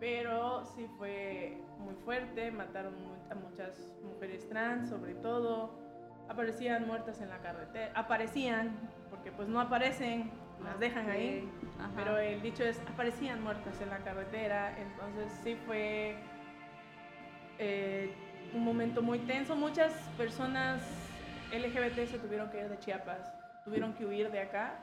pero 0.00 0.64
sí 0.74 0.88
fue 0.98 1.62
muy 1.78 1.94
fuerte, 2.04 2.50
mataron 2.50 2.94
a 3.30 3.34
muchas 3.36 3.94
mujeres 4.02 4.48
trans, 4.48 4.88
sobre 4.88 5.14
todo. 5.14 5.78
Aparecían 6.28 6.88
muertas 6.88 7.20
en 7.20 7.28
la 7.28 7.38
carretera. 7.38 7.92
Aparecían, 7.94 8.76
porque 9.10 9.30
pues 9.30 9.48
no 9.48 9.60
aparecen, 9.60 10.30
las 10.64 10.78
dejan 10.78 11.08
ahí. 11.10 11.48
Ajá. 11.78 11.90
Pero 11.96 12.18
el 12.18 12.42
dicho 12.42 12.64
es, 12.64 12.78
aparecían 12.92 13.42
muertas 13.42 13.80
en 13.80 13.90
la 13.90 13.98
carretera, 13.98 14.76
entonces 14.78 15.32
sí 15.42 15.56
fue 15.66 16.16
eh, 17.58 18.14
un 18.54 18.64
momento 18.64 19.02
muy 19.02 19.18
tenso. 19.20 19.56
Muchas 19.56 19.92
personas 20.16 20.80
LGBT 21.52 22.08
se 22.08 22.18
tuvieron 22.18 22.50
que 22.50 22.60
ir 22.60 22.68
de 22.68 22.78
Chiapas, 22.78 23.32
tuvieron 23.64 23.94
que 23.94 24.04
huir 24.04 24.30
de 24.30 24.40
acá 24.40 24.78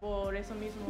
por 0.00 0.34
eso 0.36 0.54
mismo. 0.54 0.86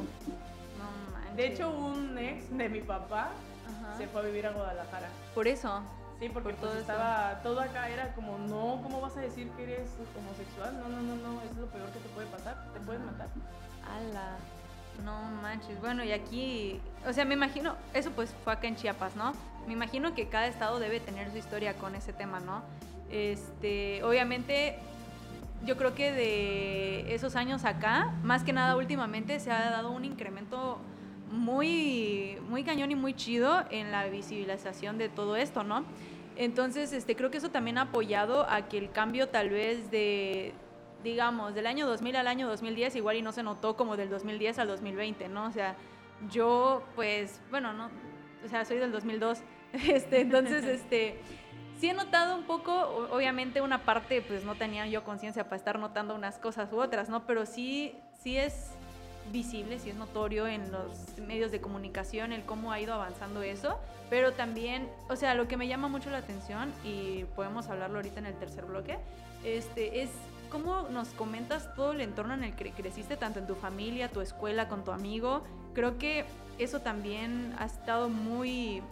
No. 0.79 1.35
De 1.37 1.47
hecho, 1.47 1.71
un 1.71 2.17
ex 2.19 2.57
de 2.57 2.69
mi 2.69 2.81
papá 2.81 3.31
Ajá. 3.67 3.97
se 3.97 4.07
fue 4.09 4.21
a 4.21 4.25
vivir 4.25 4.47
a 4.47 4.51
Guadalajara. 4.51 5.09
Por 5.35 5.47
eso. 5.49 5.83
Sí, 6.19 6.29
porque 6.29 6.51
Por 6.51 6.57
pues, 6.57 6.61
todo 6.61 6.71
eso. 6.73 6.81
estaba 6.81 7.41
todo 7.43 7.61
acá 7.61 7.89
era 7.89 8.13
como, 8.15 8.39
no, 8.39 8.81
¿cómo 8.83 9.01
vas 9.01 9.17
a 9.17 9.21
decir 9.21 9.49
que 9.51 9.63
eres 9.63 9.89
homosexual? 10.17 10.77
No, 10.81 10.89
no, 10.89 11.01
no, 11.01 11.15
no, 11.15 11.43
es 11.43 11.57
lo 11.57 11.67
peor 11.67 11.89
que 11.91 12.01
te 12.01 12.09
puede 12.09 12.27
pasar, 12.27 12.57
te 12.73 12.81
pueden 12.81 13.07
matar. 13.07 13.29
Ala. 13.97 14.37
No 15.05 15.21
manches. 15.43 15.81
Bueno, 15.81 16.03
y 16.03 16.13
aquí, 16.13 16.81
o 17.07 17.13
sea, 17.13 17.25
me 17.25 17.35
imagino, 17.35 17.77
eso 17.95 18.11
pues 18.11 18.35
fue 18.45 18.53
acá 18.53 18.67
en 18.67 18.77
Chiapas, 18.77 19.15
¿no? 19.17 19.33
Me 19.67 19.73
imagino 19.73 20.15
que 20.15 20.29
cada 20.29 20.47
estado 20.47 20.81
debe 20.81 20.99
tener 20.99 21.31
su 21.31 21.37
historia 21.37 21.75
con 21.75 21.95
ese 21.95 22.13
tema, 22.13 22.41
¿no? 22.41 22.63
Este, 23.11 24.03
obviamente, 24.03 24.79
yo 25.65 25.77
creo 25.77 25.95
que 25.95 26.13
de 26.13 27.15
esos 27.15 27.37
años 27.37 27.65
acá, 27.65 28.13
más 28.23 28.43
que 28.43 28.53
nada 28.53 28.77
últimamente, 28.77 29.39
se 29.41 29.51
ha 29.51 29.71
dado 29.71 29.91
un 29.91 30.05
incremento 30.05 30.79
muy, 31.31 32.39
muy 32.49 32.65
cañón 32.65 32.91
y 32.91 32.95
muy 32.95 33.15
chido 33.15 33.63
en 33.71 33.93
la 33.93 34.07
visibilización 34.07 34.99
de 34.99 35.09
todo 35.09 35.37
esto, 35.37 35.63
¿no? 35.63 35.85
Entonces, 36.37 36.93
este, 36.93 37.17
creo 37.17 37.31
que 37.31 37.39
eso 37.39 37.51
también 37.51 37.79
ha 37.79 37.83
apoyado 37.83 38.49
a 38.49 38.69
que 38.69 38.79
el 38.79 38.91
cambio 38.91 39.29
tal 39.29 39.51
vez 39.51 39.91
de, 39.91 40.55
digamos, 41.03 41.55
del 41.55 41.67
año 41.67 41.87
2000 41.87 42.17
al 42.17 42.27
año 42.27 42.49
2010 42.49 42.97
igual 42.97 43.17
y 43.17 43.23
no 43.23 43.33
se 43.33 43.43
notó 43.43 43.77
como 43.77 43.97
del 43.97 44.11
2010 44.11 44.59
al 44.59 44.69
2020, 44.69 45.29
¿no? 45.29 45.47
O 45.47 45.53
sea, 45.53 45.77
yo 46.31 46.83
pues, 46.95 47.41
bueno, 47.51 47.73
no, 47.73 47.91
o 48.45 48.49
sea, 48.49 48.65
soy 48.65 48.79
del 48.79 48.93
2002, 48.93 49.39
este, 49.73 50.21
entonces, 50.21 50.65
este, 50.65 51.21
sí 51.79 51.89
he 51.89 51.95
notado 51.95 52.37
un 52.37 52.45
poco, 52.45 53.09
obviamente 53.13 53.61
una 53.61 53.85
parte 53.85 54.23
pues 54.23 54.45
no 54.45 54.55
tenía 54.57 54.87
yo 54.87 55.05
conciencia 55.05 55.45
para 55.45 55.57
estar 55.57 55.79
notando 55.79 56.15
unas 56.15 56.39
cosas 56.39 56.73
u 56.73 56.81
otras, 56.81 57.09
¿no? 57.09 57.27
Pero 57.27 57.47
sí, 57.47 57.95
sí 58.21 58.37
es 58.37 58.73
visible, 59.31 59.79
sí 59.79 59.91
es 59.91 59.97
notorio 59.97 60.47
en 60.47 60.73
los 60.73 61.19
medios 61.19 61.51
de 61.53 61.61
comunicación 61.61 62.33
el 62.33 62.45
cómo 62.45 62.73
ha 62.73 62.81
ido 62.81 62.95
avanzando 62.95 63.43
eso, 63.43 63.79
pero 64.11 64.33
también, 64.33 64.89
o 65.09 65.17
sea, 65.17 65.35
lo 65.35 65.49
que 65.49 65.57
me 65.57 65.69
llama 65.69 65.89
mucho 65.89 66.11
la 66.11 66.19
atención 66.19 66.73
y 66.83 67.25
podemos 67.37 67.69
hablarlo 67.69 67.97
ahorita 67.97 68.21
en 68.21 68.27
el 68.27 68.35
tercer 68.35 68.65
bloque, 68.65 68.99
este, 69.45 70.03
es 70.03 70.11
cómo 70.49 70.83
nos 70.91 71.09
comentas 71.09 71.75
todo 71.75 71.93
el 71.93 72.01
entorno 72.01 72.35
en 72.35 72.45
el 72.45 72.55
que 72.55 72.71
creciste, 72.73 73.17
tanto 73.17 73.39
en 73.39 73.47
tu 73.47 73.55
familia, 73.55 74.09
tu 74.09 74.21
escuela, 74.21 74.69
con 74.69 74.85
tu 74.85 74.91
amigo. 74.91 75.43
Creo 75.75 75.99
que 75.99 76.25
eso 76.59 76.81
también 76.81 77.55
ha 77.59 77.67
estado 77.67 78.09
muy, 78.09 78.83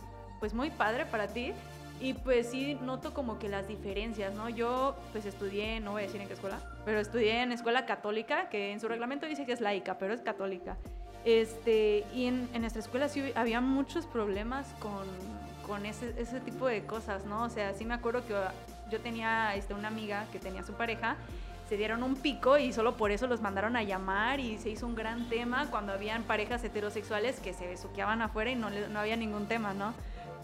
pues 0.41 0.55
muy 0.55 0.71
padre 0.71 1.07
para 1.07 1.29
ti. 1.29 1.53
Y 1.99 2.13
pues 2.13 2.51
sí 2.51 2.77
noto 2.83 3.15
como 3.15 3.39
que 3.39 3.49
las 3.49 3.67
diferencias, 3.67 4.35
¿no? 4.35 4.51
Yo 4.51 4.95
pues 5.13 5.25
estudié, 5.25 5.81
no 5.81 5.93
voy 5.93 6.03
a 6.03 6.07
decir 6.07 6.21
en 6.21 6.29
qué 6.29 6.35
escuela, 6.35 6.61
pero 6.85 7.01
estudié 7.01 7.41
en 7.41 7.53
escuela 7.53 7.87
católica, 7.87 8.51
que 8.51 8.73
en 8.73 8.81
su 8.81 8.89
reglamento 8.89 9.25
dice 9.25 9.47
que 9.47 9.53
es 9.53 9.63
laica, 9.63 9.97
pero 9.97 10.13
es 10.13 10.21
católica. 10.21 10.77
Este, 11.25 12.05
y 12.15 12.27
en, 12.27 12.49
en 12.53 12.61
nuestra 12.61 12.81
escuela 12.81 13.09
sí 13.09 13.33
había 13.35 13.63
muchos 13.63 14.07
problemas 14.07 14.75
con, 14.79 15.07
con 15.67 15.87
ese, 15.87 16.15
ese 16.19 16.41
tipo 16.41 16.67
de 16.67 16.85
cosas, 16.85 17.25
¿no? 17.25 17.45
O 17.45 17.49
sea, 17.49 17.73
sí 17.75 17.85
me 17.85 17.95
acuerdo 17.95 18.27
que 18.27 18.35
yo 18.91 19.01
tenía 19.01 19.55
este, 19.55 19.75
una 19.75 19.89
amiga 19.89 20.27
que 20.33 20.39
tenía 20.39 20.63
su 20.63 20.73
pareja 20.73 21.17
se 21.69 21.77
dieron 21.77 22.03
un 22.03 22.15
pico 22.15 22.59
y 22.59 22.73
solo 22.73 22.97
por 22.97 23.11
eso 23.11 23.27
los 23.27 23.41
mandaron 23.41 23.77
a 23.77 23.83
llamar 23.83 24.39
y 24.41 24.59
se 24.59 24.71
hizo 24.71 24.87
un 24.87 24.95
gran 24.95 25.29
tema 25.29 25.67
cuando 25.71 25.93
habían 25.93 26.23
parejas 26.23 26.63
heterosexuales 26.63 27.41
que 27.41 27.53
se 27.53 27.67
besuqueaban 27.67 28.23
afuera 28.23 28.51
y 28.51 28.55
no, 28.55 28.71
no 28.71 29.01
había 29.01 29.17
ningún 29.17 29.47
tema, 29.47 29.75
¿no? 29.75 29.93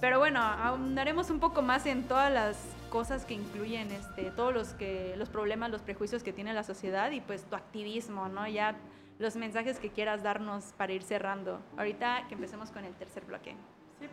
Pero 0.01 0.19
bueno, 0.19 0.41
ahondaremos 0.41 1.31
un 1.31 1.39
poco 1.39 1.63
más 1.63 1.87
en 1.87 2.03
todas 2.09 2.33
las 2.33 2.57
cosas 2.91 3.25
que 3.25 3.35
incluyen 3.35 3.93
este, 3.93 4.33
todos 4.33 4.53
los, 4.53 4.69
que, 4.71 5.15
los 5.17 5.29
problemas, 5.29 5.71
los 5.71 5.83
prejuicios 5.83 6.25
que 6.25 6.33
tiene 6.33 6.53
la 6.55 6.65
sociedad 6.65 7.13
y 7.13 7.21
pues 7.21 7.45
tu 7.45 7.55
activismo, 7.55 8.29
¿no? 8.29 8.49
Ya 8.49 8.75
los 9.21 9.37
mensajes 9.37 9.79
que 9.79 9.91
quieras 9.91 10.25
darnos 10.25 10.75
para 10.77 10.93
ir 10.93 11.05
cerrando. 11.05 11.61
Ahorita 11.77 12.25
que 12.29 12.35
empecemos 12.35 12.73
con 12.73 12.85
el 12.85 12.95
tercer 12.95 13.25
bloque. 13.25 13.55
Sí. 14.01 14.09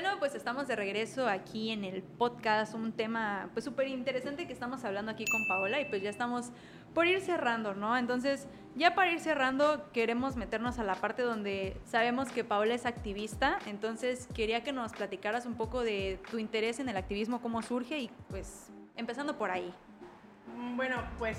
Bueno, 0.00 0.18
pues 0.18 0.34
estamos 0.34 0.66
de 0.66 0.76
regreso 0.76 1.28
aquí 1.28 1.72
en 1.72 1.84
el 1.84 2.02
podcast, 2.02 2.72
un 2.72 2.90
tema 2.90 3.50
pues 3.52 3.66
súper 3.66 3.86
interesante 3.88 4.46
que 4.46 4.52
estamos 4.54 4.82
hablando 4.82 5.12
aquí 5.12 5.26
con 5.26 5.46
Paola 5.46 5.78
y 5.78 5.84
pues 5.84 6.00
ya 6.00 6.08
estamos 6.08 6.52
por 6.94 7.06
ir 7.06 7.20
cerrando, 7.20 7.74
¿no? 7.74 7.94
Entonces, 7.98 8.48
ya 8.74 8.94
para 8.94 9.12
ir 9.12 9.20
cerrando, 9.20 9.90
queremos 9.92 10.36
meternos 10.36 10.78
a 10.78 10.84
la 10.84 10.94
parte 10.94 11.20
donde 11.20 11.78
sabemos 11.84 12.32
que 12.32 12.44
Paola 12.44 12.72
es 12.72 12.86
activista, 12.86 13.58
entonces 13.66 14.26
quería 14.34 14.64
que 14.64 14.72
nos 14.72 14.92
platicaras 14.92 15.44
un 15.44 15.54
poco 15.54 15.82
de 15.82 16.18
tu 16.30 16.38
interés 16.38 16.80
en 16.80 16.88
el 16.88 16.96
activismo, 16.96 17.42
cómo 17.42 17.60
surge 17.60 17.98
y 17.98 18.10
pues 18.30 18.70
empezando 18.96 19.36
por 19.36 19.50
ahí. 19.50 19.70
Mm, 20.56 20.78
bueno, 20.78 20.96
pues 21.18 21.36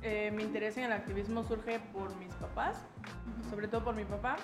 eh, 0.00 0.30
mi 0.34 0.44
interés 0.44 0.78
en 0.78 0.84
el 0.84 0.92
activismo 0.92 1.44
surge 1.44 1.78
por 1.92 2.16
mis 2.16 2.32
papás, 2.36 2.86
sobre 3.50 3.68
todo 3.68 3.84
por 3.84 3.94
mi 3.94 4.06
papá, 4.06 4.36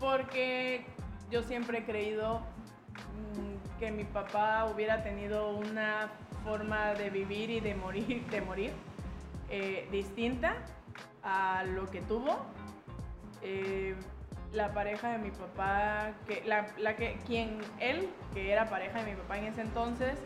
porque 0.00 0.84
yo 1.32 1.42
siempre 1.42 1.78
he 1.78 1.84
creído 1.84 2.40
mm, 2.40 3.78
que 3.78 3.90
mi 3.90 4.04
papá 4.04 4.66
hubiera 4.66 5.02
tenido 5.02 5.56
una 5.56 6.10
forma 6.44 6.92
de 6.92 7.08
vivir 7.08 7.48
y 7.48 7.60
de 7.60 7.74
morir, 7.74 8.26
de 8.30 8.40
morir 8.42 8.72
eh, 9.48 9.88
distinta 9.90 10.56
a 11.22 11.64
lo 11.64 11.90
que 11.90 12.02
tuvo. 12.02 12.36
Eh, 13.40 13.96
la 14.52 14.74
pareja 14.74 15.12
de 15.12 15.18
mi 15.18 15.30
papá, 15.30 16.12
que, 16.26 16.42
la, 16.44 16.66
la, 16.76 16.94
que, 16.94 17.16
quien 17.26 17.58
él, 17.80 18.10
que 18.34 18.52
era 18.52 18.68
pareja 18.68 19.02
de 19.02 19.12
mi 19.12 19.16
papá 19.16 19.38
en 19.38 19.46
ese 19.46 19.62
entonces, 19.62 20.18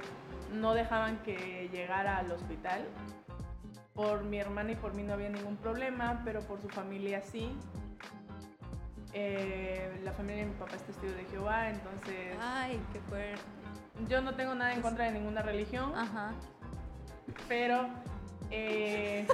no 0.52 0.74
dejaban 0.74 1.18
que 1.22 1.68
llegara 1.72 2.18
al 2.18 2.32
hospital. 2.32 2.84
Por 3.94 4.24
mi 4.24 4.38
hermana 4.38 4.72
y 4.72 4.74
por 4.74 4.94
mí 4.94 5.04
no 5.04 5.14
había 5.14 5.28
ningún 5.28 5.56
problema, 5.56 6.22
pero 6.24 6.40
por 6.40 6.60
su 6.60 6.68
familia 6.68 7.22
sí. 7.22 7.56
Eh, 9.18 9.98
la 10.04 10.12
familia 10.12 10.44
de 10.44 10.50
mi 10.50 10.56
papá 10.56 10.76
es 10.76 10.82
testigo 10.82 11.14
de 11.14 11.24
Jehová, 11.24 11.70
entonces... 11.70 12.36
Ay, 12.38 12.78
qué 12.92 13.00
fuerte. 13.00 13.40
Yo 14.10 14.20
no 14.20 14.34
tengo 14.34 14.54
nada 14.54 14.74
en 14.74 14.82
contra 14.82 15.06
de 15.06 15.12
ninguna 15.12 15.40
religión. 15.40 15.94
Ajá. 15.96 16.34
Pero... 17.48 17.88
Eh, 18.52 19.26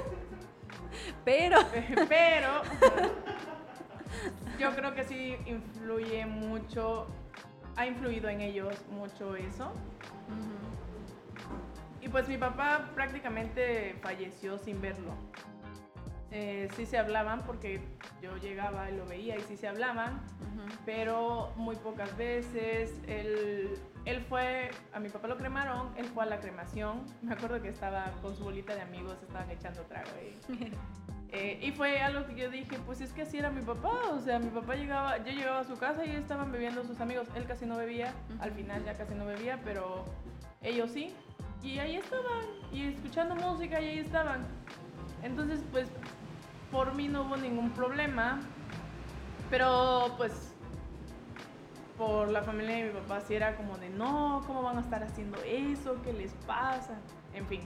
pero... 1.23 1.59
Pero... 2.09 2.49
yo 4.57 4.75
creo 4.75 4.95
que 4.95 5.03
sí 5.03 5.35
influye 5.45 6.25
mucho, 6.25 7.05
ha 7.75 7.85
influido 7.85 8.27
en 8.27 8.41
ellos 8.41 8.73
mucho 8.89 9.35
eso. 9.35 9.71
Y 12.01 12.09
pues 12.09 12.27
mi 12.27 12.39
papá 12.39 12.89
prácticamente 12.95 13.99
falleció 14.01 14.57
sin 14.57 14.81
verlo. 14.81 15.13
Eh, 16.35 16.67
sí 16.75 16.87
se 16.87 16.97
hablaban 16.97 17.43
porque 17.43 17.79
yo 18.19 18.35
llegaba 18.37 18.89
y 18.89 18.97
lo 18.97 19.05
veía 19.05 19.37
y 19.37 19.41
sí 19.41 19.55
se 19.55 19.67
hablaban, 19.67 20.19
pero 20.83 21.53
muy 21.55 21.75
pocas 21.75 22.17
veces. 22.17 22.99
Él, 23.07 23.77
él 24.05 24.19
fue, 24.27 24.71
a 24.93 24.99
mi 24.99 25.09
papá 25.09 25.27
lo 25.27 25.37
cremaron, 25.37 25.91
él 25.95 26.05
fue 26.05 26.23
a 26.23 26.25
la 26.25 26.39
cremación. 26.39 27.03
Me 27.21 27.33
acuerdo 27.35 27.61
que 27.61 27.69
estaba 27.69 28.11
con 28.23 28.35
su 28.35 28.45
bolita 28.45 28.73
de 28.73 28.81
amigos, 28.81 29.15
estaban 29.21 29.51
echando 29.51 29.81
trago 29.83 30.09
ahí. 30.19 30.71
Eh, 31.35 31.57
y 31.63 31.71
fue 31.71 31.99
algo 31.99 32.27
que 32.27 32.35
yo 32.35 32.47
dije, 32.51 32.77
pues 32.85 33.01
es 33.01 33.11
que 33.11 33.23
así 33.23 33.39
era 33.39 33.49
mi 33.49 33.63
papá, 33.63 34.11
o 34.11 34.19
sea, 34.19 34.37
mi 34.37 34.51
papá 34.51 34.75
llegaba, 34.75 35.17
yo 35.17 35.31
llegaba 35.31 35.61
a 35.61 35.63
su 35.63 35.75
casa 35.79 36.05
y 36.05 36.11
estaban 36.11 36.51
bebiendo 36.51 36.83
sus 36.83 37.01
amigos, 37.01 37.27
él 37.33 37.45
casi 37.47 37.65
no 37.65 37.75
bebía, 37.75 38.13
al 38.39 38.51
final 38.51 38.85
ya 38.85 38.93
casi 38.93 39.15
no 39.15 39.25
bebía, 39.25 39.59
pero 39.63 40.05
ellos 40.61 40.91
sí, 40.91 41.11
y 41.63 41.79
ahí 41.79 41.95
estaban, 41.95 42.45
y 42.71 42.83
escuchando 42.83 43.35
música 43.35 43.81
y 43.81 43.87
ahí 43.87 43.97
estaban. 43.97 44.45
Entonces, 45.23 45.63
pues 45.71 45.87
por 46.73 46.95
mí 46.95 47.07
no 47.07 47.21
hubo 47.21 47.37
ningún 47.37 47.69
problema, 47.69 48.41
pero 49.51 50.15
pues 50.17 50.33
por 51.97 52.29
la 52.29 52.41
familia 52.41 52.77
de 52.77 52.83
mi 52.85 52.89
papá 52.89 53.21
sí 53.21 53.35
era 53.35 53.55
como 53.55 53.77
de 53.77 53.91
no, 53.91 54.41
¿cómo 54.47 54.63
van 54.63 54.79
a 54.79 54.81
estar 54.81 55.03
haciendo 55.03 55.37
eso? 55.45 56.01
¿Qué 56.03 56.11
les 56.11 56.33
pasa? 56.47 56.97
En 57.35 57.45
fin, 57.45 57.61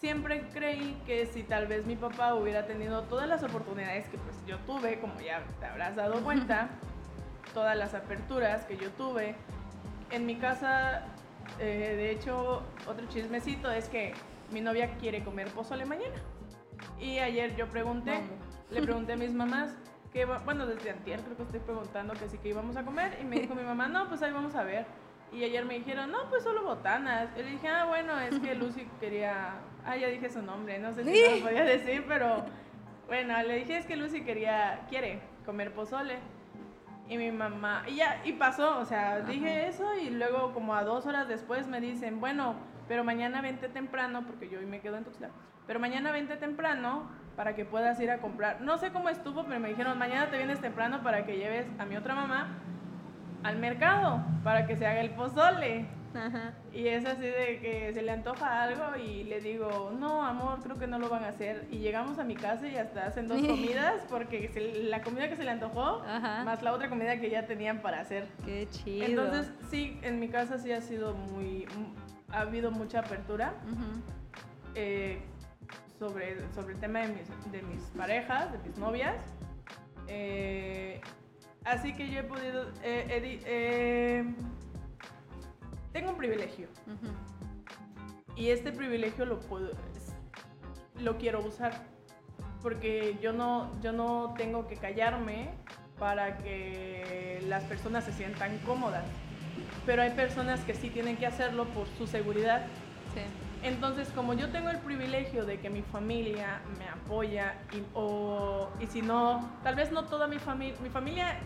siempre 0.00 0.48
creí 0.54 0.96
que 1.04 1.26
si 1.26 1.42
tal 1.42 1.66
vez 1.66 1.84
mi 1.84 1.94
papá 1.94 2.34
hubiera 2.34 2.66
tenido 2.66 3.02
todas 3.02 3.28
las 3.28 3.42
oportunidades 3.42 4.08
que 4.08 4.16
pues 4.16 4.34
yo 4.46 4.56
tuve, 4.60 4.98
como 4.98 5.20
ya 5.20 5.44
te 5.60 5.66
habrás 5.66 5.94
dado 5.94 6.24
cuenta, 6.24 6.70
todas 7.52 7.76
las 7.76 7.92
aperturas 7.92 8.64
que 8.64 8.78
yo 8.78 8.90
tuve, 8.92 9.34
en 10.10 10.24
mi 10.24 10.36
casa, 10.36 11.02
eh, 11.60 11.94
de 11.96 12.12
hecho, 12.12 12.62
otro 12.86 13.06
chismecito 13.08 13.70
es 13.70 13.90
que 13.90 14.14
mi 14.52 14.62
novia 14.62 14.96
quiere 14.96 15.22
comer 15.22 15.48
pozole 15.48 15.84
mañana. 15.84 16.16
Y 16.98 17.18
ayer 17.18 17.56
yo 17.56 17.68
pregunté, 17.68 18.20
le 18.70 18.82
pregunté 18.82 19.12
a 19.14 19.16
mis 19.16 19.32
mamás, 19.32 19.76
que, 20.12 20.24
bueno, 20.24 20.66
desde 20.66 20.90
antier 20.90 21.20
creo 21.20 21.36
que 21.36 21.42
estoy 21.42 21.60
preguntando 21.60 22.14
que 22.14 22.28
sí 22.28 22.38
que 22.38 22.48
íbamos 22.48 22.76
a 22.76 22.84
comer. 22.84 23.18
Y 23.20 23.24
me 23.24 23.40
dijo 23.40 23.54
mi 23.54 23.62
mamá, 23.62 23.88
no, 23.88 24.08
pues 24.08 24.22
ahí 24.22 24.32
vamos 24.32 24.54
a 24.54 24.64
ver. 24.64 24.86
Y 25.32 25.44
ayer 25.44 25.64
me 25.64 25.74
dijeron, 25.74 26.10
no, 26.10 26.28
pues 26.30 26.44
solo 26.44 26.62
botanas. 26.62 27.28
Y 27.36 27.42
le 27.42 27.50
dije, 27.50 27.68
ah, 27.68 27.84
bueno, 27.86 28.18
es 28.20 28.38
que 28.38 28.54
Lucy 28.56 28.86
quería. 29.00 29.60
Ah, 29.84 29.96
ya 29.96 30.08
dije 30.08 30.30
su 30.30 30.42
nombre, 30.42 30.78
no 30.78 30.92
sé 30.94 31.04
si 31.04 31.38
lo 31.38 31.44
podía 31.44 31.64
decir, 31.64 32.04
pero 32.08 32.44
bueno, 33.06 33.40
le 33.42 33.58
dije, 33.58 33.76
es 33.76 33.86
que 33.86 33.96
Lucy 33.96 34.22
quería, 34.22 34.84
quiere 34.88 35.20
comer 35.44 35.72
pozole. 35.72 36.18
Y 37.08 37.18
mi 37.18 37.30
mamá, 37.30 37.84
y 37.86 37.96
ya, 37.96 38.20
y 38.24 38.32
pasó, 38.32 38.78
o 38.80 38.84
sea, 38.84 39.20
dije 39.20 39.68
eso 39.68 39.94
y 39.94 40.10
luego 40.10 40.52
como 40.52 40.74
a 40.74 40.82
dos 40.82 41.06
horas 41.06 41.28
después 41.28 41.68
me 41.68 41.80
dicen, 41.80 42.20
bueno, 42.20 42.56
pero 42.88 43.04
mañana 43.04 43.40
vente 43.40 43.68
temprano, 43.68 44.24
porque 44.26 44.48
yo 44.48 44.58
hoy 44.58 44.66
me 44.66 44.80
quedo 44.80 44.96
en 44.96 45.04
Tuxtla, 45.04 45.30
pero 45.68 45.78
mañana 45.78 46.10
vente 46.10 46.36
temprano 46.36 47.08
para 47.36 47.54
que 47.54 47.64
puedas 47.64 48.00
ir 48.00 48.10
a 48.10 48.18
comprar. 48.18 48.60
No 48.60 48.76
sé 48.78 48.90
cómo 48.90 49.08
estuvo, 49.08 49.44
pero 49.44 49.60
me 49.60 49.68
dijeron, 49.68 49.98
mañana 49.98 50.30
te 50.30 50.36
vienes 50.36 50.60
temprano 50.60 51.02
para 51.04 51.24
que 51.24 51.36
lleves 51.36 51.66
a 51.78 51.84
mi 51.84 51.96
otra 51.96 52.14
mamá 52.16 52.58
al 53.44 53.56
mercado, 53.58 54.24
para 54.42 54.66
que 54.66 54.76
se 54.76 54.86
haga 54.86 55.00
el 55.00 55.10
pozole. 55.10 55.86
Y 56.72 56.88
es 56.88 57.04
así 57.06 57.22
de 57.22 57.58
que 57.60 57.90
se 57.94 58.02
le 58.02 58.12
antoja 58.12 58.62
algo 58.62 58.96
y 58.96 59.24
le 59.24 59.40
digo, 59.40 59.92
no, 59.98 60.24
amor, 60.24 60.60
creo 60.62 60.78
que 60.78 60.86
no 60.86 60.98
lo 60.98 61.08
van 61.08 61.24
a 61.24 61.28
hacer. 61.28 61.66
Y 61.70 61.78
llegamos 61.78 62.18
a 62.18 62.24
mi 62.24 62.34
casa 62.34 62.68
y 62.68 62.76
hasta 62.76 63.06
hacen 63.06 63.28
dos 63.28 63.40
comidas 63.46 64.02
porque 64.08 64.50
la 64.88 65.02
comida 65.02 65.28
que 65.28 65.36
se 65.36 65.44
le 65.44 65.50
antojó, 65.50 66.02
más 66.44 66.62
la 66.62 66.72
otra 66.72 66.88
comida 66.88 67.18
que 67.20 67.30
ya 67.30 67.46
tenían 67.46 67.80
para 67.80 68.00
hacer. 68.00 68.28
Qué 68.44 68.68
chido. 68.70 69.06
Entonces, 69.06 69.50
sí, 69.70 69.98
en 70.02 70.20
mi 70.20 70.28
casa 70.28 70.58
sí 70.58 70.72
ha 70.72 70.80
sido 70.80 71.14
muy, 71.14 71.66
ha 72.30 72.40
habido 72.40 72.70
mucha 72.70 73.00
apertura 73.00 73.54
eh, 74.74 75.20
sobre, 75.98 76.52
sobre 76.52 76.74
el 76.74 76.80
tema 76.80 77.00
de 77.00 77.08
mis, 77.08 77.52
de 77.52 77.62
mis 77.62 77.82
parejas, 77.96 78.52
de 78.52 78.58
mis 78.58 78.78
novias. 78.78 79.16
Eh, 80.08 81.00
así 81.64 81.94
que 81.94 82.10
yo 82.10 82.20
he 82.20 82.24
podido... 82.24 82.66
Eh, 82.82 84.34
tengo 85.96 86.10
un 86.10 86.16
privilegio. 86.16 86.68
Y 88.36 88.50
este 88.50 88.72
privilegio 88.72 89.24
lo 89.24 89.40
puedo... 89.40 89.70
Lo 91.00 91.16
quiero 91.16 91.40
usar. 91.44 91.72
Porque 92.62 93.16
yo 93.22 93.32
no, 93.32 93.70
yo 93.80 93.92
no 93.92 94.34
tengo 94.36 94.66
que 94.66 94.76
callarme 94.76 95.50
para 95.98 96.38
que 96.38 97.42
las 97.48 97.64
personas 97.64 98.04
se 98.04 98.12
sientan 98.12 98.58
cómodas 98.58 99.04
pero 99.86 100.02
hay 100.02 100.10
personas 100.10 100.60
que 100.64 100.74
sí 100.74 100.90
tienen 100.90 101.16
que 101.16 101.26
hacerlo 101.26 101.64
por 101.66 101.86
su 101.96 102.06
seguridad. 102.06 102.66
Entonces, 103.62 104.08
como 104.14 104.34
yo 104.34 104.50
tengo 104.50 104.68
el 104.68 104.78
privilegio 104.78 105.46
de 105.46 105.58
que 105.58 105.70
mi 105.70 105.82
familia 105.82 106.60
me 106.78 106.88
apoya 106.88 107.54
y, 107.72 107.82
o, 107.94 108.68
y 108.78 108.86
si 108.86 109.00
no, 109.00 109.48
tal 109.62 109.74
vez 109.74 109.90
no 109.90 110.04
toda 110.04 110.28
mi 110.28 110.38
familia, 110.38 110.76
mi 110.82 110.90
familia 110.90 111.38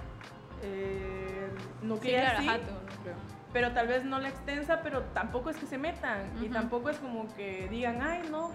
eh, 0.63 1.49
nuclear 1.83 2.39
sí, 2.39 2.49
pero 3.53 3.73
tal 3.73 3.89
vez 3.89 4.05
no 4.05 4.19
la 4.19 4.29
extensa, 4.29 4.81
pero 4.83 5.03
tampoco 5.15 5.51
es 5.51 5.57
que 5.57 5.67
se 5.67 5.79
metan 5.79 6.31
y 6.43 6.49
tampoco 6.49 6.91
es 6.91 6.99
como 6.99 7.27
que 7.35 7.69
digan, 7.69 8.01
ay, 8.03 8.29
no, 8.31 8.51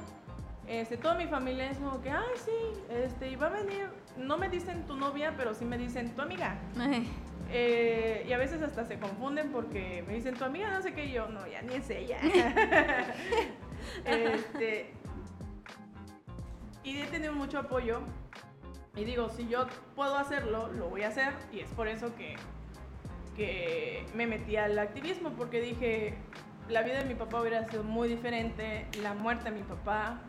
este, 0.68 0.98
toda 0.98 1.16
mi 1.16 1.28
familia 1.28 1.70
es 1.70 1.78
como 1.78 2.02
que, 2.02 2.10
ay, 2.10 2.24
sí, 2.44 2.80
este, 2.90 3.30
y 3.30 3.36
va 3.36 3.48
a 3.48 3.50
venir, 3.52 3.88
no 4.18 4.38
me 4.38 4.50
dicen 4.50 4.86
tu 4.86 4.96
novia, 4.96 5.34
pero 5.38 5.54
sí 5.54 5.66
me 5.66 5.78
dicen 5.78 6.16
tu 6.16 6.22
amiga. 6.22 6.56
Eh, 7.52 8.26
y 8.28 8.34
a 8.34 8.40
veces 8.40 8.60
hasta 8.64 8.86
se 8.86 8.98
confunden 8.98 9.52
porque 9.52 10.04
me 10.08 10.16
dicen, 10.16 10.34
tu 10.34 10.44
amiga 10.44 10.72
no 10.72 10.82
sé 10.82 10.94
qué, 10.94 11.06
y 11.06 11.12
yo, 11.12 11.28
no, 11.28 11.46
ya 11.46 11.62
ni 11.62 11.76
es 11.76 11.88
ella. 11.92 12.18
este, 14.06 14.92
y 16.84 16.98
he 16.98 17.06
tenido 17.06 17.34
mucho 17.34 17.60
apoyo. 17.60 18.02
Y 18.96 19.04
digo, 19.04 19.30
si 19.30 19.48
yo 19.48 19.68
puedo 19.96 20.18
hacerlo, 20.18 20.72
lo 20.72 20.90
voy 20.90 21.04
a 21.04 21.10
hacer. 21.10 21.34
Y 21.52 21.60
es 21.60 21.70
por 21.70 21.88
eso 21.88 22.16
que, 22.16 22.36
que 23.36 24.06
me 24.16 24.28
metí 24.28 24.56
al 24.58 24.78
activismo, 24.80 25.32
porque 25.32 25.62
dije, 25.62 26.18
la 26.70 26.82
vida 26.82 27.00
de 27.00 27.06
mi 27.06 27.16
papá 27.16 27.42
hubiera 27.42 27.68
sido 27.68 27.84
muy 27.84 28.08
diferente, 28.08 28.88
la 29.02 29.14
muerte 29.14 29.52
de 29.52 29.58
mi 29.58 29.64
papá. 29.64 30.20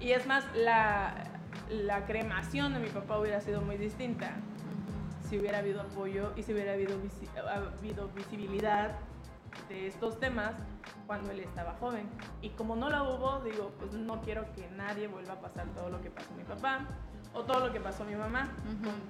Y 0.00 0.12
es 0.12 0.26
más, 0.26 0.44
la, 0.54 1.14
la 1.70 2.04
cremación 2.06 2.74
de 2.74 2.80
mi 2.80 2.88
papá 2.88 3.18
hubiera 3.18 3.40
sido 3.40 3.62
muy 3.62 3.76
distinta 3.76 4.32
si 5.28 5.38
hubiera 5.38 5.58
habido 5.58 5.80
apoyo 5.80 6.32
y 6.36 6.42
si 6.42 6.52
hubiera 6.52 6.74
habido, 6.74 7.00
habido 7.48 8.08
visibilidad 8.08 8.92
de 9.68 9.88
estos 9.88 10.20
temas 10.20 10.52
cuando 11.06 11.30
él 11.30 11.40
estaba 11.40 11.74
joven. 11.80 12.08
Y 12.42 12.50
como 12.50 12.76
no 12.76 12.90
la 12.90 13.02
hubo, 13.02 13.40
digo, 13.40 13.72
pues 13.78 13.92
no 13.94 14.20
quiero 14.20 14.52
que 14.52 14.68
nadie 14.70 15.08
vuelva 15.08 15.34
a 15.34 15.40
pasar 15.40 15.66
todo 15.74 15.90
lo 15.90 16.00
que 16.00 16.10
pasó 16.10 16.32
mi 16.36 16.44
papá 16.44 16.86
o 17.36 17.44
todo 17.44 17.66
lo 17.66 17.72
que 17.72 17.80
pasó 17.80 18.04
mi 18.04 18.14
mamá, 18.14 18.48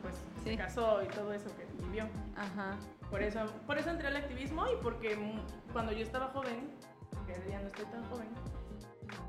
pues 0.02 0.14
se 0.42 0.56
casó 0.56 1.02
y 1.02 1.06
todo 1.06 1.32
eso 1.32 1.48
que 1.56 1.66
vivió. 1.84 2.08
Ajá. 2.36 2.76
Por 3.10 3.22
eso, 3.22 3.46
por 3.66 3.78
eso 3.78 3.90
entré 3.90 4.08
al 4.08 4.16
activismo 4.16 4.66
y 4.66 4.82
porque 4.82 5.16
cuando 5.72 5.92
yo 5.92 6.02
estaba 6.02 6.28
joven, 6.28 6.70
que 7.26 7.50
ya 7.50 7.60
no 7.60 7.68
estoy 7.68 7.84
tan 7.86 8.04
joven, 8.10 8.28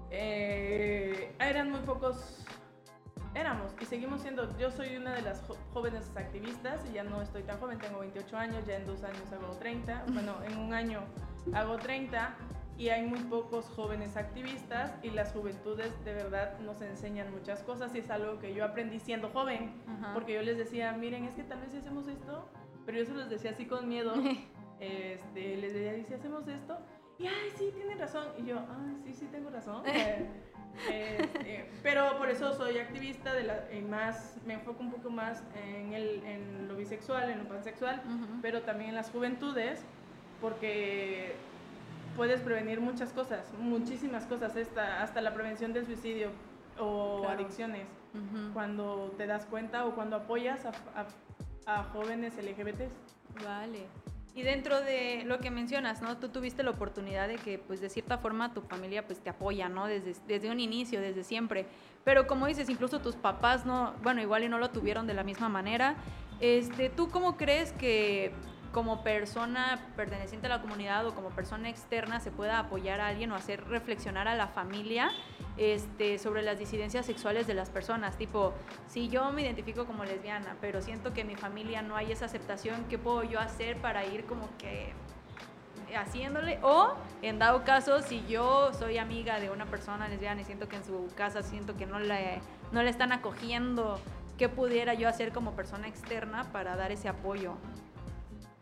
eh, 0.09 1.35
eran 1.39 1.69
muy 1.69 1.81
pocos 1.81 2.43
éramos 3.35 3.71
y 3.79 3.85
seguimos 3.85 4.21
siendo, 4.21 4.57
yo 4.57 4.71
soy 4.71 4.95
una 4.95 5.13
de 5.13 5.21
las 5.21 5.43
jóvenes 5.71 6.09
activistas 6.15 6.81
y 6.89 6.93
ya 6.93 7.03
no 7.03 7.21
estoy 7.21 7.43
tan 7.43 7.59
joven, 7.59 7.77
tengo 7.77 7.99
28 7.99 8.35
años, 8.35 8.65
ya 8.65 8.77
en 8.77 8.87
dos 8.87 9.03
años 9.03 9.31
hago 9.31 9.55
30, 9.57 10.05
bueno, 10.07 10.33
en 10.43 10.57
un 10.57 10.73
año 10.73 11.01
hago 11.53 11.77
30 11.77 12.35
y 12.77 12.89
hay 12.89 13.03
muy 13.03 13.19
pocos 13.19 13.65
jóvenes 13.75 14.15
activistas 14.15 14.93
y 15.01 15.09
las 15.09 15.31
juventudes 15.31 15.91
de 16.05 16.13
verdad 16.13 16.59
nos 16.59 16.79
enseñan 16.81 17.31
muchas 17.31 17.63
cosas 17.63 17.93
y 17.95 17.99
es 17.99 18.09
algo 18.09 18.39
que 18.39 18.53
yo 18.53 18.63
aprendí 18.63 18.99
siendo 18.99 19.29
joven, 19.29 19.71
porque 20.13 20.33
yo 20.33 20.43
les 20.43 20.57
decía, 20.57 20.91
miren, 20.93 21.25
es 21.25 21.33
que 21.33 21.43
tal 21.43 21.59
vez 21.59 21.71
si 21.71 21.77
hacemos 21.77 22.07
esto, 22.07 22.47
pero 22.85 22.99
yo 22.99 23.05
se 23.05 23.13
los 23.13 23.29
decía 23.29 23.51
así 23.51 23.65
con 23.65 23.87
miedo, 23.87 24.13
este, 24.79 25.57
les 25.57 25.73
decía, 25.73 25.97
¿y 25.97 26.05
si 26.05 26.13
hacemos 26.13 26.47
esto? 26.47 26.77
Y, 27.19 27.25
ay, 27.25 27.49
sí, 27.57 27.71
tienen 27.73 27.97
razón. 27.97 28.27
Y 28.37 28.45
yo, 28.45 28.59
ay, 28.59 28.95
sí, 29.03 29.13
sí, 29.13 29.27
tengo 29.31 29.49
razón. 29.49 29.83
Este, 30.91 31.67
pero 31.81 32.19
por 32.19 32.29
eso 32.29 32.53
soy 32.53 32.77
activista 32.77 33.33
de 33.33 33.45
la, 33.45 33.63
más, 33.89 34.37
me 34.45 34.53
enfoco 34.53 34.83
un 34.83 34.91
poco 34.91 35.09
más 35.09 35.41
en, 35.55 35.93
el, 35.93 36.23
en 36.23 36.67
lo 36.67 36.75
bisexual, 36.75 37.31
en 37.31 37.39
lo 37.39 37.45
pansexual, 37.45 37.99
pero 38.43 38.61
también 38.61 38.89
en 38.89 38.95
las 38.95 39.09
juventudes, 39.09 39.83
porque 40.39 41.33
puedes 42.17 42.41
prevenir 42.41 42.81
muchas 42.81 43.13
cosas, 43.13 43.53
muchísimas 43.59 44.25
cosas, 44.25 44.57
hasta, 44.57 45.03
hasta 45.03 45.21
la 45.21 45.33
prevención 45.33 45.71
del 45.71 45.85
suicidio 45.85 46.31
o 46.79 47.25
adicciones, 47.29 47.87
cuando 48.53 49.13
te 49.17 49.27
das 49.27 49.45
cuenta 49.45 49.85
o 49.85 49.93
cuando 49.93 50.15
apoyas 50.15 50.65
a, 50.65 50.71
a, 50.95 51.79
a 51.79 51.83
jóvenes 51.83 52.33
LGBTs. 52.35 52.91
Vale. 53.45 53.85
Y 54.33 54.41
dentro 54.43 54.81
de 54.81 55.23
lo 55.25 55.39
que 55.39 55.49
mencionas, 55.51 56.01
¿no? 56.01 56.17
Tú 56.17 56.29
tuviste 56.29 56.61
la 56.63 56.71
oportunidad 56.71 57.27
de 57.27 57.37
que, 57.37 57.57
pues, 57.57 57.81
de 57.81 57.89
cierta 57.89 58.17
forma 58.17 58.53
tu 58.53 58.61
familia, 58.61 59.05
pues, 59.05 59.19
te 59.19 59.29
apoya, 59.29 59.69
¿no? 59.69 59.87
Desde, 59.87 60.15
desde 60.27 60.51
un 60.51 60.59
inicio, 60.59 61.01
desde 61.01 61.23
siempre. 61.23 61.65
Pero 62.03 62.27
como 62.27 62.45
dices, 62.45 62.69
incluso 62.69 62.99
tus 62.99 63.15
papás, 63.15 63.65
¿no? 63.65 63.93
Bueno, 64.03 64.21
igual 64.21 64.43
y 64.43 64.49
no 64.49 64.59
lo 64.59 64.69
tuvieron 64.69 65.07
de 65.07 65.15
la 65.15 65.23
misma 65.23 65.49
manera. 65.49 65.95
Este, 66.39 66.89
¿Tú 66.89 67.09
cómo 67.09 67.35
crees 67.35 67.71
que 67.73 68.31
como 68.71 69.03
persona 69.03 69.79
perteneciente 69.95 70.47
a 70.47 70.49
la 70.49 70.61
comunidad 70.61 71.05
o 71.07 71.15
como 71.15 71.29
persona 71.29 71.69
externa 71.69 72.19
se 72.19 72.31
pueda 72.31 72.59
apoyar 72.59 72.99
a 72.99 73.07
alguien 73.07 73.31
o 73.31 73.35
hacer 73.35 73.63
reflexionar 73.67 74.27
a 74.27 74.35
la 74.35 74.47
familia 74.47 75.11
este, 75.57 76.19
sobre 76.19 76.43
las 76.43 76.59
disidencias 76.59 77.05
sexuales 77.05 77.47
de 77.47 77.53
las 77.53 77.69
personas. 77.69 78.17
Tipo, 78.17 78.53
si 78.87 79.09
yo 79.09 79.31
me 79.31 79.41
identifico 79.41 79.85
como 79.85 80.05
lesbiana, 80.05 80.55
pero 80.61 80.81
siento 80.81 81.13
que 81.13 81.21
en 81.21 81.27
mi 81.27 81.35
familia 81.35 81.81
no 81.81 81.95
hay 81.95 82.11
esa 82.11 82.25
aceptación, 82.25 82.85
¿qué 82.89 82.97
puedo 82.97 83.23
yo 83.23 83.39
hacer 83.39 83.77
para 83.77 84.05
ir 84.05 84.25
como 84.25 84.49
que 84.57 84.93
haciéndole? 85.95 86.59
O, 86.61 86.93
en 87.21 87.39
dado 87.39 87.63
caso, 87.63 88.01
si 88.01 88.25
yo 88.27 88.71
soy 88.73 88.97
amiga 88.97 89.39
de 89.39 89.49
una 89.49 89.65
persona 89.65 90.07
lesbiana 90.07 90.41
y 90.41 90.45
siento 90.45 90.67
que 90.67 90.75
en 90.75 90.85
su 90.85 91.09
casa 91.15 91.41
siento 91.41 91.75
que 91.75 91.85
no 91.85 91.99
le, 91.99 92.39
no 92.71 92.83
le 92.83 92.89
están 92.89 93.11
acogiendo, 93.11 93.99
¿qué 94.37 94.49
pudiera 94.49 94.93
yo 94.93 95.09
hacer 95.09 95.31
como 95.31 95.53
persona 95.53 95.87
externa 95.87 96.51
para 96.51 96.75
dar 96.75 96.91
ese 96.91 97.09
apoyo? 97.09 97.55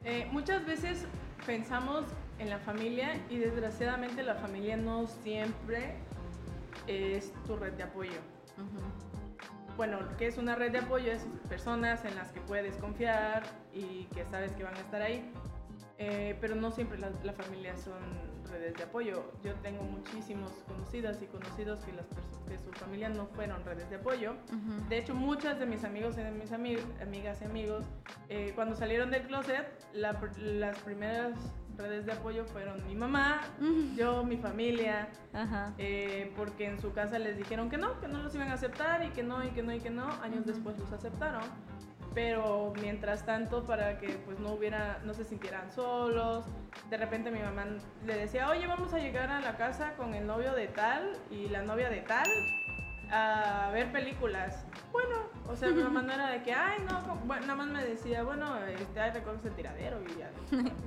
Eh, 0.06 0.28
muchas 0.32 0.64
veces 0.68 1.06
pensamos 1.48 2.06
en 2.38 2.52
la 2.52 2.60
familia 2.60 3.20
y 3.30 3.38
desgraciadamente 3.38 4.22
la 4.22 4.36
familia 4.36 4.78
no 4.78 5.08
siempre 5.08 5.96
es 6.86 7.34
tu 7.48 7.56
red 7.56 7.74
de 7.74 7.84
apoyo. 7.84 8.20
Bueno, 9.78 9.98
que 10.18 10.28
es 10.28 10.38
una 10.38 10.56
red 10.56 10.72
de 10.72 10.78
apoyo? 10.78 11.12
Es 11.12 11.26
personas 11.50 12.06
en 12.06 12.16
las 12.16 12.32
que 12.32 12.40
puedes 12.42 12.76
confiar 12.78 13.44
y 13.74 14.04
que 14.14 14.24
sabes 14.26 14.52
que 14.54 14.64
van 14.64 14.76
a 14.76 14.80
estar 14.80 15.02
ahí. 15.02 15.28
Eh, 15.98 16.38
pero 16.42 16.56
no 16.56 16.72
siempre 16.72 16.98
las 16.98 17.24
la 17.24 17.32
familias 17.32 17.80
son 17.82 18.00
redes 18.52 18.76
de 18.76 18.84
apoyo. 18.84 19.24
Yo 19.44 19.54
tengo 19.56 19.84
muchísimos 19.84 20.52
conocidas 20.68 21.22
y 21.22 21.26
conocidos 21.28 21.80
que, 21.86 21.94
las 21.94 22.06
que 22.48 22.58
su 22.58 22.72
familia 22.74 23.10
no 23.10 23.28
fueron 23.28 23.64
redes 23.64 23.90
de 23.90 23.96
apoyo. 23.96 24.36
De 24.90 24.98
hecho, 24.98 25.16
muchas 25.16 25.58
de 25.60 25.66
mis 25.66 25.84
amigos 25.84 26.18
y 26.18 26.22
de 26.22 26.32
mis 26.32 26.52
amigas 26.52 27.42
y 27.42 27.46
amigos, 27.46 27.86
eh, 28.30 28.52
cuando 28.56 28.76
salieron 28.76 29.10
del 29.10 29.24
closet, 29.24 29.66
las 29.94 30.78
primeras 30.80 31.34
redes 31.78 32.06
de 32.06 32.14
apoyo 32.14 32.46
fueron 32.46 32.86
mi 32.88 32.96
mamá, 32.96 33.42
yo, 33.96 34.24
mi 34.24 34.38
familia, 34.38 35.10
eh, 35.78 36.32
porque 36.36 36.68
en 36.68 36.80
su 36.80 36.94
casa 36.94 37.20
les 37.20 37.38
dijeron 37.38 37.70
que 37.70 37.78
no, 37.78 38.00
que 38.00 38.08
no 38.08 38.22
los 38.22 38.34
iban 38.36 38.50
a 38.50 38.54
aceptar 38.54 39.04
y 39.06 39.10
que 39.10 39.24
no, 39.24 39.44
y 39.44 39.50
que 39.50 39.64
no, 39.64 39.74
y 39.74 39.80
que 39.80 39.90
no. 39.90 40.10
Años 40.22 40.46
después 40.46 40.78
los 40.78 40.92
aceptaron 40.92 41.44
pero 42.16 42.74
mientras 42.82 43.26
tanto 43.26 43.64
para 43.66 44.00
que 44.00 44.08
pues 44.26 44.40
no 44.40 44.54
hubiera 44.54 45.00
no 45.04 45.14
se 45.14 45.26
sintieran 45.26 45.70
solos 45.72 46.46
de 46.90 46.98
repente 46.98 47.30
mi 47.30 47.40
mamá 47.40 47.66
le 48.06 48.16
decía 48.18 48.50
oye 48.50 48.66
vamos 48.66 48.94
a 48.94 49.00
llegar 49.00 49.30
a 49.30 49.42
la 49.42 49.58
casa 49.58 49.94
con 49.98 50.16
el 50.16 50.26
novio 50.26 50.54
de 50.54 50.68
tal 50.68 51.18
y 51.30 51.50
la 51.50 51.62
novia 51.62 51.90
de 51.90 52.00
tal 52.02 52.26
a 53.12 53.70
ver 53.74 53.92
películas 53.92 54.66
bueno 54.92 55.16
o 55.48 55.56
sea 55.56 55.70
mi 55.70 55.84
mamá 55.84 56.02
no 56.02 56.14
era 56.14 56.30
de 56.30 56.42
que 56.42 56.54
ay 56.54 56.78
no 56.90 57.16
nada 57.42 57.56
más 57.56 57.68
me 57.68 57.84
decía 57.86 58.24
bueno 58.24 58.56
este 58.66 59.00
ay 59.00 59.12
recoges 59.12 59.46
el 59.46 59.54
tiradero 59.54 59.98
y 60.02 60.18
ya 60.18 60.32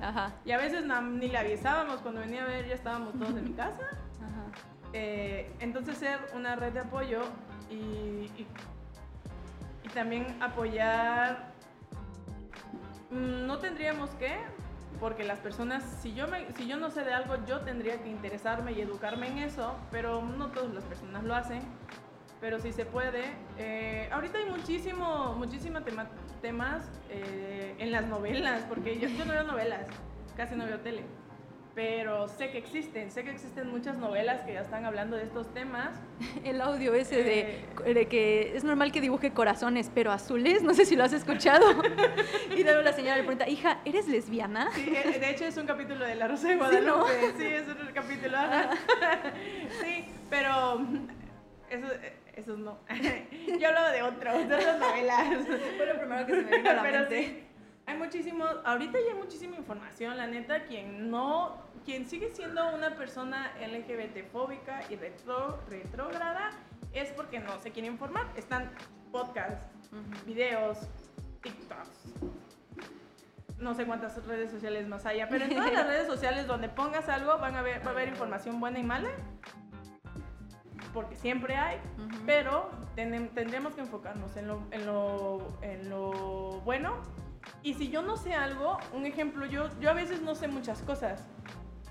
Ajá. 0.07 0.33
y 0.43 0.51
a 0.51 0.57
veces 0.57 0.83
ni 0.85 1.27
le 1.29 1.37
avisábamos 1.37 2.01
cuando 2.01 2.21
venía 2.21 2.43
a 2.43 2.47
ver 2.47 2.67
ya 2.67 2.73
estábamos 2.73 3.13
todos 3.13 3.29
en 3.37 3.43
mi 3.45 3.53
casa 3.53 3.83
Ajá. 3.83 4.45
Eh, 4.93 5.49
entonces 5.59 5.97
ser 5.97 6.19
una 6.35 6.55
red 6.55 6.73
de 6.73 6.79
apoyo 6.79 7.21
y 7.69 8.29
también 9.93 10.37
apoyar, 10.41 11.51
mm, 13.11 13.45
no 13.45 13.59
tendríamos 13.59 14.09
que, 14.11 14.37
porque 14.99 15.23
las 15.23 15.39
personas, 15.39 15.83
si 16.01 16.13
yo, 16.13 16.27
me, 16.27 16.51
si 16.53 16.67
yo 16.67 16.77
no 16.77 16.91
sé 16.91 17.03
de 17.03 17.13
algo, 17.13 17.35
yo 17.45 17.61
tendría 17.61 18.01
que 18.01 18.09
interesarme 18.09 18.73
y 18.73 18.81
educarme 18.81 19.27
en 19.27 19.39
eso, 19.39 19.75
pero 19.91 20.21
no 20.21 20.47
todas 20.51 20.73
las 20.73 20.83
personas 20.83 21.23
lo 21.23 21.35
hacen, 21.35 21.61
pero 22.41 22.59
si 22.59 22.71
se 22.71 22.85
puede. 22.85 23.23
Eh, 23.57 24.09
ahorita 24.11 24.37
hay 24.37 24.49
muchísimo, 24.49 25.35
muchísimos 25.35 25.83
temas 26.41 26.89
eh, 27.09 27.75
en 27.77 27.91
las 27.91 28.07
novelas, 28.07 28.63
porque 28.67 28.99
yo 28.99 29.09
no 29.09 29.31
veo 29.31 29.43
novelas, 29.43 29.87
casi 30.35 30.55
no 30.55 30.65
veo 30.65 30.79
tele 30.79 31.03
pero 31.79 32.27
sé 32.27 32.51
que 32.51 32.57
existen, 32.57 33.09
sé 33.09 33.23
que 33.23 33.29
existen 33.29 33.71
muchas 33.71 33.97
novelas 33.97 34.41
que 34.41 34.51
ya 34.51 34.59
están 34.59 34.83
hablando 34.83 35.15
de 35.15 35.23
estos 35.23 35.53
temas. 35.53 35.91
El 36.43 36.59
audio 36.59 36.93
ese 36.93 37.23
de, 37.23 37.63
eh, 37.85 37.93
de, 37.93 38.05
que 38.09 38.57
es 38.57 38.65
normal 38.65 38.91
que 38.91 38.99
dibuje 38.99 39.31
corazones, 39.31 39.89
pero 39.95 40.11
azules, 40.11 40.61
no 40.61 40.73
sé 40.73 40.83
si 40.83 40.97
lo 40.97 41.05
has 41.05 41.13
escuchado. 41.13 41.65
y 42.57 42.65
luego 42.65 42.81
la 42.81 42.91
señora 42.91 43.15
le 43.15 43.23
pregunta, 43.23 43.47
hija, 43.47 43.79
¿eres 43.85 44.09
lesbiana? 44.09 44.69
Sí, 44.73 44.93
eh, 44.93 45.19
de 45.19 45.29
hecho 45.29 45.45
es 45.45 45.55
un 45.55 45.67
capítulo 45.67 46.03
de 46.03 46.15
La 46.15 46.27
Rosa 46.27 46.49
de 46.49 46.55
Guadalupe. 46.57 47.33
Sí, 47.37 47.45
es 47.45 47.65
un 47.69 47.93
capítulo. 47.93 48.37
sí, 49.81 50.05
pero 50.29 50.81
eso, 51.69 51.87
eso 52.35 52.57
no. 52.57 52.79
Yo 53.57 53.69
hablo 53.69 53.89
de 53.89 54.03
otros, 54.03 54.49
de 54.49 54.55
otras 54.55 54.79
novelas. 54.79 55.47
Fue 55.77 55.85
lo 55.85 55.97
primero 55.97 56.25
que 56.25 56.35
se 56.35 56.41
me 56.41 56.57
vino 56.57 56.69
a 56.71 56.73
la 56.73 56.83
mente. 56.83 57.49
Hay 57.89 57.97
muchísimo, 57.97 58.45
ahorita 58.65 58.99
ya 58.99 59.13
hay 59.13 59.17
muchísima 59.17 59.55
información, 59.55 60.15
la 60.15 60.27
neta, 60.27 60.65
quien 60.65 61.09
no, 61.09 61.57
quien 61.85 62.07
sigue 62.07 62.29
siendo 62.31 62.73
una 62.75 62.95
persona 62.95 63.51
LGBT 63.59 64.31
fóbica 64.31 64.81
y 64.89 64.95
retro, 64.95 65.59
retrógrada 65.69 66.51
es 66.93 67.09
porque 67.11 67.39
no 67.39 67.59
se 67.59 67.71
quiere 67.71 67.87
informar. 67.87 68.27
Están 68.35 68.71
podcasts, 69.11 69.67
videos, 70.25 70.77
TikToks, 71.41 72.13
no 73.59 73.73
sé 73.73 73.85
cuántas 73.85 74.25
redes 74.25 74.51
sociales 74.51 74.87
más 74.87 75.05
haya, 75.05 75.27
pero 75.29 75.45
en 75.45 75.55
todas 75.55 75.73
las 75.73 75.87
redes 75.87 76.07
sociales 76.07 76.47
donde 76.47 76.69
pongas 76.69 77.09
algo 77.09 77.37
van 77.37 77.55
a 77.55 77.61
ver, 77.61 77.81
va 77.85 77.91
a 77.91 77.93
haber 77.93 78.09
información 78.09 78.59
buena 78.59 78.79
y 78.79 78.83
mala, 78.83 79.09
porque 80.93 81.15
siempre 81.15 81.55
hay, 81.55 81.77
pero 82.25 82.69
tendremos 82.95 83.73
que 83.73 83.81
enfocarnos 83.81 84.35
en 84.37 84.47
lo, 84.47 84.63
en 84.71 84.85
lo, 84.85 85.57
en 85.61 85.89
lo 85.89 86.61
bueno 86.61 87.01
y 87.63 87.73
si 87.73 87.89
yo 87.89 88.01
no 88.01 88.17
sé 88.17 88.33
algo, 88.33 88.77
un 88.93 89.05
ejemplo, 89.05 89.45
yo, 89.45 89.67
yo 89.79 89.89
a 89.89 89.93
veces 89.93 90.21
no 90.21 90.35
sé 90.35 90.47
muchas 90.47 90.81
cosas. 90.81 91.25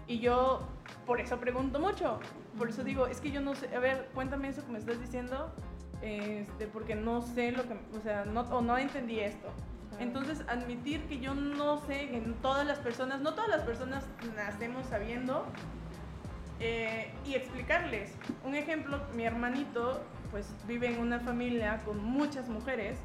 Y 0.08 0.18
yo 0.18 0.66
por 1.06 1.20
eso 1.20 1.38
pregunto 1.38 1.78
mucho. 1.78 2.18
Por 2.56 2.70
eso 2.70 2.82
digo, 2.82 3.06
es 3.06 3.20
que 3.20 3.30
yo 3.30 3.40
no 3.40 3.54
sé, 3.54 3.74
a 3.76 3.78
ver, 3.78 4.08
cuéntame 4.14 4.48
eso 4.48 4.64
que 4.64 4.72
me 4.72 4.78
estás 4.78 4.98
diciendo, 5.00 5.52
este, 6.02 6.66
porque 6.66 6.94
no 6.94 7.22
sé 7.22 7.52
lo 7.52 7.62
que, 7.64 7.74
o 7.96 8.00
sea, 8.02 8.24
no, 8.24 8.40
o 8.40 8.62
no 8.62 8.76
entendí 8.78 9.20
esto. 9.20 9.48
Entonces, 10.00 10.44
admitir 10.48 11.02
que 11.08 11.20
yo 11.20 11.34
no 11.34 11.78
sé, 11.78 12.08
que 12.08 12.20
todas 12.40 12.66
las 12.66 12.78
personas, 12.78 13.20
no 13.20 13.34
todas 13.34 13.50
las 13.50 13.62
personas 13.62 14.04
nacemos 14.34 14.86
sabiendo, 14.86 15.44
eh, 16.60 17.12
y 17.24 17.34
explicarles. 17.34 18.14
Un 18.44 18.54
ejemplo, 18.54 19.00
mi 19.14 19.24
hermanito, 19.24 20.02
pues 20.30 20.52
vive 20.66 20.88
en 20.88 21.00
una 21.00 21.20
familia 21.20 21.80
con 21.84 22.02
muchas 22.02 22.48
mujeres. 22.48 22.98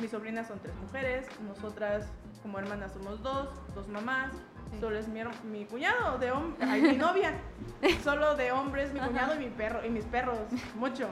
Mis 0.00 0.10
sobrinas 0.10 0.48
son 0.48 0.58
tres 0.60 0.74
mujeres, 0.76 1.26
nosotras 1.46 2.10
como 2.42 2.58
hermanas 2.58 2.92
somos 2.92 3.22
dos, 3.22 3.48
dos 3.74 3.88
mamás, 3.88 4.32
solo 4.78 4.98
es 4.98 5.08
mi, 5.08 5.20
mi 5.44 5.64
cuñado 5.64 6.18
de 6.18 6.30
hombre, 6.30 6.66
mi 6.80 6.96
novia, 6.96 7.34
solo 8.04 8.36
de 8.36 8.52
hombres, 8.52 8.92
mi 8.92 9.00
cuñado 9.00 9.34
y 9.34 9.38
mi 9.38 9.50
perro 9.50 9.84
y 9.84 9.90
mis 9.90 10.04
perros, 10.04 10.38
mucho. 10.76 11.08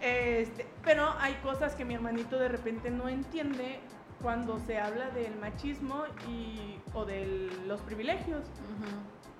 Este, 0.00 0.66
pero 0.84 1.14
hay 1.18 1.34
cosas 1.36 1.74
que 1.74 1.84
mi 1.84 1.94
hermanito 1.94 2.38
de 2.38 2.48
repente 2.48 2.90
no 2.90 3.08
entiende 3.08 3.80
cuando 4.20 4.58
se 4.58 4.78
habla 4.78 5.10
del 5.10 5.34
machismo 5.36 6.04
y, 6.28 6.78
o 6.92 7.04
de 7.04 7.50
los 7.66 7.80
privilegios. 7.80 8.44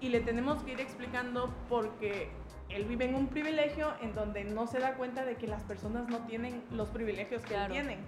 Y 0.01 0.09
le 0.09 0.21
tenemos 0.21 0.63
que 0.63 0.73
ir 0.73 0.81
explicando 0.81 1.53
porque 1.69 2.31
él 2.69 2.85
vive 2.85 3.07
en 3.07 3.15
un 3.15 3.29
privilegio 3.29 3.93
en 4.01 4.15
donde 4.15 4.45
no 4.45 4.67
se 4.67 4.79
da 4.79 4.95
cuenta 4.95 5.25
de 5.25 5.37
que 5.37 5.47
las 5.47 5.63
personas 5.63 6.09
no 6.09 6.19
tienen 6.27 6.63
los 6.71 6.89
privilegios 6.89 7.43
que 7.43 7.55
él 7.55 7.71
tienen. 7.71 8.07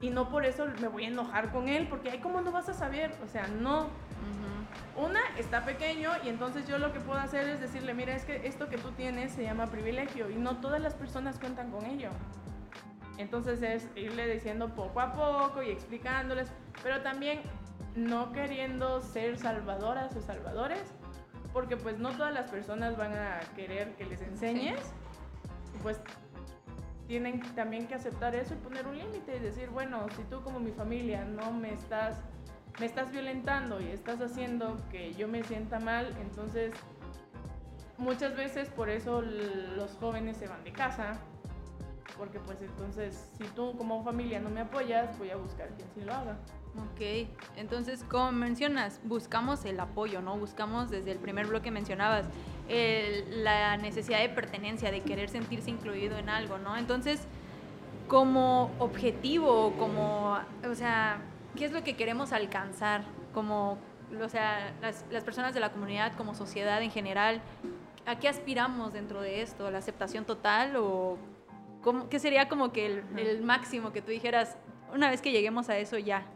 Y 0.00 0.10
no 0.10 0.28
por 0.28 0.44
eso 0.44 0.66
me 0.80 0.88
voy 0.88 1.04
a 1.04 1.08
enojar 1.08 1.50
con 1.50 1.68
él, 1.68 1.88
porque, 1.88 2.10
ay, 2.10 2.18
¿cómo 2.20 2.40
no 2.40 2.52
vas 2.52 2.68
a 2.68 2.74
saber? 2.74 3.12
O 3.24 3.26
sea, 3.26 3.46
no. 3.48 3.88
Una, 4.96 5.20
está 5.38 5.64
pequeño 5.64 6.10
y 6.24 6.28
entonces 6.28 6.66
yo 6.66 6.78
lo 6.78 6.92
que 6.92 6.98
puedo 6.98 7.20
hacer 7.20 7.48
es 7.48 7.60
decirle, 7.60 7.94
mira, 7.94 8.14
es 8.14 8.24
que 8.24 8.46
esto 8.48 8.68
que 8.68 8.78
tú 8.78 8.90
tienes 8.92 9.32
se 9.32 9.44
llama 9.44 9.66
privilegio 9.66 10.28
y 10.28 10.34
no 10.34 10.56
todas 10.56 10.80
las 10.80 10.94
personas 10.94 11.38
cuentan 11.38 11.70
con 11.70 11.84
ello. 11.86 12.10
Entonces 13.16 13.62
es 13.62 13.88
irle 13.96 14.32
diciendo 14.32 14.74
poco 14.74 15.00
a 15.00 15.12
poco 15.12 15.62
y 15.62 15.70
explicándoles, 15.70 16.50
pero 16.82 17.00
también 17.02 17.42
no 17.94 18.32
queriendo 18.32 19.00
ser 19.00 19.38
salvadoras 19.38 20.14
o 20.16 20.20
salvadores, 20.20 20.92
porque 21.52 21.76
pues 21.76 21.98
no 21.98 22.10
todas 22.10 22.32
las 22.32 22.50
personas 22.50 22.96
van 22.96 23.12
a 23.12 23.40
querer 23.56 23.94
que 23.96 24.04
les 24.04 24.22
enseñes, 24.22 24.80
pues 25.82 26.00
tienen 27.08 27.40
también 27.54 27.88
que 27.88 27.94
aceptar 27.94 28.34
eso 28.34 28.54
y 28.54 28.58
poner 28.58 28.86
un 28.86 28.98
límite 28.98 29.36
y 29.36 29.40
decir, 29.40 29.70
bueno, 29.70 30.06
si 30.14 30.22
tú 30.24 30.42
como 30.42 30.60
mi 30.60 30.70
familia 30.72 31.24
no 31.24 31.50
me 31.52 31.72
estás, 31.72 32.18
me 32.78 32.84
estás 32.84 33.10
violentando 33.10 33.80
y 33.80 33.88
estás 33.88 34.20
haciendo 34.20 34.76
que 34.90 35.14
yo 35.14 35.26
me 35.26 35.42
sienta 35.42 35.80
mal, 35.80 36.14
entonces 36.20 36.74
muchas 37.96 38.36
veces 38.36 38.68
por 38.68 38.90
eso 38.90 39.22
los 39.22 39.96
jóvenes 39.96 40.36
se 40.36 40.46
van 40.46 40.62
de 40.64 40.72
casa, 40.72 41.18
porque 42.18 42.40
pues 42.40 42.60
entonces 42.60 43.30
si 43.38 43.44
tú 43.48 43.74
como 43.78 44.04
familia 44.04 44.38
no 44.38 44.50
me 44.50 44.60
apoyas, 44.60 45.18
voy 45.18 45.30
a 45.30 45.36
buscar 45.36 45.68
quien 45.70 45.88
sí 45.94 46.02
lo 46.02 46.12
haga. 46.12 46.36
Ok, 46.78 47.28
entonces 47.56 48.04
como 48.08 48.30
mencionas, 48.30 49.00
buscamos 49.02 49.64
el 49.64 49.80
apoyo, 49.80 50.20
¿no? 50.20 50.36
Buscamos 50.36 50.90
desde 50.90 51.10
el 51.10 51.18
primer 51.18 51.46
bloque 51.46 51.70
mencionabas 51.70 52.26
la 52.68 53.76
necesidad 53.78 54.20
de 54.20 54.28
pertenencia, 54.28 54.90
de 54.90 55.00
querer 55.00 55.28
sentirse 55.28 55.70
incluido 55.70 56.18
en 56.18 56.28
algo, 56.28 56.58
¿no? 56.58 56.76
Entonces, 56.76 57.26
como 58.06 58.70
objetivo, 58.78 59.74
como, 59.78 60.38
o 60.68 60.74
sea, 60.74 61.20
¿qué 61.56 61.64
es 61.64 61.72
lo 61.72 61.82
que 61.82 61.96
queremos 61.96 62.32
alcanzar? 62.32 63.02
Como, 63.32 63.78
o 64.22 64.28
sea, 64.28 64.72
las, 64.80 65.04
las 65.10 65.24
personas 65.24 65.54
de 65.54 65.60
la 65.60 65.72
comunidad, 65.72 66.12
como 66.16 66.34
sociedad 66.34 66.82
en 66.82 66.90
general, 66.90 67.40
¿a 68.06 68.18
qué 68.18 68.28
aspiramos 68.28 68.92
dentro 68.92 69.20
de 69.20 69.42
esto? 69.42 69.70
¿La 69.70 69.78
aceptación 69.78 70.24
total 70.24 70.76
o 70.76 71.16
cómo, 71.82 72.08
qué 72.08 72.18
sería 72.18 72.48
como 72.48 72.72
que 72.72 72.86
el, 72.86 73.04
el 73.18 73.42
máximo 73.42 73.92
que 73.92 74.02
tú 74.02 74.10
dijeras, 74.10 74.56
una 74.94 75.10
vez 75.10 75.22
que 75.22 75.32
lleguemos 75.32 75.68
a 75.70 75.78
eso 75.78 75.98
ya? 75.98 76.26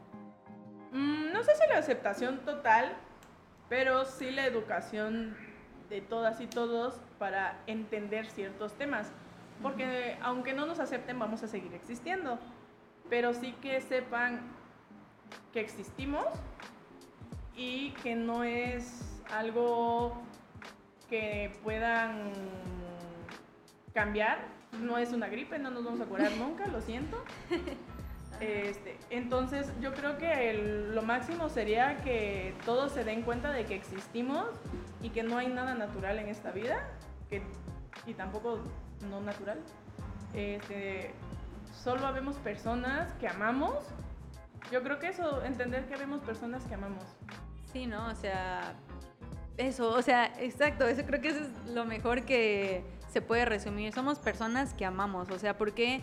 Mm, 0.92 1.32
no 1.32 1.42
sé 1.42 1.52
si 1.56 1.68
la 1.68 1.78
aceptación 1.78 2.38
total, 2.40 2.92
pero 3.68 4.04
sí 4.04 4.30
la 4.30 4.46
educación 4.46 5.34
de 5.88 6.02
todas 6.02 6.40
y 6.40 6.46
todos 6.46 7.00
para 7.18 7.58
entender 7.66 8.26
ciertos 8.26 8.74
temas. 8.74 9.10
Porque 9.62 10.18
aunque 10.22 10.52
no 10.52 10.66
nos 10.66 10.80
acepten, 10.80 11.18
vamos 11.18 11.42
a 11.42 11.48
seguir 11.48 11.72
existiendo. 11.74 12.38
Pero 13.08 13.32
sí 13.32 13.52
que 13.60 13.80
sepan 13.80 14.40
que 15.52 15.60
existimos 15.60 16.26
y 17.56 17.90
que 18.02 18.14
no 18.14 18.44
es 18.44 19.22
algo 19.30 20.20
que 21.08 21.52
puedan 21.62 22.32
cambiar. 23.94 24.38
No 24.80 24.98
es 24.98 25.12
una 25.12 25.28
gripe, 25.28 25.58
no 25.58 25.70
nos 25.70 25.84
vamos 25.84 26.00
a 26.00 26.06
curar 26.06 26.32
nunca, 26.38 26.66
lo 26.66 26.80
siento. 26.80 27.22
Este, 28.40 28.98
entonces 29.10 29.72
yo 29.80 29.92
creo 29.94 30.18
que 30.18 30.52
lo 30.92 31.02
máximo 31.02 31.48
sería 31.48 31.98
que 31.98 32.54
todos 32.64 32.92
se 32.92 33.04
den 33.04 33.22
cuenta 33.22 33.52
de 33.52 33.64
que 33.64 33.74
existimos 33.74 34.46
y 35.00 35.10
que 35.10 35.22
no 35.22 35.38
hay 35.38 35.48
nada 35.48 35.74
natural 35.74 36.18
en 36.18 36.28
esta 36.28 36.50
vida, 36.50 36.88
que, 37.30 37.42
y 38.06 38.14
tampoco 38.14 38.60
no 39.08 39.20
natural. 39.20 39.60
Este, 40.34 41.12
solo 41.72 42.06
habemos 42.06 42.36
personas 42.36 43.12
que 43.14 43.28
amamos. 43.28 43.84
Yo 44.70 44.82
creo 44.82 44.98
que 44.98 45.08
eso, 45.08 45.44
entender 45.44 45.86
que 45.86 45.94
habemos 45.94 46.20
personas 46.22 46.64
que 46.64 46.74
amamos. 46.74 47.04
Sí, 47.72 47.86
¿no? 47.86 48.06
O 48.08 48.14
sea, 48.14 48.74
eso, 49.56 49.90
o 49.90 50.02
sea, 50.02 50.32
exacto, 50.40 50.86
eso 50.86 51.04
creo 51.04 51.20
que 51.20 51.28
eso 51.28 51.40
es 51.40 51.74
lo 51.74 51.84
mejor 51.84 52.24
que 52.24 52.84
se 53.08 53.20
puede 53.20 53.44
resumir. 53.44 53.92
Somos 53.92 54.18
personas 54.18 54.74
que 54.74 54.84
amamos, 54.84 55.30
o 55.30 55.38
sea, 55.38 55.58
porque 55.58 56.00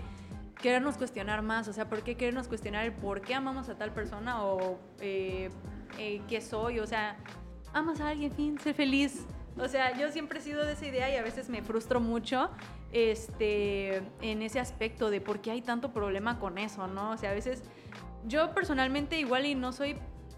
querernos 0.62 0.98
cuestionar 0.98 1.42
más, 1.42 1.68
o 1.68 1.74
sea, 1.74 1.90
¿por 1.90 2.04
qué 2.04 2.16
querernos 2.16 2.48
cuestionar 2.48 2.86
el 2.86 2.94
por 2.94 3.22
qué 3.22 3.34
amamos 3.34 3.70
a 3.70 3.76
tal 3.76 3.92
persona 3.92 4.44
o 4.44 4.78
eh, 5.00 5.50
eh, 5.98 6.22
qué 6.28 6.42
soy? 6.42 6.80
O 6.80 6.88
sea, 6.88 7.18
amas 7.74 8.02
a 8.02 8.10
alguien, 8.10 8.32
fin, 8.32 8.60
sé 8.60 8.74
feliz. 8.74 9.26
O 9.58 9.68
sea, 9.68 9.98
yo 9.98 10.10
siempre 10.12 10.40
he 10.40 10.42
sido 10.42 10.66
de 10.66 10.74
esa 10.74 10.88
idea 10.88 11.10
y 11.14 11.18
a 11.18 11.24
veces 11.24 11.50
me 11.50 11.62
frustro 11.62 12.00
mucho 12.00 12.50
este, 12.92 13.98
en 14.22 14.42
ese 14.42 14.60
aspecto 14.60 15.10
de 15.10 15.22
por 15.22 15.42
qué 15.42 15.52
hay 15.52 15.62
tanto 15.62 15.92
problema 15.92 16.40
con 16.40 16.58
eso, 16.58 16.88
¿no? 16.88 17.12
O 17.12 17.18
sea, 17.18 17.32
a 17.32 17.34
veces 17.34 17.64
yo 18.26 18.54
personalmente 18.54 19.20
igual 19.20 19.46
y 19.46 19.56
no 19.56 19.72
soy 19.72 19.98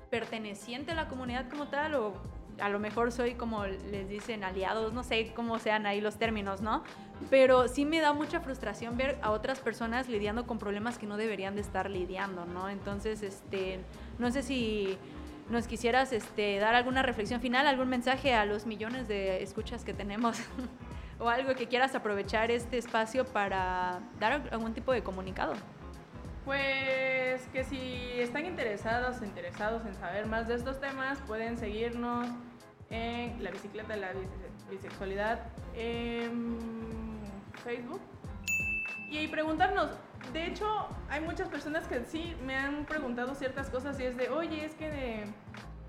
perteneciente 0.10 0.92
a 0.92 0.96
la 0.96 1.08
comunidad 1.08 1.50
como 1.50 1.68
tal 1.68 1.96
o 1.96 2.14
a 2.60 2.70
lo 2.70 2.80
mejor 2.80 3.12
soy 3.12 3.34
como 3.36 3.66
les 3.66 4.08
dicen 4.10 4.44
aliados, 4.44 4.94
no 4.94 5.04
sé 5.04 5.34
cómo 5.36 5.58
sean 5.60 5.86
ahí 5.86 6.02
los 6.02 6.18
términos, 6.18 6.62
¿no? 6.62 6.84
Pero 7.30 7.68
sí 7.68 7.86
me 7.86 8.00
da 8.02 8.14
mucha 8.14 8.42
frustración 8.42 8.98
ver 8.98 9.18
a 9.22 9.32
otras 9.32 9.60
personas 9.60 10.10
lidiando 10.10 10.46
con 10.48 10.58
problemas 10.60 10.98
que 10.98 11.06
no 11.06 11.18
deberían 11.18 11.56
de 11.56 11.62
estar 11.62 11.90
lidiando, 11.90 12.46
¿no? 12.46 12.70
Entonces, 12.70 13.22
este, 13.22 13.80
no 14.20 14.32
sé 14.32 14.44
si 14.44 14.98
nos 15.50 15.68
quisieras 15.68 16.14
este, 16.14 16.60
dar 16.60 16.76
alguna 16.76 17.04
reflexión 17.04 17.42
final, 17.42 17.68
algún 17.68 17.90
mensaje 17.90 18.34
a 18.34 18.46
los 18.46 18.66
millones 18.66 19.08
de 19.08 19.44
escuchas 19.44 19.84
que 19.84 19.94
tenemos 19.94 20.40
o 21.20 21.30
algo 21.30 21.54
que 21.56 21.68
quieras 21.68 21.94
aprovechar 21.94 22.50
este 22.52 22.78
espacio 22.78 23.26
para 23.26 24.00
dar 24.20 24.50
algún 24.52 24.74
tipo 24.74 24.92
de 24.92 25.04
comunicado. 25.04 25.54
Pues 26.46 27.48
que 27.54 27.64
si 27.64 28.10
están 28.18 28.46
interesados, 28.46 29.22
interesados 29.22 29.86
en 29.86 29.94
saber 29.94 30.26
más 30.26 30.48
de 30.48 30.56
estos 30.56 30.80
temas, 30.80 31.20
pueden 31.28 31.58
seguirnos 31.58 32.28
en 32.90 33.44
la 33.44 33.52
bicicleta 33.52 33.94
de 33.94 34.02
la 34.02 34.10
bisexualidad 34.70 35.40
en 35.76 37.01
Facebook 37.64 38.02
y 39.10 39.28
preguntarnos. 39.28 39.90
De 40.34 40.46
hecho, 40.46 40.88
hay 41.10 41.22
muchas 41.22 41.50
personas 41.50 41.88
que 41.88 42.06
sí 42.06 42.36
me 42.46 42.56
han 42.56 42.86
preguntado 42.86 43.36
ciertas 43.36 43.70
cosas 43.70 44.00
y 44.00 44.04
es 44.04 44.16
de, 44.18 44.30
oye, 44.30 44.66
es 44.66 44.74
que 44.76 45.26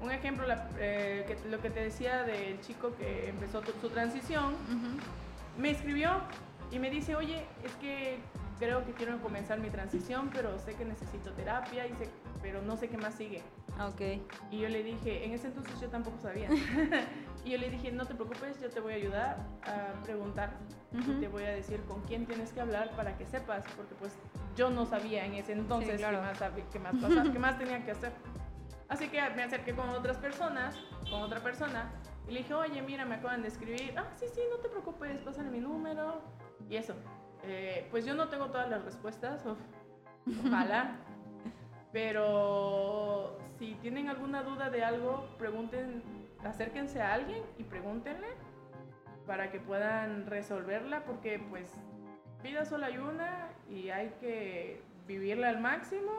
un 0.01 0.11
ejemplo, 0.11 0.45
eh, 0.79 1.37
lo 1.49 1.61
que 1.61 1.70
te 1.70 1.81
decía 1.81 2.25
del 2.25 2.61
chico 2.61 2.95
que 2.97 3.29
empezó 3.29 3.62
su 3.81 3.89
transición, 3.91 4.55
me 5.57 5.70
escribió 5.70 6.11
y 6.73 6.79
me 6.79 6.91
dice, 6.91 7.14
oye, 7.14 7.47
es 7.62 7.73
que 7.77 8.18
creo 8.59 8.85
que 8.85 8.93
quiero 8.93 9.20
comenzar 9.20 9.61
mi 9.61 9.70
transición, 9.70 10.31
pero 10.33 10.59
sé 10.59 10.75
que 10.75 10.85
necesito 10.85 11.31
terapia, 11.33 11.87
y 11.87 11.95
sé, 11.95 12.09
pero 12.43 12.62
no 12.62 12.77
sé 12.77 12.89
qué 12.89 12.97
más 12.97 13.14
sigue. 13.14 13.43
Ok. 13.81 14.01
Y 14.51 14.59
yo 14.59 14.68
le 14.68 14.83
dije, 14.83 15.25
en 15.25 15.33
ese 15.33 15.49
entonces 15.49 15.81
yo 15.81 15.89
tampoco 15.89 16.18
sabía. 16.20 16.49
y 17.45 17.51
yo 17.51 17.59
le 17.59 17.70
dije, 17.70 17.91
no 17.91 18.07
te 18.07 18.14
preocupes, 18.14 18.61
yo 18.61 18.70
te 18.70 18.81
voy 18.81 18.93
a 18.93 18.97
ayudar 18.97 19.37
a 19.64 20.03
preguntar 20.03 20.53
y 20.93 21.20
te 21.20 21.29
voy 21.29 21.45
a 21.45 21.51
decir 21.51 21.81
con 21.85 22.03
quién 22.03 22.27
tienes 22.27 22.53
que 22.53 22.61
hablar 22.61 22.91
para 22.97 23.16
que 23.16 23.25
sepas, 23.25 23.64
porque 23.77 23.95
pues 23.95 24.12
yo 24.57 24.68
no 24.70 24.85
sabía 24.85 25.25
en 25.25 25.35
ese 25.35 25.53
entonces 25.53 26.01
qué, 26.01 26.07
más, 26.12 26.39
qué, 26.70 26.79
más 26.79 26.97
pasaba, 26.97 27.33
qué 27.33 27.39
más 27.39 27.59
tenía 27.59 27.85
que 27.85 27.93
hacer. 27.93 28.12
Así 28.89 29.09
que 29.09 29.18
me 29.31 29.43
acerqué 29.43 29.75
con 29.75 29.89
otras 29.89 30.18
personas, 30.18 30.77
con 31.11 31.23
otra 31.23 31.41
persona, 31.41 31.91
y 32.29 32.33
le 32.33 32.41
dije, 32.41 32.53
oye, 32.55 32.83
mira, 32.83 33.07
me 33.07 33.14
acaban 33.14 33.43
de 33.43 33.49
escribir. 33.49 33.95
Ah, 33.97 34.11
sí, 34.16 34.27
sí, 34.35 34.41
no 34.51 34.59
te 34.59 34.68
preocupes, 34.68 35.18
pásale 35.23 35.51
mi 35.51 35.61
número. 35.61 36.20
Y 36.68 36.77
eso. 36.77 36.95
Eh, 37.45 37.89
pues 37.91 38.05
yo 38.05 38.14
no 38.14 38.29
tengo 38.29 38.47
todas 38.47 38.70
las 38.70 38.85
respuestas, 38.85 39.43
ojalá, 40.47 40.97
pero 41.93 43.38
si 43.59 43.74
tienen 43.76 44.09
alguna 44.09 44.43
duda 44.43 44.70
de 44.70 44.82
algo, 44.82 45.28
pregunten 45.38 46.03
acérquense 46.45 47.01
a 47.01 47.14
alguien 47.14 47.43
y 47.59 47.64
pregúntenle 47.64 48.28
para 49.26 49.51
que 49.51 49.61
puedan 49.61 50.26
resolverla, 50.26 51.05
porque 51.05 51.38
pues 51.38 51.72
vida 52.43 52.64
solo 52.64 52.86
hay 52.86 52.99
una 52.99 53.51
y 53.70 53.90
hay 53.90 54.14
que 54.20 54.82
vivirla 55.07 55.49
al 55.49 55.61
máximo 55.61 56.12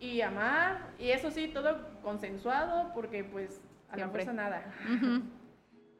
y 0.00 0.20
amar, 0.20 0.90
y 0.98 1.10
eso 1.10 1.30
sí, 1.30 1.48
todo 1.48 2.00
consensuado, 2.02 2.92
porque 2.94 3.24
pues 3.24 3.62
a 3.90 3.96
la 3.96 4.08
fuerza 4.08 4.32
nada. 4.32 4.64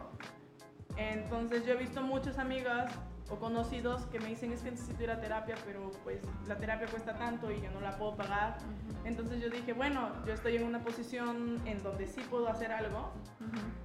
Entonces 0.96 1.66
yo 1.66 1.74
he 1.74 1.78
visto 1.78 2.02
muchas 2.02 2.40
amigas 2.40 2.92
o 3.30 3.36
conocidos 3.36 4.06
que 4.06 4.20
me 4.20 4.28
dicen 4.28 4.54
es 4.54 4.62
que 4.62 4.72
necesito 4.72 5.04
ir 5.04 5.12
a 5.12 5.20
terapia, 5.20 5.56
pero 5.66 5.92
pues 6.04 6.22
la 6.48 6.58
terapia 6.58 6.88
cuesta 6.88 7.14
tanto 7.16 7.52
y 7.52 7.62
yo 7.62 7.70
no 7.72 7.82
la 7.82 7.98
puedo 7.98 8.16
pagar. 8.16 8.58
Entonces 9.04 9.42
yo 9.42 9.50
dije, 9.50 9.74
bueno, 9.74 10.12
yo 10.26 10.34
estoy 10.34 10.56
en 10.56 10.64
una 10.64 10.80
posición 10.80 11.62
en 11.66 11.84
donde 11.84 12.08
sí 12.08 12.22
puedo 12.30 12.48
hacer 12.48 12.72
algo 12.72 13.12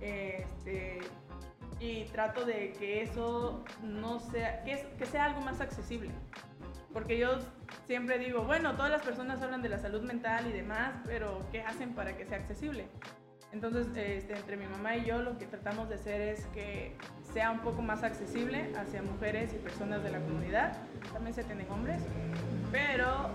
este, 0.01 1.01
y 1.83 2.05
trato 2.12 2.45
de 2.45 2.72
que 2.78 3.03
eso 3.03 3.64
no 3.83 4.20
sea, 4.20 4.62
que, 4.62 5.07
sea 5.07 5.24
algo 5.24 5.41
más 5.41 5.61
accesible. 5.61 6.11
Porque 6.93 7.18
yo 7.18 7.39
siempre 7.87 8.18
digo, 8.18 8.45
bueno, 8.45 8.76
todas 8.76 8.91
las 8.91 9.03
personas 9.03 9.43
hablan 9.43 9.62
de 9.62 9.68
la 9.68 9.78
salud 9.78 10.03
mental 10.03 10.47
y 10.47 10.53
demás, 10.53 10.95
pero 11.05 11.45
¿qué 11.51 11.62
hacen 11.62 11.95
para 11.95 12.16
que 12.16 12.24
sea 12.24 12.39
accesible? 12.39 12.87
Entonces, 13.51 13.89
este, 13.97 14.37
entre 14.37 14.57
mi 14.57 14.66
mamá 14.66 14.97
y 14.97 15.05
yo 15.05 15.20
lo 15.22 15.37
que 15.39 15.47
tratamos 15.47 15.89
de 15.89 15.97
hacer 15.97 16.20
es 16.20 16.47
que 16.55 16.97
sea 17.33 17.51
un 17.51 17.61
poco 17.61 17.83
más 17.83 18.03
accesible 18.03 18.72
hacia 18.76 19.03
mujeres 19.03 19.53
y 19.53 19.57
personas 19.57 20.05
de 20.05 20.11
la 20.11 20.20
comunidad. 20.20 20.76
También 21.12 21.35
se 21.35 21.43
tienen 21.45 21.68
hombres, 21.70 22.01
pero 22.70 23.28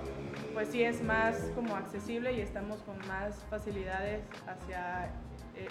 pues 0.53 0.69
sí 0.69 0.83
es 0.83 1.03
más 1.03 1.35
como 1.53 1.75
accesible 1.75 2.31
y 2.33 2.41
estamos 2.41 2.81
con 2.81 2.97
más 3.07 3.43
facilidades 3.49 4.23
hacia 4.47 5.11
eh, 5.55 5.67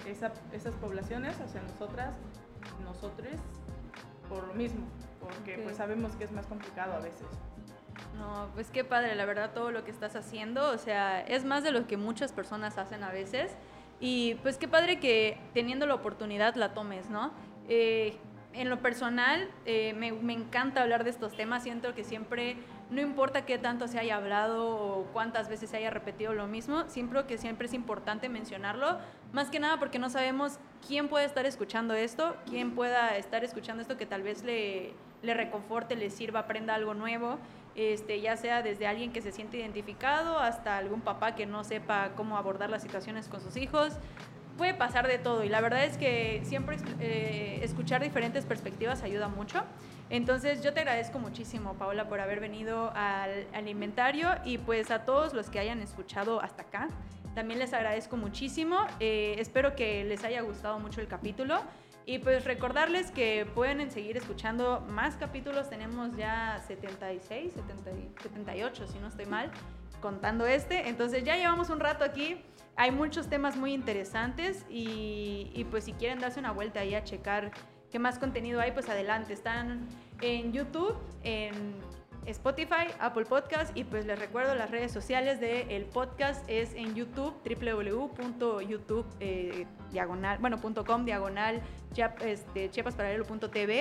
esas 0.53 0.75
poblaciones, 0.77 1.41
hacia 1.41 1.63
nosotras, 1.63 2.15
nosotros, 2.85 3.35
por 4.29 4.47
lo 4.47 4.55
mismo, 4.55 4.87
porque 5.21 5.59
pues 5.63 5.77
sabemos 5.77 6.15
que 6.17 6.25
es 6.25 6.33
más 6.33 6.47
complicado 6.47 6.95
a 6.95 7.01
veces. 7.01 7.27
No, 8.19 8.49
pues 8.55 8.71
qué 8.71 8.85
padre, 8.85 9.15
la 9.15 9.25
verdad, 9.25 9.53
todo 9.53 9.71
lo 9.71 9.85
que 9.85 9.91
estás 9.91 10.17
haciendo, 10.17 10.71
o 10.71 10.79
sea, 10.79 11.21
es 11.21 11.45
más 11.45 11.63
de 11.65 11.73
lo 11.73 11.87
que 11.87 11.97
muchas 11.97 12.33
personas 12.33 12.79
hacen 12.79 13.03
a 13.03 13.11
veces 13.11 13.57
y 14.01 14.35
pues 14.43 14.59
qué 14.59 14.69
padre 14.69 15.01
que 15.01 15.39
teniendo 15.55 15.87
la 15.87 15.95
oportunidad 15.95 16.55
la 16.57 16.75
tomes, 16.75 17.09
¿no? 17.09 17.33
Eh, 17.69 18.17
en 18.53 18.71
lo 18.71 18.81
personal, 18.81 19.51
eh, 19.67 19.93
me, 19.95 20.13
me, 20.13 20.33
encanta 20.33 20.83
hablar 20.83 21.05
de 21.05 21.11
estos 21.11 21.37
temas. 21.37 21.63
Siento 21.63 21.95
que 21.95 22.05
siempre, 22.05 22.57
no 22.91 23.03
importa 23.03 23.45
qué 23.45 23.59
tanto 23.59 23.87
se 23.87 23.99
haya 23.99 24.17
hablado 24.17 24.67
o 24.69 25.05
cuántas 25.13 25.49
veces 25.51 25.69
se 25.69 25.77
haya 25.77 25.91
repetido 25.91 26.33
lo 26.33 26.47
mismo, 26.47 26.85
siempre 26.89 27.27
que 27.27 27.37
siempre 27.37 27.67
es 27.67 27.75
importante 27.75 28.31
mencionarlo. 28.31 28.99
Más 29.37 29.51
que 29.51 29.61
nada 29.61 29.79
porque 29.79 29.99
no 29.99 30.09
sabemos 30.09 30.59
quién 30.89 31.09
puede 31.09 31.27
estar 31.27 31.45
escuchando 31.45 31.93
esto, 31.93 32.35
quién 32.49 32.75
pueda 32.75 33.19
estar 33.19 33.45
escuchando 33.45 33.83
esto 33.83 33.99
que 33.99 34.07
tal 34.07 34.23
vez 34.23 34.43
le, 34.43 34.95
le 35.21 35.35
reconforte, 35.35 35.95
le 35.95 36.09
sirva, 36.09 36.41
aprenda 36.41 36.75
algo 36.75 36.95
nuevo 36.95 37.39
este, 37.75 38.23
ya 38.23 38.39
sea 38.39 38.63
desde 38.63 38.87
alguien 38.87 39.13
que 39.13 39.21
se 39.21 39.33
siente 39.33 39.59
identificado 39.59 40.39
hasta 40.39 40.79
algún 40.79 41.03
papá 41.03 41.35
que 41.35 41.45
no 41.45 41.65
sepa 41.65 42.13
cómo 42.17 42.39
abordar 42.39 42.71
las 42.71 42.81
situaciones 42.81 43.29
con 43.29 43.43
sus 43.43 43.59
hijos. 43.59 43.99
Puede 44.57 44.73
pasar 44.73 45.07
de 45.07 45.19
todo 45.19 45.45
y 45.45 45.51
la 45.51 45.61
verdad 45.61 45.85
es 45.85 45.99
que 45.99 46.41
siempre 46.45 46.79
eh, 46.99 47.61
escuchar 47.63 48.03
diferentes 48.03 48.47
perspectivas 48.47 49.03
ayuda 49.03 49.29
mucho. 49.29 49.65
Entonces 50.09 50.63
yo 50.63 50.73
te 50.73 50.81
agradezco 50.81 51.19
muchísimo, 51.19 51.75
Paola, 51.75 52.09
por 52.09 52.21
haber 52.21 52.41
venido 52.41 52.91
al, 52.95 53.47
al 53.53 53.69
inventario 53.69 54.31
y 54.47 54.57
pues 54.57 54.91
a 54.91 55.05
todos 55.05 55.35
los 55.35 55.51
que 55.51 55.59
hayan 55.59 55.83
escuchado 55.83 56.41
hasta 56.41 56.63
acá. 56.63 56.89
También 57.37 57.61
les 57.61 57.75
agradezco 57.75 58.17
muchísimo. 58.17 58.79
Eh, 58.99 59.37
espero 59.39 59.77
que 59.77 60.05
les 60.05 60.25
haya 60.25 60.41
gustado 60.41 60.79
mucho 60.79 61.03
el 61.03 61.07
capítulo. 61.07 61.61
Y 62.07 62.19
pues 62.19 62.47
recordarles 62.47 63.11
que 63.11 63.47
pueden 63.55 63.91
seguir 63.91 64.17
escuchando 64.17 64.81
más 64.89 65.17
capítulos. 65.17 65.69
Tenemos 65.69 66.17
ya 66.17 66.65
76, 66.67 67.53
78, 68.23 68.87
si 68.89 68.99
no 69.01 69.09
estoy 69.09 69.27
mal, 69.27 69.51
contando 70.01 70.47
este. 70.47 70.89
Entonces 70.89 71.25
ya 71.25 71.37
llevamos 71.37 71.69
un 71.69 71.79
rato 71.79 72.05
aquí. 72.05 72.41
Hay 72.75 72.91
muchos 72.91 73.29
temas 73.29 73.55
muy 73.55 73.75
interesantes 73.75 74.65
y, 74.71 75.67
pues 75.71 75.85
si 75.85 75.93
quieren 75.93 76.21
darse 76.21 76.41
una 76.41 76.53
vuelta 76.53 76.81
ahí 76.81 76.95
a 76.95 77.05
checar 77.05 77.51
qué 77.91 77.99
más 77.99 78.19
contenido 78.19 78.63
hay, 78.63 78.73
pues 78.73 78.89
adelante. 78.89 79.35
Están 79.35 79.87
en 80.23 80.55
YouTube, 80.55 80.97
Spotify, 82.27 82.89
Apple 82.99 83.25
Podcast 83.25 83.77
y 83.77 83.85
pues 83.85 84.05
les 84.05 84.19
recuerdo 84.19 84.55
las 84.55 84.71
redes 84.71 84.93
sociales 84.93 85.41
del 85.41 85.71
el 85.71 85.85
podcast 85.85 86.45
es 86.49 86.75
en 86.75 86.95
YouTube, 86.95 87.35
www.youtube 87.45 89.07
eh, 89.21 89.67
diagonal, 89.93 90.39
bueno, 90.39 90.61
.com 90.61 91.05
diagonal 91.05 91.63
este, 92.21 92.71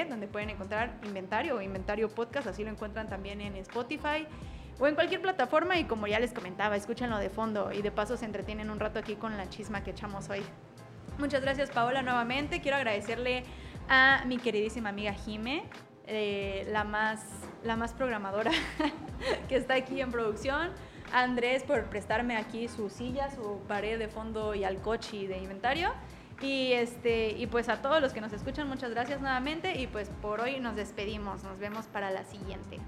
donde 0.09 0.27
pueden 0.27 0.49
encontrar 0.51 0.97
inventario 1.03 1.57
o 1.57 1.61
inventario 1.61 2.09
podcast, 2.09 2.47
así 2.47 2.63
lo 2.63 2.69
encuentran 2.69 3.09
también 3.09 3.41
en 3.41 3.55
Spotify 3.57 4.27
o 4.79 4.87
en 4.87 4.95
cualquier 4.95 5.21
plataforma 5.21 5.77
y 5.77 5.85
como 5.85 6.07
ya 6.07 6.19
les 6.19 6.31
comentaba, 6.31 6.75
escúchenlo 6.75 7.17
de 7.17 7.29
fondo 7.29 7.71
y 7.71 7.81
de 7.81 7.91
paso 7.91 8.17
se 8.17 8.25
entretienen 8.25 8.69
un 8.69 8.79
rato 8.79 8.99
aquí 8.99 9.15
con 9.15 9.37
la 9.37 9.49
chisma 9.49 9.83
que 9.83 9.91
echamos 9.91 10.29
hoy. 10.29 10.43
Muchas 11.17 11.41
gracias 11.41 11.69
Paola 11.71 12.01
nuevamente, 12.01 12.61
quiero 12.61 12.77
agradecerle 12.77 13.43
a 13.89 14.23
mi 14.25 14.37
queridísima 14.37 14.89
amiga 14.89 15.13
Jime, 15.13 15.63
eh, 16.07 16.67
la, 16.71 16.83
más, 16.83 17.25
la 17.63 17.75
más 17.75 17.93
programadora 17.93 18.51
que 19.49 19.55
está 19.55 19.75
aquí 19.75 20.01
en 20.01 20.11
producción. 20.11 20.71
Andrés 21.11 21.63
por 21.63 21.85
prestarme 21.85 22.35
aquí 22.35 22.67
su 22.67 22.89
silla, 22.89 23.29
su 23.29 23.59
pared 23.67 23.99
de 23.99 24.07
fondo 24.07 24.55
y 24.55 24.63
al 24.63 24.81
coche 24.81 25.27
de 25.27 25.37
inventario. 25.37 25.93
Y, 26.41 26.73
este, 26.73 27.29
y 27.29 27.47
pues 27.47 27.69
a 27.69 27.81
todos 27.81 28.01
los 28.01 28.11
que 28.11 28.21
nos 28.21 28.33
escuchan, 28.33 28.67
muchas 28.67 28.91
gracias 28.91 29.21
nuevamente. 29.21 29.79
Y 29.79 29.87
pues 29.87 30.09
por 30.21 30.41
hoy 30.41 30.59
nos 30.59 30.75
despedimos. 30.75 31.43
Nos 31.43 31.59
vemos 31.59 31.85
para 31.85 32.11
la 32.11 32.23
siguiente. 32.25 32.79